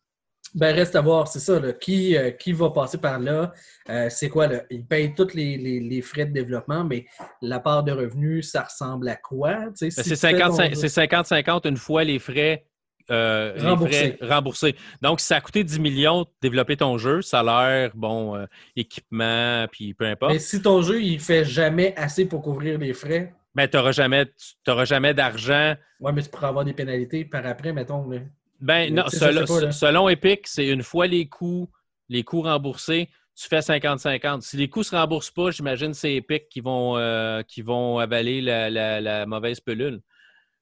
Ben, 0.53 0.75
reste 0.75 0.95
à 0.95 1.01
voir, 1.01 1.27
c'est 1.29 1.39
ça. 1.39 1.59
Là. 1.59 1.71
Qui, 1.73 2.15
euh, 2.17 2.29
qui 2.31 2.51
va 2.51 2.69
passer 2.69 2.97
par 2.99 3.17
là? 3.17 3.53
Euh, 3.89 4.07
c'est 4.09 4.29
quoi? 4.29 4.47
Là? 4.47 4.63
Ils 4.69 4.85
payent 4.85 5.15
tous 5.15 5.33
les, 5.33 5.57
les- 5.57 5.79
les 5.79 6.01
frais 6.01 6.25
de 6.25 6.33
développement, 6.33 6.83
mais 6.83 7.05
la 7.41 7.59
part 7.59 7.83
de 7.83 7.91
revenus, 7.93 8.51
ça 8.51 8.63
ressemble 8.63 9.07
à 9.07 9.15
quoi? 9.15 9.67
Si 9.73 9.85
Ben, 9.85 9.89
tu 9.89 9.91
c'est 9.91 10.15
fais 10.15 10.37
ton 10.37 10.51
50 10.53 10.75
jeu- 10.75 10.75
c'est 10.75 10.87
50-50 11.07 11.67
une 11.67 11.77
fois 11.77 12.03
les 12.03 12.19
frais, 12.19 12.67
euh, 13.11 13.53
les 13.55 13.61
Remboursés. 14.21 14.75
Donc, 15.01 15.19
si 15.19 15.27
ça 15.27 15.35
a 15.37 15.41
coûté 15.41 15.63
10 15.63 15.79
millions 15.79 16.21
de 16.23 16.27
développer 16.41 16.77
ton 16.77 16.97
jeu, 16.97 17.21
salaire, 17.21 17.91
bon, 17.95 18.35
euh, 18.35 18.45
équipement, 18.75 19.65
puis 19.71 19.93
peu 19.93 20.05
importe, 20.05 20.33
Mais 20.33 20.39
si 20.39 20.61
ton 20.61 20.81
jeu, 20.81 21.01
il 21.01 21.19
fait 21.19 21.45
jamais 21.45 21.93
assez 21.97 22.25
pour 22.25 22.41
couvrir 22.41 22.77
les 22.77 22.93
frais, 22.93 23.33
ben, 23.55 23.67
tu 23.67 23.77
n'auras 23.77 23.91
jamais, 23.91 24.25
t'auras 24.63 24.85
jamais 24.85 25.13
d'argent. 25.13 25.75
ouais, 25.99 26.11
mais 26.11 26.21
tu 26.23 26.29
pourras 26.29 26.47
avoir 26.49 26.65
des 26.65 26.73
pénalités 26.73 27.25
par 27.25 27.45
après, 27.45 27.73
mettons. 27.73 28.09
là. 28.09 28.19
Ben, 28.59 28.93
non, 28.93 29.03
selon, 29.09 30.05
pas, 30.05 30.11
Epic, 30.11 30.47
c'est 30.47 30.67
une 30.67 30.83
fois 30.83 31.05
les 31.05 31.27
coûts, 31.27 31.69
les 32.09 32.23
coûts 32.23 32.41
remboursés, 32.41 33.09
tu 33.35 33.47
fais 33.47 33.59
50-50. 33.59 34.41
Si 34.41 34.57
les 34.57 34.69
coûts 34.69 34.79
ne 34.79 34.83
se 34.85 34.95
remboursent 34.95 35.31
pas, 35.31 35.51
j'imagine 35.51 35.91
que 35.91 35.97
c'est 35.97 36.15
Epic 36.15 36.47
qui 36.49 36.61
vont, 36.61 36.95
euh, 36.97 37.41
qui 37.43 37.61
vont 37.61 37.97
avaler 37.99 38.41
la, 38.41 38.69
la- 38.69 39.01
la 39.01 39.25
mauvaise 39.25 39.59
pelule. 39.59 39.99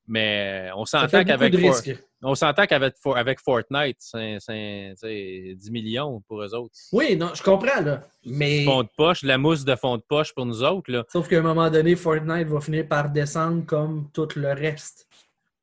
Mais 0.07 0.69
on 0.75 0.85
s'entend 0.85 1.07
qu'avec 1.25 1.53
For-. 1.55 1.93
On 2.23 2.35
s'entend 2.35 2.67
qu'avec 2.67 2.93
avec 3.15 3.39
Fortnite, 3.39 3.97
c'est 3.99 5.55
10 5.55 5.71
millions 5.71 6.21
pour 6.27 6.43
eux 6.43 6.53
autres. 6.53 6.75
Oui, 6.91 7.15
non, 7.15 7.31
je 7.33 7.41
comprends, 7.41 7.81
là. 7.81 8.01
Mais. 8.25 8.63
Fond 8.63 8.83
de 8.83 8.89
poche, 8.95 9.23
la 9.23 9.37
mousse 9.37 9.65
de 9.65 9.75
fond 9.75 9.97
de 9.97 10.03
poche 10.07 10.33
pour 10.33 10.45
nous 10.45 10.63
autres, 10.63 10.91
là. 10.91 11.03
Sauf 11.11 11.27
qu'à 11.27 11.39
un 11.39 11.41
moment 11.41 11.69
donné, 11.69 11.95
Fortnite 11.95 12.47
va 12.47 12.61
finir 12.61 12.87
par 12.87 13.09
descendre 13.09 13.65
comme 13.65 14.09
tout 14.13 14.27
le 14.35 14.53
reste. 14.53 15.07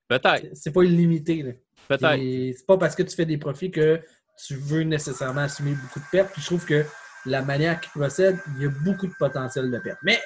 Peut-être. 0.08 0.48
C'est 0.54 0.72
pas 0.72 0.82
illimité, 0.82 1.42
là. 1.42 1.52
Peut-être. 1.86 2.56
C'est 2.58 2.66
pas 2.66 2.76
parce 2.76 2.96
que 2.96 3.04
tu 3.04 3.14
fais 3.14 3.26
des 3.26 3.38
profits 3.38 3.70
que 3.70 4.00
tu 4.44 4.54
veux 4.54 4.82
nécessairement 4.82 5.42
assumer 5.42 5.74
beaucoup 5.74 6.00
de 6.00 6.10
pertes. 6.10 6.32
Puis 6.32 6.42
je 6.42 6.46
trouve 6.46 6.64
que 6.64 6.84
la 7.24 7.42
manière 7.42 7.80
qu'ils 7.80 7.92
procèdent, 7.92 8.38
il 8.56 8.62
y 8.62 8.66
a 8.66 8.70
beaucoup 8.84 9.06
de 9.06 9.14
potentiel 9.18 9.70
de 9.70 9.78
pertes. 9.78 10.00
Mais 10.02 10.18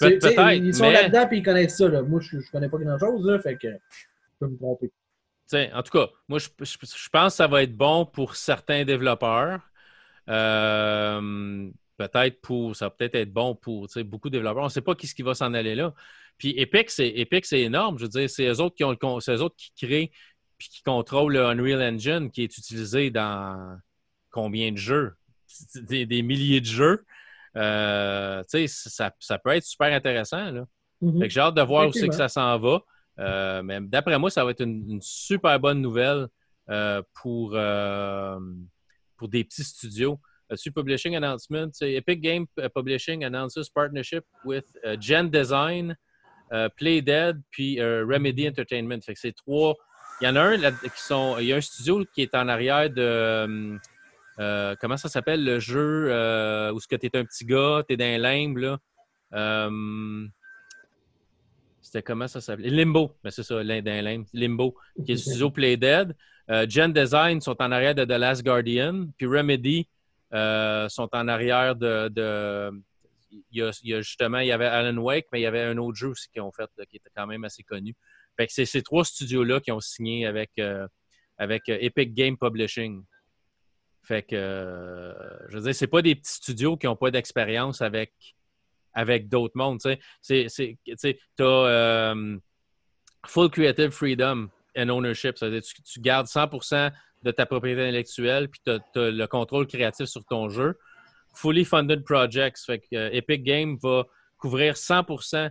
peut-être. 0.00 0.52
Ils 0.52 0.74
sont 0.74 0.90
là-dedans 0.90 1.28
et 1.30 1.36
ils 1.36 1.42
connaissent 1.42 1.76
ça. 1.76 1.88
Là. 1.88 2.02
Moi, 2.02 2.20
je, 2.20 2.40
je 2.40 2.50
connais 2.50 2.68
pas 2.68 2.78
grand-chose, 2.78 3.40
fait 3.42 3.56
que 3.56 3.68
je 3.68 4.38
peux 4.40 4.48
me 4.48 4.56
tromper. 4.56 4.90
En 5.52 5.82
tout 5.82 5.98
cas, 5.98 6.08
moi, 6.28 6.38
je, 6.38 6.48
je, 6.60 7.08
pense 7.10 7.32
que 7.32 7.36
ça 7.36 7.46
va 7.46 7.62
être 7.62 7.76
bon 7.76 8.04
pour 8.06 8.36
certains 8.36 8.84
développeurs. 8.84 9.60
Euh, 10.28 11.70
peut-être 11.96 12.40
pour, 12.40 12.74
ça 12.74 12.86
va 12.86 12.90
peut-être 12.90 13.14
être 13.14 13.32
bon 13.32 13.54
pour 13.54 13.88
beaucoup 14.04 14.28
de 14.28 14.36
développeurs. 14.36 14.62
On 14.62 14.66
ne 14.66 14.70
sait 14.70 14.80
pas 14.80 14.94
qui, 14.94 15.06
ce 15.06 15.14
qui 15.14 15.22
va 15.22 15.34
s'en 15.34 15.54
aller 15.54 15.74
là. 15.74 15.94
Puis 16.38 16.54
Epic, 16.58 16.90
c'est 16.90 17.08
Epic, 17.08 17.46
c'est 17.46 17.60
énorme. 17.60 17.98
Je 17.98 18.04
veux 18.04 18.10
dire, 18.10 18.28
c'est 18.28 18.46
eux 18.46 18.60
autres 18.60 18.74
qui 18.74 18.84
ont 18.84 18.90
le, 18.90 18.96
eux 18.96 19.42
autres 19.42 19.56
qui 19.56 19.72
créent 19.74 20.10
puis 20.58 20.68
qui 20.68 20.82
contrôlent 20.82 21.34
le 21.34 21.44
Unreal 21.44 21.82
Engine 21.82 22.30
qui 22.30 22.42
est 22.42 22.58
utilisé 22.58 23.10
dans 23.10 23.78
combien 24.30 24.72
de 24.72 24.76
jeux? 24.76 25.14
Des, 25.74 26.22
milliers 26.22 26.60
de 26.60 26.66
jeux. 26.66 27.04
Euh, 27.56 28.42
ça, 28.46 29.10
ça, 29.18 29.38
peut 29.38 29.50
être 29.50 29.64
super 29.64 29.92
intéressant. 29.92 30.50
Là. 30.50 30.64
Mm-hmm. 31.02 31.30
J'ai 31.30 31.40
hâte 31.40 31.54
de 31.54 31.62
voir 31.62 31.88
où 31.88 31.92
c'est 31.92 32.08
que 32.08 32.14
ça 32.14 32.28
s'en 32.28 32.58
va. 32.58 32.82
Euh, 33.18 33.62
mais 33.62 33.80
d'après 33.80 34.18
moi, 34.18 34.30
ça 34.30 34.44
va 34.44 34.50
être 34.50 34.62
une, 34.62 35.00
super 35.00 35.58
bonne 35.58 35.80
nouvelle 35.80 36.28
euh, 36.68 37.02
pour, 37.14 37.50
pour 39.16 39.28
des 39.28 39.44
petits 39.44 39.64
studios. 39.64 40.20
Sur 40.54 40.72
Publishing 40.72 41.16
Announcement, 41.16 41.70
Epic 41.80 42.20
Game 42.20 42.46
Publishing 42.74 43.24
announces 43.24 43.68
partnership 43.68 44.24
with 44.44 44.64
Gen 45.00 45.28
Design, 45.28 45.96
Play 46.76 47.02
Dead, 47.02 47.40
puis 47.50 47.80
Remedy 47.80 48.48
Entertainment. 48.48 49.00
Fait 49.04 49.14
c'est 49.16 49.34
trois. 49.34 49.74
Il 50.20 50.26
y 50.26 50.28
en 50.28 50.36
a 50.36 50.42
un 50.42 50.58
qui 50.58 51.02
sont. 51.02 51.38
Il 51.38 51.46
y 51.46 51.52
a 51.52 51.56
un 51.56 51.60
studio 51.60 52.04
qui 52.14 52.22
est 52.22 52.34
en 52.36 52.46
arrière 52.46 52.88
de. 52.90 53.78
Euh, 54.38 54.74
comment 54.80 54.96
ça 54.96 55.08
s'appelle 55.08 55.44
le 55.44 55.58
jeu 55.58 56.08
euh, 56.10 56.72
où 56.72 56.80
ce 56.80 56.86
que 56.86 56.96
tu 56.96 57.06
es 57.06 57.16
un 57.16 57.24
petit 57.24 57.44
gars, 57.44 57.82
tu 57.88 57.94
es 57.94 57.96
dans 57.96 58.04
un 58.04 58.18
limbe, 58.18 58.58
là? 58.58 58.78
Euh, 59.34 60.26
c'était 61.86 62.02
comment 62.02 62.26
ça 62.26 62.40
s'appelle? 62.40 62.74
Limbo, 62.74 63.12
mais 63.22 63.28
ben, 63.28 63.30
c'est 63.30 63.42
ça, 63.42 63.62
limbe. 63.62 64.26
Limbo, 64.32 64.76
qui 65.04 65.12
est 65.12 65.14
le 65.14 65.20
studio 65.20 65.50
Play 65.50 65.76
Dead. 65.76 66.14
Gen 66.68 66.92
Design 66.92 67.40
sont 67.40 67.60
en 67.60 67.72
arrière 67.72 67.94
de 67.94 68.04
The 68.04 68.18
Last 68.18 68.44
Guardian, 68.44 69.06
puis 69.16 69.26
Remedy 69.26 69.88
sont 70.32 71.08
en 71.12 71.28
arrière 71.28 71.76
de. 71.76 72.70
Il, 73.52 73.58
y 73.58 73.62
a, 73.62 74.00
justement, 74.00 74.38
il 74.38 74.48
y 74.48 74.52
avait 74.52 74.66
Alan 74.66 74.96
Wake, 74.96 75.26
mais 75.32 75.40
il 75.40 75.42
y 75.42 75.46
avait 75.46 75.62
un 75.62 75.76
autre 75.78 75.96
jeu 75.96 76.08
aussi 76.08 76.28
qu'ils 76.30 76.42
ont 76.42 76.52
fait 76.52 76.70
qui 76.88 76.96
était 76.96 77.10
quand 77.14 77.26
même 77.26 77.44
assez 77.44 77.62
connu. 77.62 77.94
Fait 78.36 78.46
que 78.46 78.52
c'est 78.52 78.64
ces 78.64 78.82
trois 78.82 79.04
studios-là 79.04 79.60
qui 79.60 79.72
ont 79.72 79.80
signé 79.80 80.26
avec, 80.26 80.50
avec 81.38 81.68
Epic 81.68 82.14
Game 82.14 82.36
Publishing. 82.36 83.02
Fait 84.06 84.22
que, 84.22 84.36
euh, 84.36 85.12
je 85.48 85.56
veux 85.56 85.62
dire, 85.64 85.74
c'est 85.74 85.88
pas 85.88 86.00
des 86.00 86.14
petits 86.14 86.34
studios 86.34 86.76
qui 86.76 86.86
n'ont 86.86 86.94
pas 86.94 87.10
d'expérience 87.10 87.82
avec, 87.82 88.12
avec 88.96 89.28
d'autres 89.28 89.52
mondes. 89.54 89.78
Tu 89.80 89.90
as 90.32 91.40
euh, 91.40 92.38
full 93.26 93.50
creative 93.50 93.90
freedom 93.90 94.48
and 94.76 94.88
ownership. 94.88 95.36
C'est-à-dire 95.38 95.62
tu, 95.62 96.00
gardes 96.00 96.26
100% 96.26 96.90
de 97.22 97.30
ta 97.30 97.46
propriété 97.46 97.82
intellectuelle, 97.82 98.48
puis 98.48 98.60
tu 98.64 98.70
as, 98.70 99.10
le 99.10 99.26
contrôle 99.26 99.66
créatif 99.66 100.06
sur 100.06 100.24
ton 100.24 100.48
jeu. 100.48 100.78
Fully 101.34 101.66
funded 101.66 102.02
projects. 102.04 102.58
Fait 102.64 102.78
que 102.78 102.86
euh, 102.94 103.10
Epic 103.12 103.44
Games 103.44 103.76
va 103.82 104.06
couvrir 104.38 104.74
100% 104.74 105.50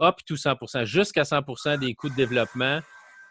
up 0.00 0.16
to 0.26 0.36
100 0.36 0.84
jusqu'à 0.84 1.22
100% 1.22 1.78
des 1.78 1.94
coûts 1.94 2.08
de 2.08 2.14
développement, 2.14 2.80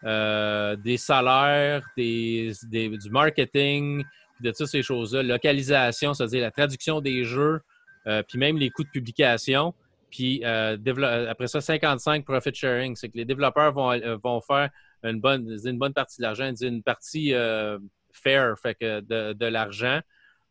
des 0.02 0.96
salaires, 0.96 1.82
des, 1.96 2.52
du 2.70 3.10
marketing, 3.10 4.04
de 4.40 4.50
toutes 4.50 4.66
ces 4.66 4.82
choses-là. 4.82 5.22
Localisation, 5.22 6.12
c'est-à-dire 6.12 6.42
la 6.42 6.50
traduction 6.50 7.00
des 7.00 7.24
jeux, 7.24 7.60
euh, 8.06 8.22
puis 8.22 8.38
même 8.38 8.56
les 8.56 8.70
coûts 8.70 8.84
de 8.84 8.90
publication. 8.90 9.74
Puis 10.10 10.42
euh, 10.44 10.76
après 11.28 11.48
ça, 11.48 11.60
55 11.60 12.24
profit 12.24 12.54
sharing. 12.54 12.96
C'est 12.96 13.08
que 13.08 13.16
les 13.16 13.24
développeurs 13.24 13.72
vont, 13.72 13.92
euh, 13.92 14.16
vont 14.22 14.40
faire 14.40 14.70
une 15.02 15.20
bonne, 15.20 15.58
une 15.64 15.78
bonne 15.78 15.92
partie 15.92 16.18
de 16.18 16.22
l'argent, 16.22 16.52
une 16.60 16.82
partie 16.82 17.32
fair, 18.12 18.54
fait 18.58 18.74
que 18.74 19.00
de, 19.00 19.46
l'argent. 19.46 20.00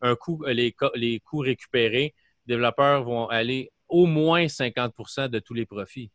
Un 0.01 0.15
coup, 0.15 0.43
les, 0.45 0.75
les 0.95 1.19
coûts 1.19 1.39
récupérés, 1.39 2.13
les 2.45 2.55
développeurs 2.55 3.03
vont 3.03 3.27
aller 3.27 3.71
au 3.87 4.05
moins 4.05 4.45
50% 4.45 5.29
de 5.29 5.39
tous 5.39 5.53
les 5.53 5.65
profits. 5.65 6.11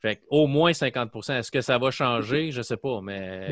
Fait 0.00 0.22
au 0.28 0.46
moins 0.46 0.72
50% 0.72 1.38
Est-ce 1.38 1.50
que 1.50 1.60
ça 1.60 1.78
va 1.78 1.90
changer? 1.90 2.50
Je 2.50 2.58
ne 2.58 2.62
sais 2.62 2.76
pas, 2.76 3.00
mais. 3.00 3.48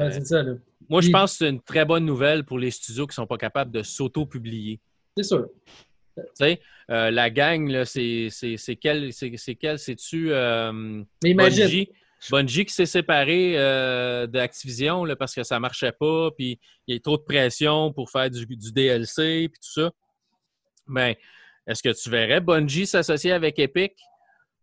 Moi, 0.88 1.00
je 1.00 1.10
pense 1.10 1.32
que 1.32 1.38
c'est 1.38 1.48
une 1.48 1.62
très 1.62 1.84
bonne 1.84 2.04
nouvelle 2.04 2.44
pour 2.44 2.58
les 2.58 2.70
studios 2.70 3.06
qui 3.06 3.12
ne 3.12 3.14
sont 3.14 3.26
pas 3.26 3.38
capables 3.38 3.70
de 3.70 3.82
s'auto-publier. 3.82 4.80
C'est 5.16 5.22
sûr. 5.22 5.48
Tu 6.16 6.22
sais, 6.34 6.60
euh, 6.90 7.10
la 7.10 7.30
gang, 7.30 7.84
c'est 7.84 8.28
quel, 8.80 9.12
c'est-tu 9.12 10.32
euh, 10.32 11.02
Bungie, 11.22 11.88
Bungie 12.30 12.64
qui 12.64 12.74
s'est 12.74 12.86
séparé 12.86 13.54
euh, 13.56 14.26
d'Activision 14.26 15.04
parce 15.18 15.34
que 15.34 15.42
ça 15.42 15.56
ne 15.56 15.60
marchait 15.60 15.92
pas, 15.92 16.30
puis 16.36 16.60
il 16.86 16.94
y 16.94 16.96
a 16.96 17.00
trop 17.00 17.16
de 17.16 17.22
pression 17.22 17.92
pour 17.92 18.10
faire 18.10 18.30
du, 18.30 18.46
du 18.46 18.72
DLC, 18.72 19.48
puis 19.48 19.60
tout 19.60 19.82
ça. 19.82 19.90
Ben, 20.86 21.14
est-ce 21.66 21.82
que 21.82 21.90
tu 21.90 22.10
verrais 22.10 22.40
Bungie 22.40 22.86
s'associer 22.86 23.32
avec 23.32 23.58
Epic 23.58 23.94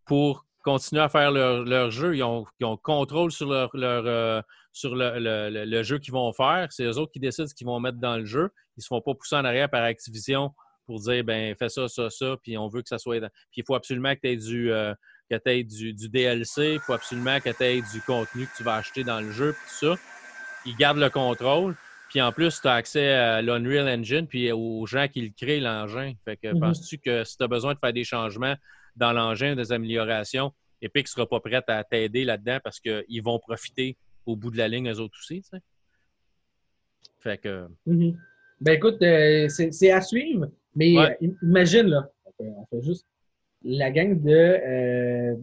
pour 0.05 0.45
continuer 0.63 1.01
à 1.01 1.09
faire 1.09 1.31
leur, 1.31 1.91
jeu? 1.91 2.15
Ils 2.15 2.23
ont, 2.23 2.45
contrôle 2.83 3.31
sur, 3.31 3.49
leur, 3.49 3.71
euh, 3.75 4.41
sur 4.73 4.95
le, 4.95 5.83
jeu 5.83 5.99
qu'ils 5.99 6.13
vont 6.13 6.31
faire. 6.33 6.67
C'est 6.71 6.83
eux 6.83 6.97
autres 6.97 7.11
qui 7.11 7.19
décident 7.19 7.47
ce 7.47 7.55
qu'ils 7.55 7.67
vont 7.67 7.79
mettre 7.79 7.99
dans 7.99 8.17
le 8.17 8.25
jeu. 8.25 8.49
Ils 8.75 8.79
ne 8.79 8.83
se 8.83 8.87
font 8.87 9.01
pas 9.01 9.13
pousser 9.13 9.35
en 9.35 9.45
arrière 9.45 9.69
par 9.69 9.83
Activision 9.83 10.53
pour 10.89 10.99
dire 11.01 11.23
ben 11.23 11.53
fais 11.53 11.69
ça, 11.69 11.87
ça, 11.87 12.09
ça, 12.09 12.35
puis 12.41 12.57
on 12.57 12.67
veut 12.67 12.81
que 12.81 12.87
ça 12.89 12.97
soit. 12.97 13.19
Puis 13.19 13.57
il 13.57 13.63
faut 13.63 13.75
absolument 13.75 14.15
que 14.15 14.21
tu 14.21 14.29
aies 14.29 14.37
du. 14.37 14.71
Euh, 14.71 14.95
du, 15.29 16.09
DLC, 16.09 16.73
il 16.73 16.79
faut 16.79 16.93
absolument 16.93 17.39
que 17.39 17.51
tu 17.51 17.63
aies 17.63 17.83
du 17.93 18.01
contenu 18.07 18.47
que 18.47 18.57
tu 18.57 18.63
vas 18.63 18.77
acheter 18.77 19.03
dans 19.03 19.21
le 19.21 19.29
jeu, 19.29 19.53
puis 19.53 19.61
tout 19.69 19.85
ça. 19.85 20.01
Ils 20.65 20.75
gardent 20.75 20.97
le 20.97 21.11
contrôle. 21.11 21.75
Puis 22.09 22.19
en 22.19 22.31
plus, 22.31 22.59
tu 22.59 22.67
as 22.67 22.73
accès 22.73 23.09
à 23.09 23.43
l'Unreal 23.43 23.87
Engine, 23.87 24.25
puis 24.25 24.51
aux 24.51 24.87
gens 24.87 25.07
qui 25.07 25.21
le 25.21 25.29
créent, 25.29 25.59
l'engin. 25.59 26.13
Fait 26.25 26.35
que 26.35 26.47
mm-hmm. 26.47 26.59
penses-tu 26.59 26.97
que 26.97 27.23
si 27.23 27.37
tu 27.37 27.43
as 27.43 27.47
besoin 27.47 27.75
de 27.75 27.79
faire 27.79 27.93
des 27.93 28.03
changements, 28.03 28.55
dans 28.95 29.13
l'engin, 29.13 29.55
des 29.55 29.71
améliorations, 29.71 30.51
Epic 30.81 31.05
ne 31.05 31.09
sera 31.09 31.29
pas 31.29 31.39
prête 31.39 31.65
à 31.67 31.83
t'aider 31.83 32.25
là-dedans 32.25 32.57
parce 32.63 32.79
qu'ils 32.79 33.21
vont 33.21 33.37
profiter 33.37 33.97
au 34.25 34.35
bout 34.35 34.49
de 34.49 34.57
la 34.57 34.67
ligne, 34.67 34.89
eux 34.89 34.99
autres 34.99 35.19
aussi. 35.19 35.43
Fait 37.19 37.37
que. 37.37 37.67
Mm-hmm. 37.85 38.15
Ben 38.61 38.73
écoute, 38.73 39.01
euh, 39.03 39.47
c'est 39.47 39.91
à 39.91 40.01
suivre, 40.01 40.49
mais 40.79 40.97
euh, 40.97 41.27
imagine, 41.43 41.87
là, 41.87 42.09
on 42.39 42.65
fait, 42.65 42.81
juste 42.81 43.05
la 43.63 43.91
gang 43.91 44.19
de. 44.19 44.31
Euh, 44.31 45.35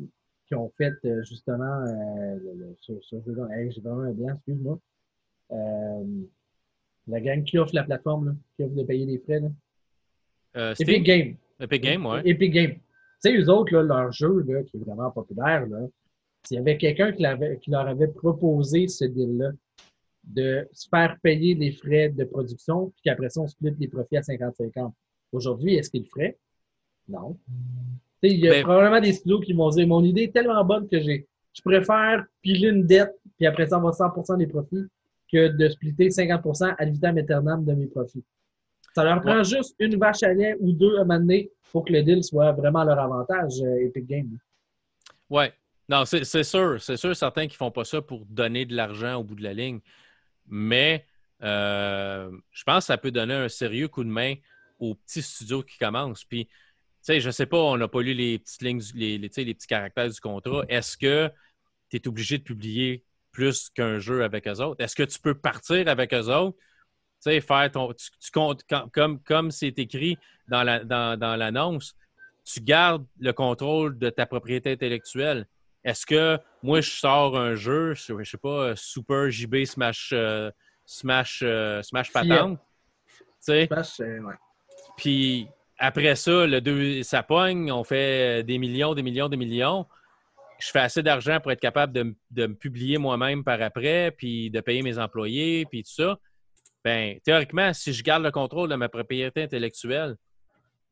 qui 0.46 0.54
ont 0.54 0.72
fait 0.78 0.94
justement 1.24 1.84
ce, 2.80 2.92
jeu-là. 3.10 3.48
J'ai 3.68 3.80
vraiment 3.80 4.02
un 4.02 4.12
blanc, 4.12 4.34
excuse-moi. 4.34 4.78
la 7.08 7.20
gang 7.20 7.42
qui 7.42 7.58
offre 7.58 7.74
la 7.74 7.82
plateforme, 7.82 8.28
là, 8.28 8.32
qui 8.54 8.62
offre 8.62 8.74
de 8.76 8.84
payer 8.84 9.06
les 9.06 9.18
frais. 9.18 9.40
Là. 9.40 10.72
Epic 10.78 11.02
Game. 11.02 11.34
Epic 11.58 11.82
Game, 11.82 12.06
ouais. 12.06 12.22
Epic 12.24 12.52
Game. 12.52 12.74
Tu 12.74 12.80
sais, 13.18 13.36
eux 13.36 13.50
autres, 13.50 13.72
là, 13.74 13.82
leur 13.82 14.12
jeu, 14.12 14.44
là, 14.46 14.62
qui 14.62 14.76
est 14.76 14.80
vraiment 14.80 15.10
populaire, 15.10 15.66
là, 15.66 15.80
s'il 16.44 16.58
y 16.58 16.60
avait 16.60 16.76
quelqu'un 16.76 17.10
qui, 17.10 17.24
qui, 17.60 17.70
leur 17.72 17.88
avait 17.88 18.08
proposé 18.08 18.86
ce 18.86 19.04
deal-là, 19.04 19.50
de 20.26 20.68
se 20.72 20.88
faire 20.88 21.16
payer 21.22 21.54
les 21.54 21.72
frais 21.72 22.08
de 22.08 22.24
production, 22.24 22.90
puis 22.90 23.02
qu'après 23.04 23.30
ça, 23.30 23.40
on 23.40 23.48
split 23.48 23.74
les 23.78 23.88
profits 23.88 24.16
à 24.16 24.20
50-50. 24.20 24.92
Aujourd'hui, 25.32 25.74
est-ce 25.74 25.90
qu'ils 25.90 26.02
le 26.02 26.08
ferait? 26.08 26.38
Non. 27.08 27.36
il 28.22 28.38
y 28.38 28.48
a 28.48 28.52
ben- 28.52 28.62
probablement 28.64 29.00
des 29.00 29.12
studios 29.12 29.40
qui 29.40 29.52
vont 29.52 29.70
dire 29.70 29.86
Mon 29.86 30.02
idée 30.02 30.24
est 30.24 30.32
tellement 30.32 30.64
bonne 30.64 30.88
que 30.88 31.00
j'ai. 31.00 31.26
Je 31.52 31.62
préfère 31.62 32.24
piler 32.42 32.68
une 32.68 32.86
dette, 32.86 33.14
puis 33.36 33.46
après 33.46 33.66
ça, 33.66 33.78
on 33.78 33.82
va 33.82 33.92
100 33.92 34.36
des 34.36 34.46
profits, 34.46 34.86
que 35.32 35.48
de 35.48 35.68
splitter 35.68 36.08
50% 36.08 36.74
à 36.76 36.84
vitam 36.84 37.16
aeternam 37.16 37.64
de 37.64 37.72
mes 37.72 37.86
profits. 37.86 38.24
Ça 38.94 39.04
leur 39.04 39.20
prend 39.20 39.42
juste 39.42 39.74
une 39.78 39.96
vache 39.96 40.22
à 40.22 40.32
lait 40.32 40.56
ou 40.58 40.72
deux 40.72 40.98
à 40.98 41.04
m'amener 41.04 41.50
pour 41.70 41.84
que 41.84 41.92
le 41.92 42.02
deal 42.02 42.24
soit 42.24 42.52
vraiment 42.52 42.82
leur 42.84 42.98
avantage, 42.98 43.60
euh, 43.60 43.84
Epic 43.84 44.06
Games. 44.06 44.38
Oui. 45.28 45.44
Non, 45.88 46.04
c'est 46.04 46.24
sûr. 46.42 46.80
C'est 46.80 46.96
sûr, 46.96 47.14
certains 47.14 47.46
qui 47.46 47.54
ne 47.54 47.58
font 47.58 47.70
pas 47.70 47.84
ça 47.84 48.02
pour 48.02 48.24
donner 48.26 48.64
de 48.64 48.74
l'argent 48.74 49.16
au 49.16 49.24
bout 49.24 49.34
de 49.34 49.42
la 49.42 49.52
ligne. 49.52 49.80
Mais 50.48 51.04
euh, 51.42 52.30
je 52.50 52.64
pense 52.64 52.84
que 52.84 52.86
ça 52.86 52.98
peut 52.98 53.10
donner 53.10 53.34
un 53.34 53.48
sérieux 53.48 53.88
coup 53.88 54.02
de 54.02 54.08
main 54.08 54.34
aux 54.78 54.94
petits 54.94 55.22
studios 55.22 55.62
qui 55.62 55.78
commencent. 55.78 56.24
Puis, 56.24 56.46
tu 56.46 56.52
sais, 57.02 57.20
je 57.20 57.26
ne 57.26 57.32
sais 57.32 57.46
pas, 57.46 57.58
on 57.58 57.76
n'a 57.76 57.88
pas 57.88 58.02
lu 58.02 58.14
les 58.14 58.38
petites 58.38 58.62
lignes, 58.62 58.82
les, 58.94 59.18
les, 59.18 59.28
les 59.28 59.54
petits 59.54 59.66
caractères 59.66 60.10
du 60.10 60.20
contrat. 60.20 60.64
Est-ce 60.68 60.96
que 60.96 61.30
tu 61.90 61.96
es 61.96 62.08
obligé 62.08 62.38
de 62.38 62.42
publier 62.42 63.04
plus 63.32 63.70
qu'un 63.70 63.98
jeu 63.98 64.24
avec 64.24 64.48
eux 64.48 64.60
autres? 64.60 64.82
Est-ce 64.82 64.96
que 64.96 65.02
tu 65.02 65.18
peux 65.18 65.34
partir 65.34 65.88
avec 65.88 66.12
eux 66.14 66.28
autres? 66.28 66.56
Tu 67.22 67.30
sais, 67.30 67.40
faire 67.40 67.70
ton. 67.70 67.92
Tu, 67.92 68.30
comptes 68.32 68.62
comme, 68.92 69.20
comme 69.22 69.50
c'est 69.50 69.78
écrit 69.78 70.18
dans 70.48 70.64
l'annonce, 70.64 71.94
tu 72.44 72.60
gardes 72.60 73.04
le 73.18 73.32
contrôle 73.32 73.98
de 73.98 74.08
ta 74.10 74.26
propriété 74.26 74.72
intellectuelle. 74.72 75.46
Est-ce 75.84 76.06
que 76.06 76.38
moi, 76.62 76.80
je 76.80 76.90
sors 76.90 77.38
un 77.38 77.54
jeu, 77.54 77.94
je 77.94 78.12
ne 78.12 78.24
sais 78.24 78.38
pas, 78.38 78.74
Super 78.74 79.30
JB 79.30 79.64
Smash, 79.64 80.10
euh, 80.12 80.50
Smash, 80.84 81.40
euh, 81.42 81.82
Smash 81.82 82.12
Patente? 82.12 82.58
Smash, 83.40 84.00
Puis 84.96 85.48
après 85.78 86.16
ça, 86.16 86.46
le 86.46 86.60
deux, 86.60 87.02
ça 87.02 87.22
pogne, 87.22 87.70
on 87.70 87.84
fait 87.84 88.42
des 88.44 88.58
millions, 88.58 88.94
des 88.94 89.02
millions, 89.02 89.28
des 89.28 89.36
millions. 89.36 89.86
Je 90.58 90.70
fais 90.70 90.80
assez 90.80 91.02
d'argent 91.02 91.38
pour 91.40 91.52
être 91.52 91.60
capable 91.60 91.92
de, 91.92 92.14
de 92.30 92.46
me 92.46 92.54
publier 92.54 92.96
moi-même 92.96 93.44
par 93.44 93.60
après, 93.60 94.10
puis 94.16 94.50
de 94.50 94.60
payer 94.60 94.82
mes 94.82 94.98
employés, 94.98 95.66
puis 95.66 95.82
tout 95.82 95.92
ça. 95.92 96.18
Ben, 96.82 97.18
théoriquement, 97.24 97.72
si 97.74 97.92
je 97.92 98.02
garde 98.02 98.22
le 98.22 98.30
contrôle 98.30 98.70
de 98.70 98.74
ma 98.74 98.88
propriété 98.88 99.42
intellectuelle, 99.42 100.16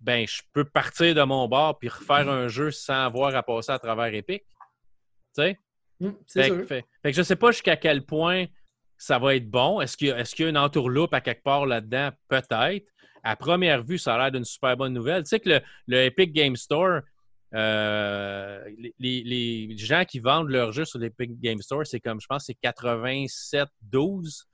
ben, 0.01 0.27
je 0.27 0.43
peux 0.53 0.65
partir 0.65 1.15
de 1.15 1.23
mon 1.23 1.49
bar 1.49 1.79
puis 1.79 1.89
refaire 1.89 2.29
un 2.29 2.49
jeu 2.49 2.71
sans 2.71 3.07
avoir 3.07 3.35
à 3.35 3.43
passer 3.43 3.73
à 3.73 3.79
travers 3.79 4.13
Epic. 4.13 4.43
Tu 4.43 5.43
sais? 5.43 5.59
Mmh, 6.01 6.11
fait, 6.29 6.67
fait, 6.67 6.85
que 7.05 7.13
je 7.13 7.23
sais 7.23 7.37
pas 7.37 7.53
jusqu'à 7.53 7.77
quel 7.77 8.05
point 8.05 8.47
ça 8.97 9.19
va 9.19 9.35
être 9.37 9.51
bon? 9.51 9.81
Est-ce 9.81 9.97
qu'il 9.97 10.09
y, 10.09 10.11
y, 10.11 10.45
a 10.45 10.49
une 10.49 10.59
entourloupe 10.59 11.15
à 11.15 11.21
quelque 11.21 11.43
part 11.43 11.67
là-dedans? 11.67 12.11
Peut-être. 12.29 12.87
À 13.23 13.37
première 13.37 13.83
vue, 13.83 13.99
ça 13.99 14.15
a 14.15 14.19
l'air 14.19 14.33
d'une 14.33 14.45
super 14.45 14.77
bonne 14.77 14.93
nouvelle. 14.93 15.23
Tu 15.23 15.31
sais 15.31 15.41
que 15.41 15.61
le, 15.87 15.97
Epic 15.97 16.33
Game 16.33 16.57
Store, 16.57 17.01
euh, 17.55 18.63
les, 18.99 19.75
gens 19.79 20.05
qui 20.05 20.19
vendent 20.19 20.51
leurs 20.51 20.73
jeux 20.73 20.85
sur 20.85 20.99
l'Epic 20.99 21.41
Game 21.41 21.61
Store, 21.63 21.87
c'est 21.87 22.01
comme, 22.01 22.21
je 22.21 22.27
pense, 22.27 22.45
c'est 22.47 22.57
87-12 22.63 24.45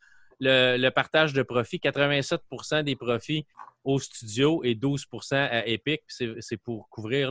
le, 0.41 0.88
partage 0.91 1.32
de 1.32 1.43
profit. 1.43 1.78
87% 1.78 2.84
des 2.84 2.97
profits 2.97 3.47
au 3.84 3.99
studio 3.99 4.62
et 4.62 4.74
12% 4.74 5.34
à 5.34 5.66
Epic. 5.66 6.03
C'est 6.09 6.57
pour 6.59 6.88
couvrir 6.88 7.30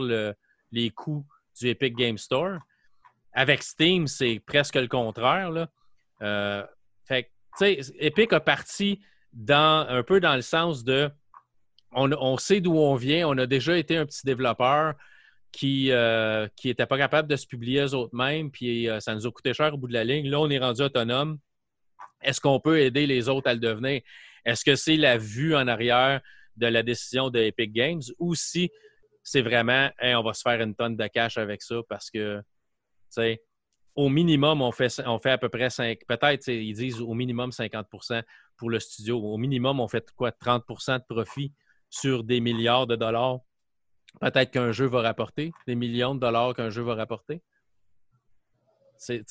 les 0.72 0.90
coûts 0.90 1.24
du 1.58 1.68
Epic 1.68 1.96
Game 1.96 2.18
Store. 2.18 2.58
Avec 3.32 3.62
Steam, 3.62 4.06
c'est 4.06 4.40
presque 4.44 4.76
le 4.76 4.88
contraire. 4.88 5.68
Euh, 6.22 6.66
fait 7.10 7.30
Epic 7.98 8.32
a 8.32 8.40
parti 8.40 9.00
dans, 9.32 9.86
un 9.88 10.02
peu 10.02 10.20
dans 10.20 10.34
le 10.34 10.42
sens 10.42 10.84
de 10.84 11.10
on, 11.92 12.38
sait 12.38 12.60
d'où 12.60 12.76
on 12.76 12.94
vient, 12.94 13.26
on 13.28 13.36
a 13.36 13.46
déjà 13.46 13.76
été 13.76 13.96
un 13.96 14.06
petit 14.06 14.24
développeur 14.24 14.94
qui 15.50 15.86
n'était 15.86 15.92
euh, 15.92 16.86
pas 16.88 16.98
capable 16.98 17.28
de 17.28 17.34
se 17.34 17.46
publier 17.46 17.80
eux-mêmes, 17.80 18.52
puis 18.52 18.88
euh, 18.88 19.00
ça 19.00 19.12
nous 19.14 19.26
a 19.26 19.32
coûté 19.32 19.52
cher 19.52 19.74
au 19.74 19.76
bout 19.76 19.88
de 19.88 19.92
la 19.92 20.04
ligne. 20.04 20.28
Là, 20.30 20.38
on 20.38 20.48
est 20.48 20.60
rendu 20.60 20.82
autonome. 20.82 21.38
Est-ce 22.22 22.40
qu'on 22.40 22.60
peut 22.60 22.78
aider 22.78 23.08
les 23.08 23.28
autres 23.28 23.50
à 23.50 23.54
le 23.54 23.58
devenir? 23.58 24.02
Est-ce 24.44 24.64
que 24.64 24.76
c'est 24.76 24.96
la 24.96 25.18
vue 25.18 25.56
en 25.56 25.66
arrière 25.66 26.20
de 26.56 26.66
la 26.68 26.84
décision 26.84 27.30
de 27.30 27.40
Epic 27.40 27.72
Games? 27.72 28.02
Ou 28.20 28.36
si 28.36 28.70
c'est 29.24 29.42
vraiment 29.42 29.90
on 30.00 30.22
va 30.22 30.32
se 30.32 30.42
faire 30.42 30.60
une 30.60 30.76
tonne 30.76 30.96
de 30.96 31.06
cash 31.08 31.38
avec 31.38 31.62
ça 31.62 31.80
parce 31.88 32.08
que, 32.10 32.38
tu 32.38 32.44
sais, 33.10 33.42
au 33.94 34.08
minimum, 34.08 34.62
on 34.62 34.72
fait, 34.72 35.02
on 35.06 35.18
fait 35.18 35.30
à 35.30 35.38
peu 35.38 35.48
près 35.48 35.70
5, 35.70 36.00
peut-être, 36.06 36.48
ils 36.48 36.74
disent 36.74 37.00
au 37.00 37.14
minimum 37.14 37.50
50% 37.50 38.22
pour 38.56 38.70
le 38.70 38.78
studio. 38.78 39.18
Au 39.18 39.36
minimum, 39.36 39.80
on 39.80 39.88
fait 39.88 40.10
quoi, 40.12 40.30
30% 40.30 40.98
de 40.98 41.04
profit 41.04 41.52
sur 41.88 42.24
des 42.24 42.40
milliards 42.40 42.86
de 42.86 42.96
dollars. 42.96 43.40
Peut-être 44.20 44.50
qu'un 44.50 44.72
jeu 44.72 44.86
va 44.86 45.02
rapporter, 45.02 45.52
des 45.66 45.74
millions 45.74 46.14
de 46.14 46.20
dollars 46.20 46.54
qu'un 46.54 46.70
jeu 46.70 46.82
va 46.82 46.94
rapporter? 46.94 47.42
C'est 48.96 49.24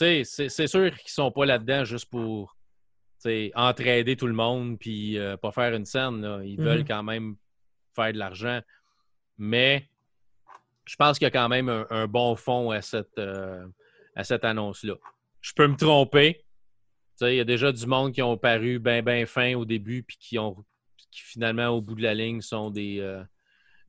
sûr 0.68 0.90
qu'ils 0.90 1.04
ne 1.06 1.10
sont 1.10 1.32
pas 1.32 1.46
là-dedans 1.46 1.84
juste 1.84 2.10
pour 2.10 2.58
entraider 3.56 4.16
tout 4.16 4.28
le 4.28 4.34
monde 4.34 4.80
puis 4.80 5.18
euh, 5.18 5.38
pas 5.38 5.52
faire 5.52 5.74
une 5.76 5.86
scène. 5.86 6.42
Ils 6.44 6.60
veulent 6.60 6.80
mhm. 6.80 6.88
quand 6.88 7.04
même 7.04 7.36
faire 7.94 8.14
de 8.14 8.18
l'argent. 8.18 8.62
Mais 9.38 9.90
je 10.86 10.96
pense 10.96 11.20
qu'il 11.20 11.26
y 11.26 11.28
a 11.28 11.32
quand 11.32 11.50
même 11.50 11.70
un, 11.90 12.08
bon 12.08 12.36
fond 12.36 12.72
à 12.72 12.82
cette, 12.82 13.18
euh, 13.20 13.66
cette 14.24 14.46
annonce-là. 14.46 14.96
Je 15.42 15.54
peux 15.54 15.68
me 15.68 15.76
tromper. 15.76 16.46
Il 17.22 17.34
y 17.34 17.40
a 17.40 17.46
déjà 17.46 17.72
du 17.72 17.86
monde 17.86 18.14
qui 18.14 18.22
ont 18.22 18.38
paru 18.38 18.80
bien, 18.80 19.02
bien 19.02 19.26
fin 19.26 19.54
au 19.56 19.66
début 19.66 20.04
puis 20.04 20.18
qui 20.18 20.40
ont 20.40 20.64
qui 21.12 21.22
finalement, 21.22 21.70
au 21.70 21.82
bout 21.82 21.96
de 21.96 22.04
la 22.04 22.14
ligne, 22.14 22.40
sont 22.40 22.70
des, 22.70 23.00
euh, 23.00 23.24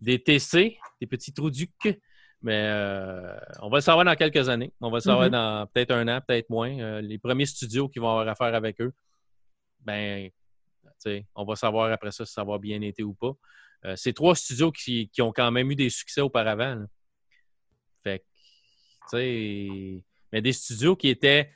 des 0.01 0.23
TC, 0.23 0.79
des 1.01 1.07
petits 1.07 1.35
trous 1.35 1.51
du 1.51 1.71
cul. 1.79 2.01
Mais 2.43 2.71
on 3.61 3.69
va 3.69 3.77
le 3.77 3.83
savoir 3.83 4.07
dans 4.07 4.15
quelques 4.15 4.49
années. 4.49 4.73
On 4.81 4.91
va 4.91 4.97
le 4.97 5.03
savoir 5.03 5.27
mhm. 5.27 5.33
dans 5.33 5.67
peut-être 5.67 5.91
un 5.91 6.09
an, 6.09 6.21
peut-être 6.27 6.49
moins. 6.49 7.01
les 7.03 7.19
premiers 7.19 7.45
studios 7.45 7.89
qui 7.89 7.99
vont 7.99 8.09
avoir 8.09 8.27
affaire 8.29 8.55
avec 8.55 8.81
eux 8.81 8.95
ben, 9.85 10.31
on 11.35 11.45
va 11.45 11.57
savoir 11.57 11.91
après 11.93 12.11
ça 12.11 12.27
si 12.27 12.33
ça 12.33 12.45
va 12.45 12.59
bien 12.59 12.81
été 12.83 13.03
ou 13.03 13.15
pas. 13.15 13.33
Euh, 13.87 13.97
c'est 13.97 14.13
trois 14.13 14.35
studios 14.35 14.73
qui, 14.73 15.11
ont 15.21 15.33
quand 15.33 15.51
même 15.51 15.71
eu 15.71 15.77
des 15.77 15.91
succès 15.91 16.21
auparavant. 16.21 16.85
Fait 18.03 18.25
tu 19.11 19.17
sais, 19.17 20.05
mais 20.33 20.43
des 20.43 20.53
studios 20.53 20.97
qui 20.97 21.09
étaient, 21.09 21.51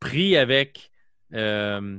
pris 0.00 0.36
avec 0.36 0.90
euh, 1.32 1.98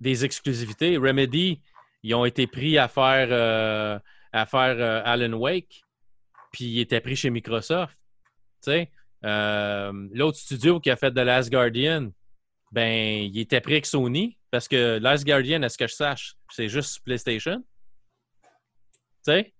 des 0.00 0.24
exclusivités. 0.24 0.98
Remedy, 0.98 1.62
ils 2.02 2.14
ont 2.14 2.24
été 2.24 2.46
pris 2.46 2.76
à 2.76 2.88
faire, 2.88 3.28
euh, 3.30 3.98
à 4.32 4.46
faire 4.46 5.06
Alan 5.06 5.32
Wake, 5.32 5.82
puis 6.52 6.64
ils 6.64 6.80
étaient 6.80 7.00
pris 7.00 7.16
chez 7.16 7.30
Microsoft. 7.30 7.96
L'autre 9.22 10.38
studio 10.38 10.80
qui 10.80 10.90
a 10.90 10.96
fait 10.96 11.12
The 11.12 11.18
Last 11.18 11.50
Guardian, 11.50 12.10
ben, 12.72 13.30
il 13.32 13.38
était 13.38 13.60
pris 13.60 13.74
avec 13.74 13.86
Sony 13.86 14.36
parce 14.50 14.68
que 14.68 14.98
Last 14.98 15.24
Guardian, 15.24 15.62
à 15.62 15.68
ce 15.68 15.78
que 15.78 15.86
je 15.86 15.94
sache, 15.94 16.36
c'est 16.50 16.68
juste 16.68 17.02
PlayStation. 17.04 17.64
Tu? 19.26 19.52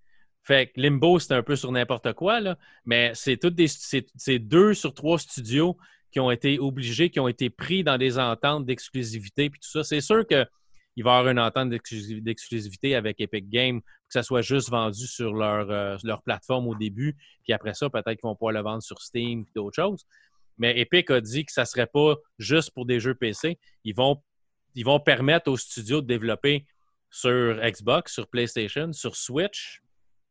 Fait 0.44 0.66
que 0.66 0.80
Limbo, 0.80 1.18
c'est 1.18 1.32
un 1.32 1.42
peu 1.42 1.56
sur 1.56 1.72
n'importe 1.72 2.12
quoi, 2.12 2.40
là. 2.40 2.58
Mais 2.84 3.12
c'est 3.14 3.38
toutes 3.38 3.54
des. 3.54 3.66
C'est 3.68 4.38
deux 4.38 4.74
sur 4.74 4.92
trois 4.94 5.18
studios 5.18 5.76
qui 6.12 6.20
ont 6.20 6.30
été 6.30 6.58
obligés, 6.58 7.10
qui 7.10 7.18
ont 7.18 7.28
été 7.28 7.50
pris 7.50 7.82
dans 7.82 7.98
des 7.98 8.18
ententes 8.18 8.66
d'exclusivité 8.66 9.50
puis 9.50 9.58
tout 9.58 9.68
ça. 9.68 9.82
C'est 9.82 10.00
sûr 10.00 10.24
qu'il 10.26 10.46
va 11.02 11.10
y 11.10 11.14
avoir 11.14 11.28
une 11.28 11.40
entente 11.40 11.70
d'exclusivité 11.70 12.94
avec 12.94 13.20
Epic 13.20 13.48
Games, 13.48 13.80
que 13.80 14.12
ça 14.12 14.22
soit 14.22 14.42
juste 14.42 14.70
vendu 14.70 15.06
sur 15.06 15.32
leur, 15.34 15.68
euh, 15.70 15.96
leur 16.04 16.22
plateforme 16.22 16.68
au 16.68 16.76
début, 16.76 17.16
puis 17.42 17.52
après 17.52 17.74
ça, 17.74 17.90
peut-être 17.90 18.10
qu'ils 18.10 18.28
vont 18.28 18.36
pouvoir 18.36 18.52
le 18.52 18.60
vendre 18.60 18.82
sur 18.82 19.00
Steam 19.00 19.40
et 19.40 19.52
d'autres 19.56 19.74
choses. 19.74 20.06
Mais 20.58 20.78
Epic 20.78 21.10
a 21.10 21.20
dit 21.20 21.44
que 21.44 21.52
ça 21.52 21.62
ne 21.62 21.66
serait 21.66 21.88
pas 21.88 22.14
juste 22.38 22.70
pour 22.72 22.86
des 22.86 23.00
jeux 23.00 23.14
PC. 23.14 23.58
Ils 23.82 23.94
vont, 23.94 24.22
ils 24.74 24.84
vont 24.84 25.00
permettre 25.00 25.50
aux 25.50 25.56
studios 25.56 26.00
de 26.00 26.06
développer 26.06 26.64
sur 27.10 27.58
Xbox, 27.60 28.12
sur 28.12 28.28
PlayStation, 28.28 28.92
sur 28.92 29.16
Switch, 29.16 29.82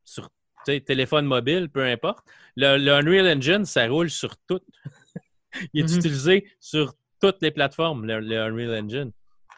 sur 0.03 0.29
téléphone 0.65 1.25
mobile, 1.25 1.69
peu 1.69 1.83
importe. 1.83 2.25
Le, 2.55 2.89
Unreal 2.89 3.37
Engine, 3.37 3.65
ça 3.65 3.87
roule 3.87 4.09
sur 4.09 4.37
tout. 4.47 4.61
Il 5.73 5.81
est 5.81 5.85
mm-hmm. 5.85 5.97
utilisé 5.97 6.51
sur 6.59 6.93
toutes 7.21 7.41
les 7.41 7.51
plateformes, 7.51 8.05
le, 8.05 8.37
Unreal 8.39 8.83
Engine. 8.83 9.11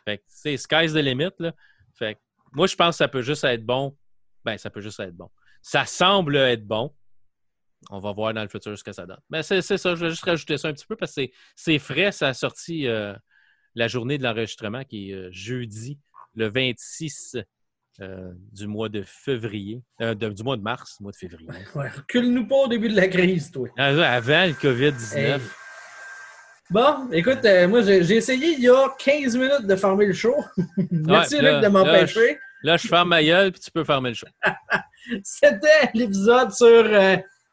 Fait 0.04 0.24
c'est 0.28 0.58
sky's 0.58 0.94
the 0.94 0.98
limit. 0.98 1.32
Là. 1.40 1.54
Fait 1.98 2.20
moi, 2.54 2.68
je 2.68 2.76
pense 2.76 2.96
que 2.96 2.98
ça 2.98 3.08
peut 3.08 3.22
juste 3.22 3.44
être 3.44 3.66
bon. 3.66 3.98
Ben, 4.44 4.58
ça 4.58 4.70
peut 4.70 4.82
juste 4.82 5.00
être 5.00 5.16
bon. 5.16 5.30
Ça 5.62 5.86
semble 5.86 6.36
être 6.38 6.66
bon. 6.66 6.96
On 7.90 8.00
va 8.00 8.14
voir 8.14 8.34
dans 8.34 8.42
le 8.42 8.48
futur 8.48 8.78
ce 8.78 8.84
que 8.84 8.94
ça 8.94 9.06
donne. 9.06 9.20
Mais 9.30 9.44
c'est 9.44 9.62
ça, 9.62 9.96
je 9.96 10.06
vais 10.06 10.10
juste 10.10 10.24
rajouter 10.24 10.58
ça 10.58 10.70
un 10.70 10.74
petit 10.74 10.86
peu 10.86 10.96
parce 10.96 11.14
que 11.14 11.28
c'est 11.56 11.80
frais. 11.80 12.12
Ça 12.12 12.30
a 12.30 12.34
sorti 12.34 12.88
euh, 12.88 13.14
la 13.76 13.88
journée 13.88 14.18
de 14.18 14.24
l'enregistrement 14.24 14.84
qui 14.84 15.12
est 15.12 15.14
euh, 15.14 15.30
jeudi, 15.32 16.00
le 16.34 16.48
26 16.48 17.38
euh, 18.02 18.32
du 18.52 18.68
mois 18.68 18.90
de 18.90 19.04
février, 19.06 19.82
du 20.00 20.44
mois 20.44 20.58
de 20.58 20.62
mars, 20.62 21.00
mois 21.00 21.14
de 21.14 21.18
février. 21.18 21.48
Ouais, 21.76 21.88
recule-nous 21.88 22.46
pas 22.46 22.56
au 22.56 22.68
début 22.68 22.90
de 22.90 22.96
la 22.96 23.08
crise, 23.08 23.52
toi. 23.52 23.70
Ah, 23.78 23.88
avant 23.88 24.46
le 24.46 24.54
COVID-19. 24.54 25.40
Bon, 26.72 27.10
écoute, 27.12 27.40
moi, 27.70 27.82
j'ai 27.84 28.16
essayé 28.16 28.54
il 28.54 28.60
y 28.60 28.70
a 28.70 28.90
15 29.00 29.38
minutes 29.38 29.66
de 29.66 29.76
fermer 29.76 30.08
le 30.08 30.14
show. 30.14 30.36
Merci, 30.92 31.36
Luc, 31.40 31.62
de 31.62 31.68
m'empêcher. 31.68 32.38
Là, 32.64 32.76
je 32.76 32.88
ferme 32.88 33.10
ma 33.10 33.24
gueule, 33.24 33.52
puis 33.52 33.62
tu 33.62 33.72
peux 33.72 33.84
fermer 33.84 34.10
le 34.10 34.16
show. 34.16 34.28
C'était 35.24 35.92
l'épisode 35.94 36.52
sur 36.52 36.84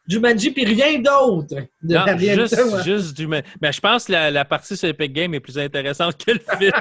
Jumanji, 0.09 0.51
puis 0.51 0.64
rien 0.64 0.99
d'autre. 0.99 1.57
juste, 2.18 2.82
juste 2.84 3.16
Jumanji. 3.16 3.45
Mais 3.61 3.72
je 3.72 3.80
pense 3.80 4.07
que 4.07 4.12
la, 4.12 4.45
partie 4.45 4.76
sur 4.76 4.88
Epic 4.88 5.12
Game 5.12 5.34
est 5.34 5.40
plus 5.40 5.59
intéressante 5.59 6.16
que 6.24 6.32
le 6.32 6.40
film. 6.59 6.72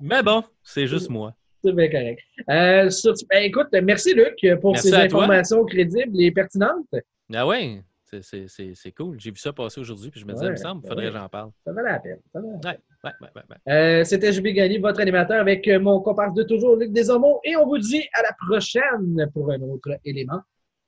Mais 0.00 0.22
bon, 0.22 0.42
c'est 0.64 0.88
juste 0.88 1.08
moi. 1.08 1.32
C'est 1.62 1.72
bien 1.72 1.88
correct. 1.88 2.20
Euh, 2.50 2.90
ben, 3.30 3.44
écoute, 3.44 3.68
merci 3.82 4.14
Luc 4.14 4.60
pour 4.60 4.76
ces 4.76 4.94
informations 4.94 5.64
crédibles 5.64 6.20
et 6.20 6.30
pertinentes. 6.32 6.94
Ah 7.34 7.46
oui, 7.46 7.80
c'est 8.20 8.92
cool. 8.96 9.18
J'ai 9.18 9.30
vu 9.30 9.38
ça 9.38 9.52
passer 9.52 9.80
aujourd'hui, 9.80 10.10
puis 10.10 10.20
je 10.20 10.26
me 10.26 10.32
disais, 10.32 10.46
il 10.46 10.50
me 10.50 10.56
semble, 10.56 10.82
il 10.84 10.88
faudrait 10.88 11.06
que 11.06 11.12
j'en 11.12 11.28
parle. 11.28 11.50
Ça 11.64 11.72
valait 11.72 11.92
la 11.92 12.00
peine. 12.00 12.18
Ouais, 12.34 12.78
ouais, 13.04 13.10
ouais, 13.20 13.28
ouais, 13.34 13.72
euh, 13.72 14.04
C'était 14.04 14.32
Jubi 14.32 14.52
Gagné, 14.52 14.78
votre 14.78 15.00
animateur, 15.00 15.40
avec 15.40 15.66
mon 15.68 16.00
comparse 16.00 16.34
de 16.34 16.42
toujours, 16.42 16.76
Luc 16.76 16.92
Desormeaux, 16.92 17.40
et 17.44 17.56
on 17.56 17.66
vous 17.66 17.78
dit 17.78 18.02
à 18.14 18.22
la 18.22 18.32
prochaine 18.46 19.30
pour 19.32 19.50
un 19.50 19.60
autre 19.62 19.98
élément 20.04 20.40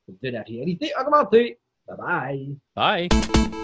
de 0.09 0.29
la 0.29 0.43
réalité 0.43 0.91
augmentée. 1.01 1.59
Bye 1.87 2.57
bye. 2.75 3.09
Bye. 3.09 3.64